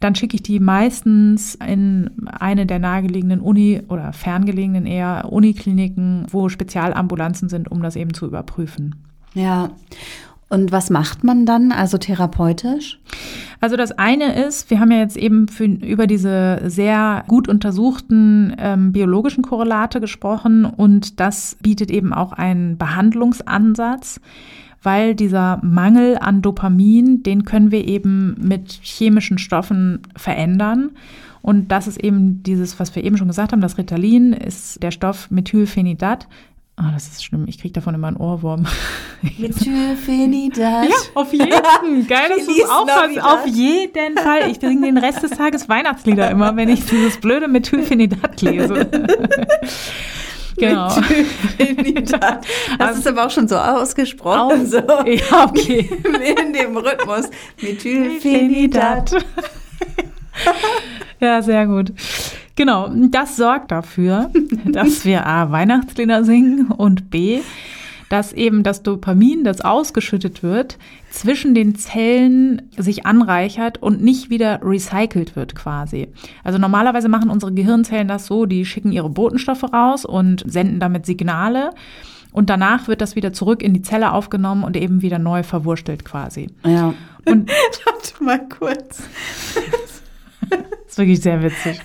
dann 0.00 0.16
schicke 0.16 0.34
ich 0.34 0.42
die 0.42 0.58
meistens 0.58 1.54
in 1.54 2.10
eine 2.26 2.66
der 2.66 2.80
nahegelegenen 2.80 3.38
Uni 3.38 3.82
oder 3.86 4.12
ferngelegenen 4.12 4.84
eher 4.84 5.28
Unikliniken, 5.30 6.26
wo 6.28 6.48
Spezialambulanzen 6.48 7.48
sind, 7.48 7.70
um 7.70 7.84
das 7.84 7.94
eben 7.94 8.12
zu 8.14 8.26
überprüfen. 8.26 8.96
Ja. 9.34 9.70
Und 10.48 10.72
was 10.72 10.90
macht 10.90 11.24
man 11.24 11.46
dann, 11.46 11.72
also 11.72 11.98
therapeutisch? 11.98 13.00
Also 13.60 13.76
das 13.76 13.92
eine 13.92 14.44
ist, 14.46 14.70
wir 14.70 14.78
haben 14.78 14.90
ja 14.90 14.98
jetzt 14.98 15.16
eben 15.16 15.48
für, 15.48 15.64
über 15.64 16.06
diese 16.06 16.60
sehr 16.66 17.24
gut 17.28 17.48
untersuchten 17.48 18.54
ähm, 18.58 18.92
biologischen 18.92 19.42
Korrelate 19.42 20.00
gesprochen 20.00 20.64
und 20.66 21.18
das 21.18 21.56
bietet 21.62 21.90
eben 21.90 22.12
auch 22.12 22.32
einen 22.32 22.76
Behandlungsansatz, 22.76 24.20
weil 24.82 25.14
dieser 25.14 25.60
Mangel 25.62 26.18
an 26.18 26.42
Dopamin, 26.42 27.22
den 27.22 27.46
können 27.46 27.70
wir 27.70 27.88
eben 27.88 28.36
mit 28.38 28.70
chemischen 28.82 29.38
Stoffen 29.38 30.00
verändern. 30.14 30.90
Und 31.40 31.68
das 31.68 31.86
ist 31.86 32.02
eben 32.02 32.42
dieses, 32.42 32.78
was 32.80 32.94
wir 32.94 33.04
eben 33.04 33.16
schon 33.16 33.28
gesagt 33.28 33.52
haben, 33.52 33.60
das 33.60 33.78
Ritalin 33.78 34.32
ist 34.32 34.82
der 34.82 34.90
Stoff 34.90 35.30
Methylphenidat. 35.30 36.28
Ah, 36.76 36.90
das 36.92 37.06
ist 37.06 37.24
schlimm, 37.24 37.44
ich 37.46 37.58
kriege 37.58 37.72
davon 37.72 37.94
immer 37.94 38.08
einen 38.08 38.16
Ohrwurm. 38.16 38.66
Methylphenidat. 39.38 40.88
Ja, 40.88 40.96
auf 41.14 41.32
jeden 41.32 41.48
Geil, 42.08 42.28
dass 42.30 42.46
du 42.46 42.52
es. 42.52 42.68
Navidad. 42.86 43.24
Auf 43.24 43.46
jeden 43.46 44.18
Fall. 44.18 44.50
Ich 44.50 44.58
singe 44.58 44.86
den 44.86 44.98
Rest 44.98 45.22
des 45.22 45.30
Tages 45.30 45.68
Weihnachtslieder 45.68 46.30
immer, 46.30 46.56
wenn 46.56 46.68
ich 46.68 46.84
dieses 46.84 47.18
blöde 47.18 47.46
Methylphenidat 47.46 48.42
lese. 48.42 48.74
genau. 50.56 50.96
Methylphenidat. 50.96 52.44
Das 52.78 52.98
ist 52.98 53.06
aber 53.06 53.26
auch 53.26 53.30
schon 53.30 53.46
so 53.46 53.56
ausgesprochen. 53.56 54.66
So. 54.66 54.78
Ja, 54.78 55.44
okay. 55.44 55.88
In 56.36 56.52
dem 56.52 56.76
Rhythmus. 56.76 57.30
Methylphenidat. 57.62 59.14
Ja, 61.20 61.40
sehr 61.40 61.66
gut. 61.66 61.92
Genau, 62.56 62.88
das 62.88 63.36
sorgt 63.36 63.70
dafür, 63.72 64.30
dass 64.64 65.04
wir 65.04 65.26
A, 65.26 65.50
Weihnachtslieder 65.50 66.24
singen 66.24 66.68
und 66.68 67.10
B, 67.10 67.40
dass 68.08 68.32
eben 68.32 68.62
das 68.62 68.82
Dopamin, 68.82 69.42
das 69.44 69.60
ausgeschüttet 69.60 70.42
wird, 70.42 70.78
zwischen 71.10 71.54
den 71.54 71.74
Zellen 71.74 72.62
sich 72.76 73.06
anreichert 73.06 73.82
und 73.82 74.02
nicht 74.02 74.30
wieder 74.30 74.60
recycelt 74.62 75.34
wird 75.36 75.54
quasi. 75.54 76.08
Also 76.44 76.58
normalerweise 76.58 77.08
machen 77.08 77.30
unsere 77.30 77.52
Gehirnzellen 77.52 78.06
das 78.06 78.26
so, 78.26 78.46
die 78.46 78.64
schicken 78.64 78.92
ihre 78.92 79.10
Botenstoffe 79.10 79.64
raus 79.72 80.04
und 80.04 80.44
senden 80.46 80.80
damit 80.80 81.06
Signale. 81.06 81.70
Und 82.30 82.50
danach 82.50 82.88
wird 82.88 83.00
das 83.00 83.14
wieder 83.14 83.32
zurück 83.32 83.62
in 83.62 83.74
die 83.74 83.82
Zelle 83.82 84.12
aufgenommen 84.12 84.64
und 84.64 84.76
eben 84.76 85.02
wieder 85.02 85.20
neu 85.20 85.44
verwurstelt 85.44 86.04
quasi. 86.04 86.50
Ja. 86.64 86.92
Und 87.24 87.48
Warte 87.84 88.24
mal 88.24 88.48
kurz. 88.48 89.02
das 90.50 90.60
ist 90.88 90.98
wirklich 90.98 91.20
sehr 91.20 91.42
witzig. 91.42 91.80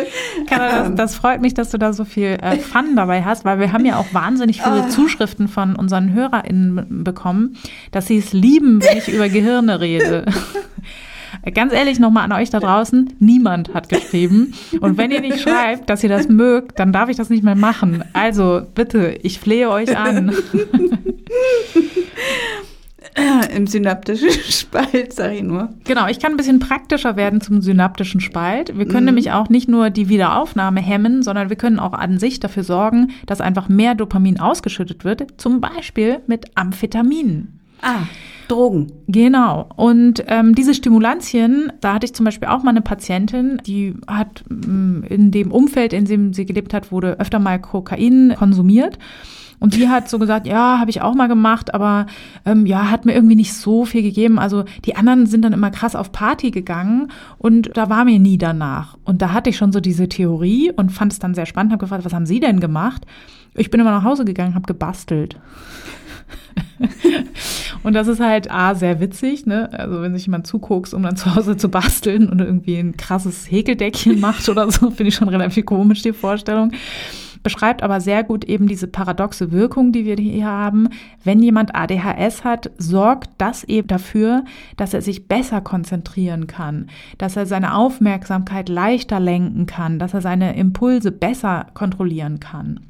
Das, 0.48 0.94
das, 0.94 1.14
freut 1.14 1.40
mich, 1.40 1.54
dass 1.54 1.70
du 1.70 1.78
da 1.78 1.92
so 1.92 2.04
viel 2.04 2.38
äh, 2.40 2.58
Fun 2.58 2.96
dabei 2.96 3.24
hast, 3.24 3.44
weil 3.44 3.58
wir 3.58 3.72
haben 3.72 3.84
ja 3.84 3.96
auch 3.96 4.12
wahnsinnig 4.12 4.62
viele 4.62 4.84
ah. 4.84 4.88
Zuschriften 4.88 5.48
von 5.48 5.76
unseren 5.76 6.12
HörerInnen 6.12 7.04
bekommen, 7.04 7.56
dass 7.90 8.06
sie 8.06 8.18
es 8.18 8.32
lieben, 8.32 8.82
wenn 8.82 8.98
ich 8.98 9.08
über 9.08 9.28
Gehirne 9.28 9.80
rede. 9.80 10.24
Ganz 11.54 11.72
ehrlich 11.72 11.98
nochmal 11.98 12.24
an 12.24 12.32
euch 12.32 12.50
da 12.50 12.60
draußen, 12.60 13.14
niemand 13.18 13.72
hat 13.74 13.88
geschrieben. 13.88 14.54
Und 14.80 14.98
wenn 14.98 15.10
ihr 15.10 15.20
nicht 15.20 15.40
schreibt, 15.40 15.88
dass 15.90 16.02
ihr 16.02 16.08
das 16.08 16.28
mögt, 16.28 16.78
dann 16.78 16.92
darf 16.92 17.08
ich 17.08 17.16
das 17.16 17.30
nicht 17.30 17.44
mehr 17.44 17.54
machen. 17.54 18.02
Also 18.12 18.62
bitte, 18.74 19.18
ich 19.22 19.38
flehe 19.38 19.70
euch 19.70 19.96
an. 19.96 20.32
Im 23.54 23.66
synaptischen 23.66 24.30
Spalt, 24.48 25.12
sag 25.12 25.32
ich 25.32 25.42
nur. 25.42 25.70
Genau, 25.84 26.06
ich 26.06 26.18
kann 26.18 26.32
ein 26.32 26.36
bisschen 26.36 26.58
praktischer 26.58 27.16
werden 27.16 27.40
zum 27.40 27.62
synaptischen 27.62 28.20
Spalt. 28.20 28.76
Wir 28.76 28.86
können 28.86 29.02
mhm. 29.02 29.06
nämlich 29.06 29.32
auch 29.32 29.48
nicht 29.48 29.68
nur 29.68 29.90
die 29.90 30.08
Wiederaufnahme 30.08 30.80
hemmen, 30.80 31.22
sondern 31.22 31.48
wir 31.48 31.56
können 31.56 31.78
auch 31.78 31.92
an 31.92 32.18
sich 32.18 32.40
dafür 32.40 32.64
sorgen, 32.64 33.12
dass 33.26 33.40
einfach 33.40 33.68
mehr 33.68 33.94
Dopamin 33.94 34.40
ausgeschüttet 34.40 35.04
wird, 35.04 35.40
zum 35.40 35.60
Beispiel 35.60 36.20
mit 36.26 36.56
Amphetaminen. 36.56 37.60
Ah. 37.82 38.04
Drogen. 38.48 38.92
Genau. 39.08 39.68
Und 39.76 40.24
ähm, 40.28 40.54
diese 40.54 40.74
Stimulantien, 40.74 41.72
da 41.80 41.94
hatte 41.94 42.06
ich 42.06 42.14
zum 42.14 42.24
Beispiel 42.24 42.48
auch 42.48 42.62
mal 42.62 42.70
eine 42.70 42.80
Patientin, 42.80 43.60
die 43.66 43.94
hat 44.06 44.44
mm, 44.48 45.02
in 45.08 45.30
dem 45.32 45.50
Umfeld, 45.50 45.92
in 45.92 46.04
dem 46.04 46.32
sie 46.32 46.46
gelebt 46.46 46.72
hat, 46.72 46.92
wurde 46.92 47.18
öfter 47.18 47.40
mal 47.40 47.60
Kokain 47.60 48.34
konsumiert. 48.38 48.98
Und 49.58 49.74
die 49.74 49.88
hat 49.88 50.08
so 50.08 50.18
gesagt, 50.18 50.46
ja, 50.46 50.78
habe 50.78 50.90
ich 50.90 51.00
auch 51.00 51.14
mal 51.14 51.28
gemacht, 51.28 51.74
aber 51.74 52.06
ähm, 52.44 52.66
ja, 52.66 52.90
hat 52.90 53.04
mir 53.06 53.14
irgendwie 53.14 53.36
nicht 53.36 53.54
so 53.54 53.84
viel 53.84 54.02
gegeben. 54.02 54.38
Also 54.38 54.64
die 54.84 54.96
anderen 54.96 55.26
sind 55.26 55.42
dann 55.42 55.52
immer 55.52 55.70
krass 55.70 55.96
auf 55.96 56.12
Party 56.12 56.50
gegangen 56.50 57.10
und 57.38 57.76
da 57.76 57.88
war 57.88 58.04
mir 58.04 58.18
nie 58.18 58.38
danach. 58.38 58.96
Und 59.04 59.22
da 59.22 59.32
hatte 59.32 59.50
ich 59.50 59.56
schon 59.56 59.72
so 59.72 59.80
diese 59.80 60.08
Theorie 60.08 60.72
und 60.72 60.90
fand 60.90 61.12
es 61.12 61.18
dann 61.18 61.34
sehr 61.34 61.46
spannend, 61.46 61.72
habe 61.72 61.80
gefragt, 61.80 62.04
was 62.04 62.12
haben 62.12 62.26
Sie 62.26 62.40
denn 62.40 62.60
gemacht? 62.60 63.06
Ich 63.54 63.70
bin 63.70 63.80
immer 63.80 63.90
nach 63.90 64.04
Hause 64.04 64.24
gegangen, 64.24 64.54
habe 64.54 64.66
gebastelt. 64.66 65.38
und 67.82 67.94
das 67.94 68.08
ist 68.08 68.20
halt 68.20 68.50
A, 68.50 68.74
sehr 68.74 69.00
witzig, 69.00 69.46
ne? 69.46 69.70
Also 69.72 70.02
wenn 70.02 70.14
sich 70.14 70.26
jemand 70.26 70.46
zuguckt, 70.46 70.92
um 70.92 71.02
dann 71.02 71.16
zu 71.16 71.34
Hause 71.34 71.56
zu 71.56 71.68
basteln 71.68 72.28
und 72.28 72.40
irgendwie 72.40 72.76
ein 72.76 72.96
krasses 72.96 73.50
Häkeldeckchen 73.50 74.20
macht 74.20 74.48
oder 74.48 74.70
so, 74.70 74.90
finde 74.90 75.08
ich 75.08 75.14
schon 75.14 75.28
relativ 75.28 75.64
komisch, 75.64 76.02
die 76.02 76.12
Vorstellung 76.12 76.72
beschreibt 77.46 77.84
aber 77.84 78.00
sehr 78.00 78.24
gut 78.24 78.44
eben 78.44 78.66
diese 78.66 78.88
paradoxe 78.88 79.52
Wirkung, 79.52 79.92
die 79.92 80.04
wir 80.04 80.16
hier 80.16 80.48
haben. 80.48 80.88
Wenn 81.22 81.40
jemand 81.40 81.76
ADHS 81.76 82.42
hat, 82.42 82.72
sorgt 82.76 83.30
das 83.38 83.62
eben 83.62 83.86
dafür, 83.86 84.44
dass 84.76 84.94
er 84.94 85.00
sich 85.00 85.28
besser 85.28 85.60
konzentrieren 85.60 86.48
kann, 86.48 86.88
dass 87.18 87.36
er 87.36 87.46
seine 87.46 87.76
Aufmerksamkeit 87.76 88.68
leichter 88.68 89.20
lenken 89.20 89.66
kann, 89.66 90.00
dass 90.00 90.12
er 90.12 90.22
seine 90.22 90.56
Impulse 90.56 91.12
besser 91.12 91.68
kontrollieren 91.72 92.40
kann. 92.40 92.80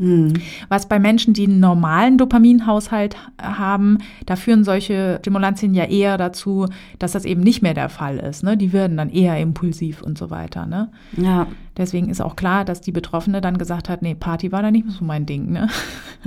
Mhm. 0.00 0.32
Was 0.70 0.88
bei 0.88 0.98
Menschen, 0.98 1.34
die 1.34 1.44
einen 1.44 1.60
normalen 1.60 2.16
Dopaminhaushalt 2.16 3.16
haben, 3.40 3.98
da 4.24 4.34
führen 4.34 4.64
solche 4.64 5.18
Stimulantien 5.20 5.74
ja 5.74 5.84
eher 5.84 6.16
dazu, 6.16 6.66
dass 6.98 7.12
das 7.12 7.26
eben 7.26 7.42
nicht 7.42 7.60
mehr 7.60 7.74
der 7.74 7.90
Fall 7.90 8.16
ist. 8.16 8.42
Ne? 8.42 8.56
Die 8.56 8.72
werden 8.72 8.96
dann 8.96 9.10
eher 9.10 9.38
impulsiv 9.38 10.00
und 10.00 10.16
so 10.16 10.30
weiter. 10.30 10.64
Ne? 10.64 10.88
Ja. 11.18 11.46
Deswegen 11.76 12.08
ist 12.08 12.22
auch 12.22 12.34
klar, 12.34 12.64
dass 12.64 12.80
die 12.80 12.92
Betroffene 12.92 13.42
dann 13.42 13.58
gesagt 13.58 13.90
hat, 13.90 14.00
nee, 14.00 14.14
Party 14.14 14.52
war 14.52 14.62
da 14.62 14.70
nicht 14.70 14.90
so 14.90 15.04
mein 15.04 15.26
Ding. 15.26 15.52
Ne? 15.52 15.68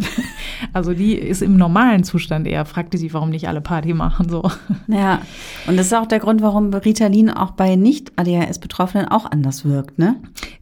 also 0.73 0.93
die 0.93 1.15
ist 1.15 1.41
im 1.41 1.57
normalen 1.57 2.03
Zustand 2.03 2.45
eher, 2.45 2.65
fragte 2.65 2.99
sie, 2.99 3.11
warum 3.13 3.31
nicht 3.31 3.47
alle 3.47 3.61
Party 3.61 3.93
machen. 3.95 4.29
So. 4.29 4.51
Ja, 4.87 5.21
und 5.67 5.77
das 5.77 5.87
ist 5.87 5.93
auch 5.93 6.07
der 6.07 6.19
Grund, 6.19 6.43
warum 6.43 6.71
Ritalin 6.73 7.31
auch 7.31 7.51
bei 7.51 7.75
Nicht-ADHS-Betroffenen 7.75 9.07
auch 9.07 9.29
anders 9.29 9.65
wirkt, 9.65 9.97
ne? 9.97 10.15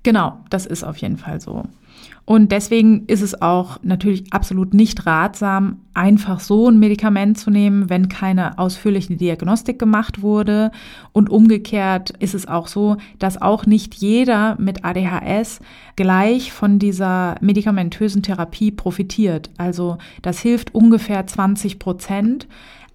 Genau, 0.04 0.40
das 0.50 0.66
ist 0.66 0.84
auf 0.84 0.98
jeden 0.98 1.18
Fall 1.18 1.42
so. 1.42 1.66
Und 2.26 2.52
deswegen 2.52 3.06
ist 3.08 3.22
es 3.22 3.42
auch 3.42 3.80
natürlich 3.82 4.32
absolut 4.32 4.74
nicht 4.74 5.06
ratsam, 5.06 5.80
einfach 5.94 6.40
so 6.40 6.70
ein 6.70 6.80
Medikament 6.80 7.38
zu 7.38 7.50
nehmen, 7.50 7.90
wenn 7.90 8.10
keine 8.10 8.58
ausführliche 8.58 9.16
Diagnostik 9.18 9.80
gemacht 9.80 10.22
wurde. 10.22 10.72
Und 11.12 11.30
umgekehrt 11.30 12.12
ist 12.20 12.36
es 12.36 12.48
auch 12.48 12.68
so, 12.68 12.98
dass 13.20 13.42
auch 13.42 13.66
nicht 13.66 13.96
jeder 13.96 14.56
mit 14.60 14.86
ADHS 14.86 15.60
gleich 15.96 16.52
von 16.52 16.80
dieser 16.80 17.36
medikamentösen 17.42 18.24
Therapie 18.24 18.72
profitiert. 18.72 19.50
Also 19.58 19.98
das 20.22 20.40
hilft 20.40 20.74
ungefähr 20.74 21.26
20 21.26 21.80
Prozent. 21.80 22.48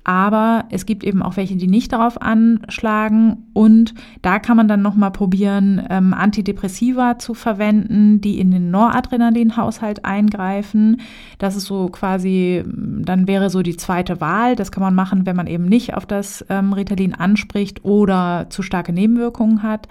Aber 0.09 0.66
es 0.70 0.86
gibt 0.86 1.02
eben 1.02 1.20
auch 1.20 1.36
welche, 1.36 1.57
die 1.57 1.66
nicht 1.66 1.92
darauf 1.92 2.22
anschlagen. 2.22 3.48
Und 3.54 3.92
da 4.22 4.38
kann 4.38 4.57
man 4.57 4.68
dann 4.68 4.80
nochmal 4.80 5.11
probieren, 5.11 5.84
ähm, 5.90 6.14
Antidepressiva 6.14 7.18
zu 7.18 7.34
verwenden, 7.34 8.20
die 8.20 8.38
in 8.38 8.52
den 8.52 8.70
Noradrenalinhaushalt 8.70 10.04
eingreifen. 10.04 11.00
Das 11.38 11.57
ist 11.57 11.64
so 11.64 11.88
quasi, 11.88 12.62
dann 12.66 13.26
wäre 13.26 13.50
so 13.50 13.62
die 13.62 13.76
zweite 13.76 14.20
Wahl. 14.20 14.54
Das 14.54 14.70
kann 14.70 14.84
man 14.84 14.94
machen, 14.94 15.26
wenn 15.26 15.34
man 15.34 15.48
eben 15.48 15.64
nicht 15.64 15.94
auf 15.94 16.07
das 16.07 16.46
ähm, 16.50 16.72
Ritalin 16.72 17.12
anspricht 17.12 17.84
oder 17.84 18.46
zu 18.48 18.62
starke 18.62 18.92
Nebenwirkungen 18.92 19.64
hat. 19.64 19.88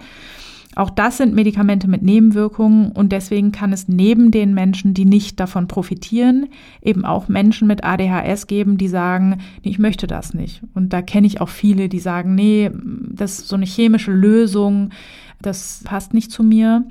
Auch 0.76 0.90
das 0.90 1.16
sind 1.16 1.34
Medikamente 1.34 1.88
mit 1.88 2.02
Nebenwirkungen 2.02 2.92
und 2.92 3.10
deswegen 3.10 3.50
kann 3.50 3.72
es 3.72 3.88
neben 3.88 4.30
den 4.30 4.52
Menschen, 4.52 4.92
die 4.92 5.06
nicht 5.06 5.40
davon 5.40 5.68
profitieren, 5.68 6.48
eben 6.82 7.06
auch 7.06 7.28
Menschen 7.28 7.66
mit 7.66 7.82
ADHS 7.82 8.46
geben, 8.46 8.76
die 8.76 8.88
sagen, 8.88 9.38
nee, 9.64 9.70
ich 9.70 9.78
möchte 9.78 10.06
das 10.06 10.34
nicht. 10.34 10.60
Und 10.74 10.92
da 10.92 11.00
kenne 11.00 11.26
ich 11.26 11.40
auch 11.40 11.48
viele, 11.48 11.88
die 11.88 11.98
sagen, 11.98 12.34
nee, 12.34 12.70
das 13.10 13.38
ist 13.38 13.48
so 13.48 13.56
eine 13.56 13.64
chemische 13.64 14.12
Lösung, 14.12 14.90
das 15.40 15.80
passt 15.84 16.12
nicht 16.12 16.30
zu 16.30 16.44
mir. 16.44 16.84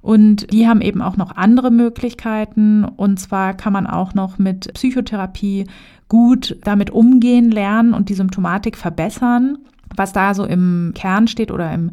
Und 0.00 0.50
die 0.50 0.66
haben 0.66 0.80
eben 0.80 1.02
auch 1.02 1.18
noch 1.18 1.36
andere 1.36 1.70
Möglichkeiten. 1.70 2.84
Und 2.84 3.20
zwar 3.20 3.52
kann 3.52 3.74
man 3.74 3.86
auch 3.86 4.14
noch 4.14 4.38
mit 4.38 4.72
Psychotherapie 4.72 5.66
gut 6.08 6.56
damit 6.64 6.88
umgehen 6.90 7.50
lernen 7.50 7.92
und 7.92 8.08
die 8.08 8.14
Symptomatik 8.14 8.78
verbessern. 8.78 9.58
Was 9.94 10.14
da 10.14 10.32
so 10.32 10.44
im 10.44 10.92
Kern 10.94 11.28
steht 11.28 11.50
oder 11.50 11.74
im 11.74 11.90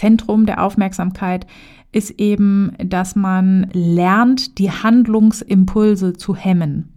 Zentrum 0.00 0.46
der 0.46 0.64
Aufmerksamkeit 0.64 1.46
ist 1.92 2.18
eben, 2.18 2.72
dass 2.82 3.16
man 3.16 3.68
lernt, 3.74 4.56
die 4.56 4.70
Handlungsimpulse 4.70 6.14
zu 6.14 6.34
hemmen. 6.34 6.94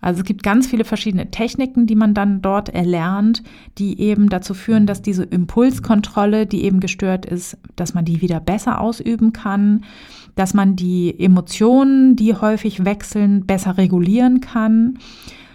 Also 0.00 0.20
es 0.20 0.24
gibt 0.24 0.42
ganz 0.42 0.66
viele 0.66 0.84
verschiedene 0.84 1.30
Techniken, 1.30 1.86
die 1.86 1.94
man 1.94 2.14
dann 2.14 2.42
dort 2.42 2.70
erlernt, 2.70 3.44
die 3.78 4.00
eben 4.00 4.28
dazu 4.30 4.54
führen, 4.54 4.86
dass 4.86 5.00
diese 5.00 5.22
Impulskontrolle, 5.22 6.46
die 6.46 6.64
eben 6.64 6.80
gestört 6.80 7.24
ist, 7.24 7.56
dass 7.76 7.94
man 7.94 8.04
die 8.04 8.20
wieder 8.20 8.40
besser 8.40 8.80
ausüben 8.80 9.32
kann, 9.32 9.84
dass 10.34 10.54
man 10.54 10.74
die 10.74 11.14
Emotionen, 11.20 12.16
die 12.16 12.34
häufig 12.34 12.84
wechseln, 12.84 13.46
besser 13.46 13.78
regulieren 13.78 14.40
kann 14.40 14.98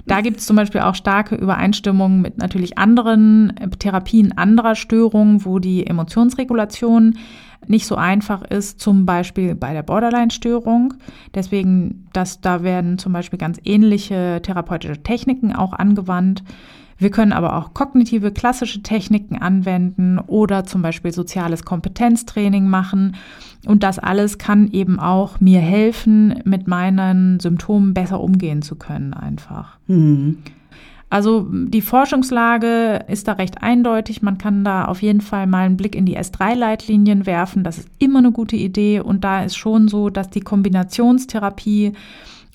da 0.05 0.21
gibt 0.21 0.39
es 0.39 0.45
zum 0.45 0.55
Beispiel 0.55 0.81
auch 0.81 0.95
starke 0.95 1.35
Übereinstimmungen 1.35 2.21
mit 2.21 2.37
natürlich 2.37 2.77
anderen 2.77 3.55
äh, 3.57 3.69
Therapien 3.69 4.37
anderer 4.37 4.75
Störungen, 4.75 5.45
wo 5.45 5.59
die 5.59 5.87
Emotionsregulation 5.87 7.17
nicht 7.67 7.85
so 7.85 7.95
einfach 7.95 8.43
ist, 8.43 8.81
zum 8.81 9.05
Beispiel 9.05 9.55
bei 9.55 9.73
der 9.73 9.83
Borderline-Störung. 9.83 10.95
Deswegen, 11.33 12.09
dass 12.11 12.41
da 12.41 12.63
werden 12.63 12.97
zum 12.97 13.13
Beispiel 13.13 13.39
ganz 13.39 13.57
ähnliche 13.63 14.41
therapeutische 14.43 15.01
Techniken 15.01 15.55
auch 15.55 15.71
angewandt. 15.71 16.43
Wir 17.03 17.11
können 17.11 17.33
aber 17.33 17.57
auch 17.57 17.73
kognitive 17.73 18.31
klassische 18.31 18.81
Techniken 18.81 19.37
anwenden 19.37 20.19
oder 20.19 20.63
zum 20.63 20.81
Beispiel 20.81 21.11
soziales 21.11 21.65
Kompetenztraining 21.65 22.65
machen. 22.67 23.17
Und 23.65 23.83
das 23.83 23.99
alles 23.99 24.37
kann 24.37 24.71
eben 24.71 24.99
auch 25.01 25.41
mir 25.41 25.59
helfen, 25.59 26.41
mit 26.45 26.67
meinen 26.67 27.41
Symptomen 27.41 27.93
besser 27.93 28.21
umgehen 28.21 28.61
zu 28.61 28.77
können 28.77 29.13
einfach. 29.13 29.77
Mhm. 29.87 30.37
Also 31.09 31.45
die 31.51 31.81
Forschungslage 31.81 33.05
ist 33.09 33.27
da 33.27 33.33
recht 33.33 33.61
eindeutig. 33.61 34.21
Man 34.21 34.37
kann 34.37 34.63
da 34.63 34.85
auf 34.85 35.01
jeden 35.01 35.21
Fall 35.21 35.45
mal 35.45 35.65
einen 35.65 35.77
Blick 35.77 35.95
in 35.95 36.05
die 36.05 36.17
S3-Leitlinien 36.17 37.25
werfen. 37.25 37.65
Das 37.65 37.79
ist 37.79 37.89
immer 37.99 38.19
eine 38.19 38.31
gute 38.31 38.55
Idee. 38.55 39.01
Und 39.01 39.25
da 39.25 39.43
ist 39.43 39.57
schon 39.57 39.89
so, 39.89 40.09
dass 40.09 40.29
die 40.29 40.39
Kombinationstherapie 40.41 41.91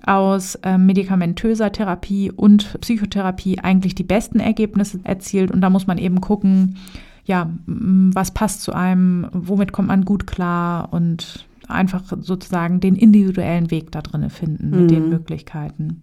aus 0.09 0.55
äh, 0.57 0.79
medikamentöser 0.79 1.71
Therapie 1.71 2.33
und 2.33 2.81
Psychotherapie 2.81 3.59
eigentlich 3.59 3.95
die 3.95 4.05
besten 4.05 4.41
Ergebnisse 4.41 5.01
erzielt. 5.05 5.51
Und 5.51 5.61
da 5.61 5.69
muss 5.69 5.87
man 5.87 5.99
eben 5.99 6.21
gucken, 6.21 6.77
ja, 7.25 7.51
was 7.67 8.33
passt 8.33 8.63
zu 8.63 8.73
einem, 8.73 9.29
womit 9.33 9.73
kommt 9.73 9.89
man 9.89 10.07
gut 10.07 10.27
klar 10.27 10.93
und 10.93 11.47
einfach 11.69 12.03
sozusagen 12.23 12.81
den 12.81 12.97
individuellen 12.97 13.71
Weg 13.71 13.93
da 13.93 14.01
drin 14.01 14.31
finden 14.31 14.71
mit 14.71 14.81
mhm. 14.81 14.89
den 14.89 15.09
Möglichkeiten. 15.11 16.01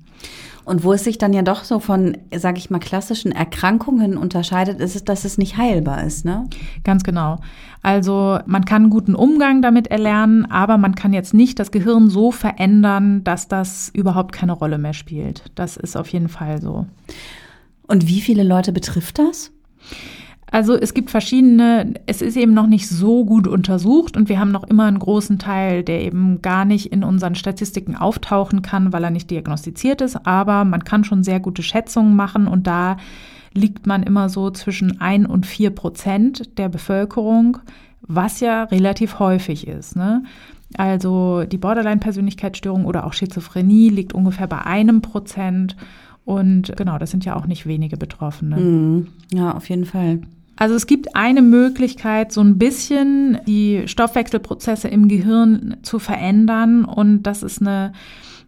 Und 0.66 0.84
wo 0.84 0.94
es 0.94 1.04
sich 1.04 1.20
dann 1.20 1.32
ja 1.32 1.44
doch 1.44 1.64
so 1.64 1.80
von, 1.80 2.18
sage 2.36 2.58
ich 2.58 2.72
mal, 2.72 2.80
klassischen 2.80 3.32
Erkrankungen 3.32 4.18
unterscheidet, 4.18 4.80
ist 4.80 4.96
es, 4.96 5.04
dass 5.04 5.24
es 5.24 5.38
nicht 5.38 5.58
heilbar 5.58 6.04
ist, 6.04 6.26
ne? 6.26 6.50
Ganz 6.84 7.04
genau. 7.04 7.38
Also 7.84 8.40
man 8.48 8.66
kann 8.66 8.90
guten 8.90 9.14
Umgang 9.14 9.62
damit 9.62 9.88
erlernen, 9.88 10.50
aber 10.50 10.80
man 10.80 10.96
kann 10.96 11.14
jetzt 11.14 11.36
nicht 11.36 11.60
das 11.60 11.70
Gehirn 11.70 12.10
so 12.10 12.32
verändern, 12.32 13.24
dass 13.24 13.48
das 13.48 13.92
überhaupt 13.94 14.32
keine 14.32 14.54
Rolle 14.54 14.80
mehr 14.80 14.94
spielt. 14.94 15.44
Das 15.54 15.78
ist 15.78 15.96
auf 15.96 16.08
jeden 16.08 16.30
Fall 16.30 16.60
so. 16.60 16.88
Und 17.84 18.08
wie 18.08 18.22
viele 18.22 18.44
Leute 18.44 18.72
betrifft 18.72 19.20
das? 19.20 19.52
Also 20.52 20.76
es 20.76 20.94
gibt 20.94 21.10
verschiedene, 21.10 21.96
es 22.06 22.22
ist 22.22 22.38
eben 22.38 22.54
noch 22.54 22.68
nicht 22.68 22.88
so 22.88 23.26
gut 23.26 23.48
untersucht 23.48 24.16
und 24.16 24.30
wir 24.30 24.40
haben 24.40 24.52
noch 24.52 24.64
immer 24.64 24.86
einen 24.86 25.00
großen 25.00 25.40
Teil, 25.40 25.84
der 25.84 26.02
eben 26.02 26.42
gar 26.42 26.66
nicht 26.66 26.92
in 26.92 27.04
unseren 27.04 27.36
Statistiken 27.36 27.96
auftauchen 27.96 28.62
kann, 28.62 28.94
weil 28.94 29.04
er 29.04 29.10
nicht 29.10 29.32
diagnostiziert 29.32 30.02
ist. 30.02 30.26
Aber 30.28 30.64
man 30.64 30.84
kann 30.84 31.04
schon 31.04 31.24
sehr 31.24 31.40
gute 31.40 31.64
Schätzungen 31.64 32.16
machen 32.16 32.48
und 32.48 32.68
da 32.68 32.98
liegt 33.54 33.88
man 33.88 34.04
immer 34.04 34.30
so 34.30 34.52
zwischen 34.52 35.02
ein 35.02 35.26
und 35.26 35.46
vier 35.46 35.72
Prozent 35.72 36.58
der 36.58 36.70
Bevölkerung, 36.70 37.58
was 38.02 38.40
ja 38.40 38.66
relativ 38.66 39.18
häufig 39.20 39.68
ist. 39.68 39.96
Ne? 39.96 40.24
Also 40.78 41.44
die 41.46 41.58
Borderline-Persönlichkeitsstörung 41.58 42.86
oder 42.86 43.06
auch 43.06 43.14
Schizophrenie 43.14 43.90
liegt 43.90 44.14
ungefähr 44.14 44.48
bei 44.48 44.62
einem 44.62 45.02
Prozent. 45.02 45.76
Und 46.26 46.76
genau, 46.76 46.98
das 46.98 47.12
sind 47.12 47.24
ja 47.24 47.36
auch 47.36 47.46
nicht 47.46 47.68
wenige 47.68 47.98
Betroffene. 47.98 48.58
Mhm. 48.58 49.08
Ja, 49.32 49.54
auf 49.54 49.70
jeden 49.70 49.86
Fall. 49.86 50.22
Also 50.58 50.76
es 50.76 50.88
gibt 50.88 51.16
eine 51.16 51.42
Möglichkeit, 51.42 52.32
so 52.32 52.40
ein 52.42 52.58
bisschen 52.58 53.40
die 53.46 53.88
Stoffwechselprozesse 53.88 54.88
im 54.88 55.08
Gehirn 55.08 55.78
zu 55.84 56.00
verändern. 56.00 56.86
Und 56.86 57.24
das 57.24 57.44
ist 57.44 57.62
eine 57.62 57.94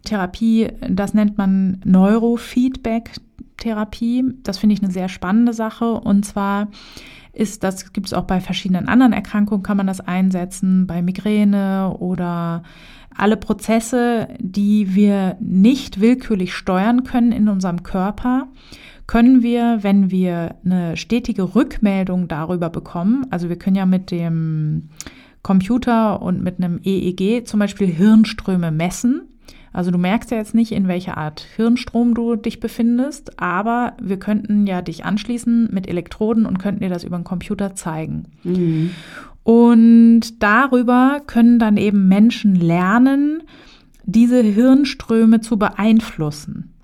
Therapie, 0.04 0.68
das 0.88 1.14
nennt 1.14 1.38
man 1.38 1.80
Neurofeedback-Therapie. 1.84 4.24
Das 4.42 4.58
finde 4.58 4.74
ich 4.74 4.82
eine 4.82 4.92
sehr 4.92 5.08
spannende 5.08 5.52
Sache. 5.52 5.92
Und 5.92 6.24
zwar 6.24 6.66
ist, 7.32 7.62
das 7.62 7.92
gibt 7.92 8.08
es 8.08 8.14
auch 8.14 8.24
bei 8.24 8.40
verschiedenen 8.40 8.88
anderen 8.88 9.12
Erkrankungen, 9.12 9.62
kann 9.62 9.76
man 9.76 9.86
das 9.86 10.00
einsetzen, 10.00 10.86
bei 10.86 11.02
Migräne 11.02 11.94
oder 11.98 12.62
alle 13.18 13.36
Prozesse, 13.36 14.28
die 14.38 14.94
wir 14.94 15.36
nicht 15.40 16.00
willkürlich 16.00 16.54
steuern 16.54 17.04
können 17.04 17.32
in 17.32 17.48
unserem 17.48 17.82
Körper 17.82 18.48
können 19.08 19.42
wir, 19.42 19.78
wenn 19.80 20.10
wir 20.10 20.56
eine 20.64 20.96
stetige 20.96 21.54
Rückmeldung 21.54 22.28
darüber 22.28 22.68
bekommen, 22.68 23.26
also 23.30 23.48
wir 23.48 23.56
können 23.56 23.76
ja 23.76 23.86
mit 23.86 24.10
dem 24.10 24.90
Computer 25.42 26.20
und 26.20 26.42
mit 26.42 26.58
einem 26.58 26.78
EEG 26.84 27.46
zum 27.46 27.58
Beispiel 27.58 27.86
Hirnströme 27.86 28.70
messen. 28.70 29.22
Also 29.72 29.90
du 29.90 29.98
merkst 29.98 30.30
ja 30.30 30.38
jetzt 30.38 30.54
nicht, 30.54 30.72
in 30.72 30.88
welcher 30.88 31.16
Art 31.16 31.46
Hirnstrom 31.56 32.14
du 32.14 32.36
dich 32.36 32.60
befindest, 32.60 33.40
aber 33.40 33.94
wir 34.00 34.18
könnten 34.18 34.66
ja 34.66 34.82
dich 34.82 35.04
anschließen 35.04 35.68
mit 35.72 35.88
Elektroden 35.88 36.46
und 36.46 36.58
könnten 36.58 36.80
dir 36.80 36.88
das 36.88 37.04
über 37.04 37.18
den 37.18 37.24
Computer 37.24 37.74
zeigen. 37.74 38.26
Mhm. 38.44 38.90
Und 39.44 40.42
darüber 40.42 41.22
können 41.26 41.58
dann 41.58 41.76
eben 41.76 42.08
Menschen 42.08 42.54
lernen, 42.54 43.42
diese 44.04 44.42
Hirnströme 44.42 45.40
zu 45.40 45.58
beeinflussen. 45.58 46.74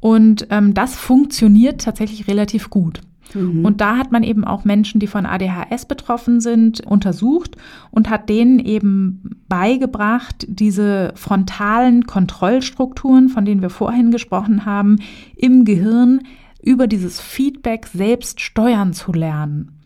Und 0.00 0.46
ähm, 0.50 0.74
das 0.74 0.96
funktioniert 0.96 1.82
tatsächlich 1.82 2.26
relativ 2.26 2.70
gut. 2.70 3.00
Mhm. 3.34 3.64
Und 3.64 3.80
da 3.80 3.96
hat 3.96 4.12
man 4.12 4.22
eben 4.22 4.44
auch 4.44 4.64
Menschen, 4.64 5.00
die 5.00 5.06
von 5.06 5.26
ADHS 5.26 5.86
betroffen 5.86 6.40
sind, 6.40 6.80
untersucht 6.80 7.56
und 7.90 8.10
hat 8.10 8.28
denen 8.28 8.58
eben 8.58 9.40
beigebracht, 9.48 10.46
diese 10.48 11.12
frontalen 11.14 12.06
Kontrollstrukturen, 12.06 13.28
von 13.28 13.44
denen 13.44 13.62
wir 13.62 13.70
vorhin 13.70 14.10
gesprochen 14.10 14.64
haben, 14.64 14.96
im 15.36 15.64
Gehirn 15.64 16.22
über 16.62 16.86
dieses 16.86 17.20
Feedback 17.20 17.86
selbst 17.86 18.40
steuern 18.40 18.92
zu 18.92 19.12
lernen. 19.12 19.80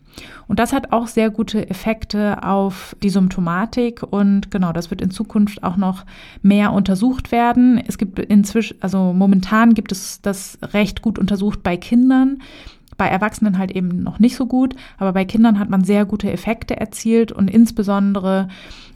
Und 0.47 0.59
das 0.59 0.73
hat 0.73 0.91
auch 0.91 1.07
sehr 1.07 1.29
gute 1.29 1.69
Effekte 1.69 2.43
auf 2.43 2.95
die 3.01 3.09
Symptomatik 3.09 4.03
und 4.03 4.51
genau, 4.51 4.71
das 4.71 4.89
wird 4.89 5.01
in 5.01 5.11
Zukunft 5.11 5.63
auch 5.63 5.77
noch 5.77 6.05
mehr 6.41 6.71
untersucht 6.71 7.31
werden. 7.31 7.81
Es 7.85 7.97
gibt 7.97 8.19
inzwischen, 8.19 8.77
also 8.81 9.13
momentan 9.13 9.73
gibt 9.73 9.91
es 9.91 10.21
das 10.21 10.57
recht 10.61 11.01
gut 11.01 11.19
untersucht 11.19 11.63
bei 11.63 11.77
Kindern. 11.77 12.39
Bei 12.97 13.07
Erwachsenen 13.07 13.57
halt 13.57 13.71
eben 13.71 14.03
noch 14.03 14.19
nicht 14.19 14.35
so 14.35 14.45
gut, 14.45 14.75
aber 14.97 15.13
bei 15.13 15.25
Kindern 15.25 15.59
hat 15.59 15.69
man 15.69 15.83
sehr 15.83 16.05
gute 16.05 16.31
Effekte 16.31 16.77
erzielt 16.77 17.31
und 17.31 17.49
insbesondere 17.49 18.47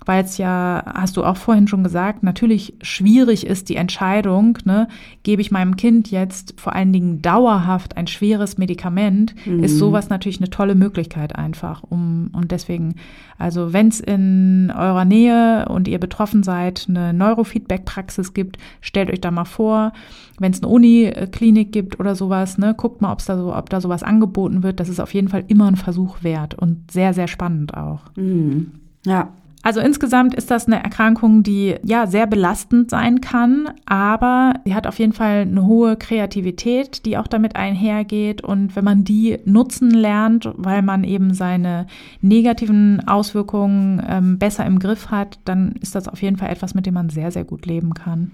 weil 0.09 0.23
es 0.23 0.39
ja, 0.39 0.81
hast 0.91 1.17
du 1.17 1.23
auch 1.23 1.37
vorhin 1.37 1.67
schon 1.67 1.83
gesagt, 1.83 2.23
natürlich 2.23 2.73
schwierig 2.81 3.45
ist 3.45 3.69
die 3.69 3.75
Entscheidung, 3.75 4.57
ne, 4.65 4.87
gebe 5.21 5.39
ich 5.39 5.51
meinem 5.51 5.75
Kind 5.75 6.09
jetzt 6.09 6.59
vor 6.59 6.73
allen 6.73 6.91
Dingen 6.91 7.21
dauerhaft 7.21 7.95
ein 7.95 8.07
schweres 8.07 8.57
Medikament, 8.57 9.35
mhm. 9.45 9.63
ist 9.63 9.77
sowas 9.77 10.09
natürlich 10.09 10.39
eine 10.39 10.49
tolle 10.49 10.73
Möglichkeit 10.73 11.35
einfach. 11.35 11.83
Um, 11.83 12.31
und 12.33 12.49
deswegen, 12.49 12.95
also 13.37 13.71
wenn 13.71 13.89
es 13.89 13.99
in 13.99 14.73
eurer 14.75 15.05
Nähe 15.05 15.69
und 15.69 15.87
ihr 15.87 15.99
betroffen 15.99 16.41
seid, 16.41 16.87
eine 16.89 17.13
Neurofeedback-Praxis 17.13 18.33
gibt, 18.33 18.57
stellt 18.81 19.11
euch 19.11 19.21
da 19.21 19.29
mal 19.29 19.45
vor, 19.45 19.93
wenn 20.39 20.51
es 20.51 20.63
eine 20.63 20.71
Uniklinik 20.71 21.71
gibt 21.71 21.99
oder 21.99 22.15
sowas, 22.15 22.57
ne, 22.57 22.73
guckt 22.73 22.99
mal, 22.99 23.11
ob's 23.11 23.27
da 23.27 23.37
so, 23.37 23.55
ob 23.55 23.69
da 23.69 23.79
sowas 23.79 24.01
angeboten 24.01 24.63
wird. 24.63 24.79
Das 24.79 24.89
ist 24.89 25.01
auf 25.01 25.13
jeden 25.13 25.27
Fall 25.27 25.43
immer 25.49 25.67
ein 25.67 25.75
Versuch 25.75 26.23
wert 26.23 26.55
und 26.55 26.89
sehr, 26.89 27.13
sehr 27.13 27.27
spannend 27.27 27.77
auch. 27.77 28.05
Mhm. 28.15 28.71
Ja, 29.05 29.29
also 29.61 29.81
insgesamt 29.81 30.35
ist 30.35 30.49
das 30.51 30.67
eine 30.67 30.81
Erkrankung, 30.81 31.43
die 31.43 31.75
ja 31.83 32.07
sehr 32.07 32.27
belastend 32.27 32.89
sein 32.89 33.19
kann, 33.19 33.69
aber 33.85 34.53
sie 34.63 34.73
hat 34.73 34.87
auf 34.87 34.99
jeden 34.99 35.11
Fall 35.11 35.41
eine 35.41 35.65
hohe 35.65 35.97
Kreativität, 35.97 37.05
die 37.05 37.17
auch 37.17 37.27
damit 37.27 37.57
einhergeht. 37.57 38.41
Und 38.41 38.75
wenn 38.77 38.85
man 38.85 39.03
die 39.03 39.37
nutzen 39.43 39.91
lernt, 39.91 40.49
weil 40.55 40.81
man 40.81 41.03
eben 41.03 41.33
seine 41.33 41.87
negativen 42.21 43.05
Auswirkungen 43.07 44.01
ähm, 44.07 44.39
besser 44.39 44.65
im 44.65 44.79
Griff 44.79 45.11
hat, 45.11 45.39
dann 45.43 45.73
ist 45.81 45.93
das 45.93 46.07
auf 46.07 46.21
jeden 46.21 46.37
Fall 46.37 46.49
etwas, 46.49 46.73
mit 46.73 46.85
dem 46.85 46.93
man 46.93 47.09
sehr, 47.09 47.31
sehr 47.31 47.43
gut 47.43 47.65
leben 47.65 47.93
kann. 47.93 48.31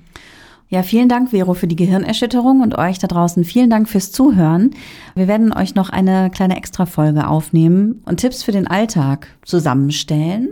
Ja, 0.68 0.82
vielen 0.82 1.10
Dank, 1.10 1.30
Vero, 1.30 1.54
für 1.54 1.68
die 1.68 1.76
Gehirnerschütterung 1.76 2.62
und 2.62 2.78
euch 2.78 2.98
da 2.98 3.06
draußen 3.06 3.44
vielen 3.44 3.70
Dank 3.70 3.88
fürs 3.88 4.12
Zuhören. 4.12 4.72
Wir 5.14 5.28
werden 5.28 5.54
euch 5.54 5.76
noch 5.76 5.90
eine 5.90 6.32
kleine 6.32 6.58
Extrafolge 6.58 7.28
aufnehmen 7.28 8.02
und 8.06 8.18
Tipps 8.18 8.42
für 8.42 8.52
den 8.52 8.68
Alltag 8.68 9.28
zusammenstellen. 9.44 10.50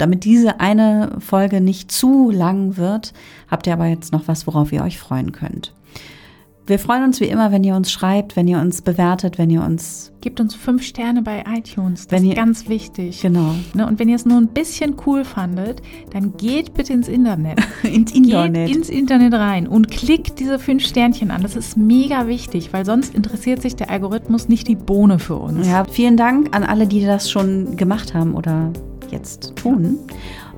Damit 0.00 0.24
diese 0.24 0.60
eine 0.60 1.18
Folge 1.18 1.60
nicht 1.60 1.92
zu 1.92 2.30
lang 2.30 2.78
wird, 2.78 3.12
habt 3.50 3.66
ihr 3.66 3.74
aber 3.74 3.84
jetzt 3.84 4.14
noch 4.14 4.28
was, 4.28 4.46
worauf 4.46 4.72
ihr 4.72 4.82
euch 4.82 4.98
freuen 4.98 5.32
könnt. 5.32 5.74
Wir 6.66 6.78
freuen 6.78 7.04
uns 7.04 7.20
wie 7.20 7.26
immer, 7.26 7.52
wenn 7.52 7.64
ihr 7.64 7.74
uns 7.74 7.92
schreibt, 7.92 8.34
wenn 8.34 8.48
ihr 8.48 8.60
uns 8.60 8.80
bewertet, 8.80 9.36
wenn 9.36 9.50
ihr 9.50 9.62
uns. 9.62 10.12
Gebt 10.22 10.40
uns 10.40 10.54
fünf 10.54 10.84
Sterne 10.84 11.20
bei 11.20 11.44
iTunes. 11.54 12.06
Das 12.06 12.22
ist 12.22 12.34
ganz 12.34 12.68
wichtig. 12.68 13.20
Genau. 13.20 13.56
Ne, 13.74 13.86
und 13.86 13.98
wenn 13.98 14.08
ihr 14.08 14.16
es 14.16 14.24
nur 14.24 14.38
ein 14.38 14.48
bisschen 14.48 14.94
cool 15.04 15.24
fandet, 15.24 15.82
dann 16.12 16.36
geht 16.38 16.72
bitte 16.72 16.94
ins 16.94 17.08
Internet. 17.08 17.58
ins 17.82 18.12
Internet. 18.12 18.68
Geht 18.68 18.76
ins 18.76 18.88
Internet 18.88 19.34
rein 19.34 19.66
und 19.66 19.90
klickt 19.90 20.40
diese 20.40 20.58
fünf 20.58 20.82
Sternchen 20.82 21.30
an. 21.30 21.42
Das 21.42 21.56
ist 21.56 21.76
mega 21.76 22.26
wichtig, 22.26 22.72
weil 22.72 22.86
sonst 22.86 23.14
interessiert 23.14 23.60
sich 23.60 23.76
der 23.76 23.90
Algorithmus 23.90 24.48
nicht 24.48 24.66
die 24.66 24.76
Bohne 24.76 25.18
für 25.18 25.36
uns. 25.36 25.66
Ja, 25.66 25.84
vielen 25.84 26.16
Dank 26.16 26.56
an 26.56 26.62
alle, 26.62 26.86
die 26.86 27.04
das 27.04 27.30
schon 27.30 27.76
gemacht 27.76 28.14
haben 28.14 28.34
oder 28.34 28.72
jetzt 29.10 29.56
tun. 29.56 29.98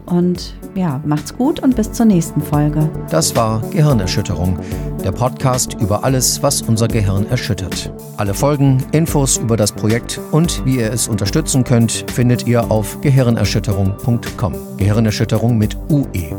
Und 0.07 0.55
ja, 0.75 1.01
macht's 1.07 1.37
gut 1.37 1.61
und 1.61 1.77
bis 1.77 1.93
zur 1.93 2.07
nächsten 2.07 2.41
Folge. 2.43 2.91
Das 3.11 3.37
war 3.37 3.63
Gehirnerschütterung, 3.71 4.59
der 5.05 5.13
Podcast 5.13 5.75
über 5.75 6.03
alles, 6.03 6.43
was 6.43 6.63
unser 6.63 6.89
Gehirn 6.89 7.27
erschüttert. 7.27 7.93
Alle 8.17 8.35
Folgen, 8.35 8.83
Infos 8.91 9.37
über 9.37 9.57
das 9.57 9.71
Projekt 9.71 10.21
und 10.33 10.65
wie 10.65 10.79
ihr 10.79 10.93
es 10.93 11.07
unterstützen 11.07 11.63
könnt, 11.63 12.11
findet 12.11 12.47
ihr 12.49 12.71
auf 12.71 13.01
gehirnerschütterung.com. 13.01 14.55
Gehirnerschütterung 14.77 15.57
mit 15.57 15.77
UE. 15.89 16.37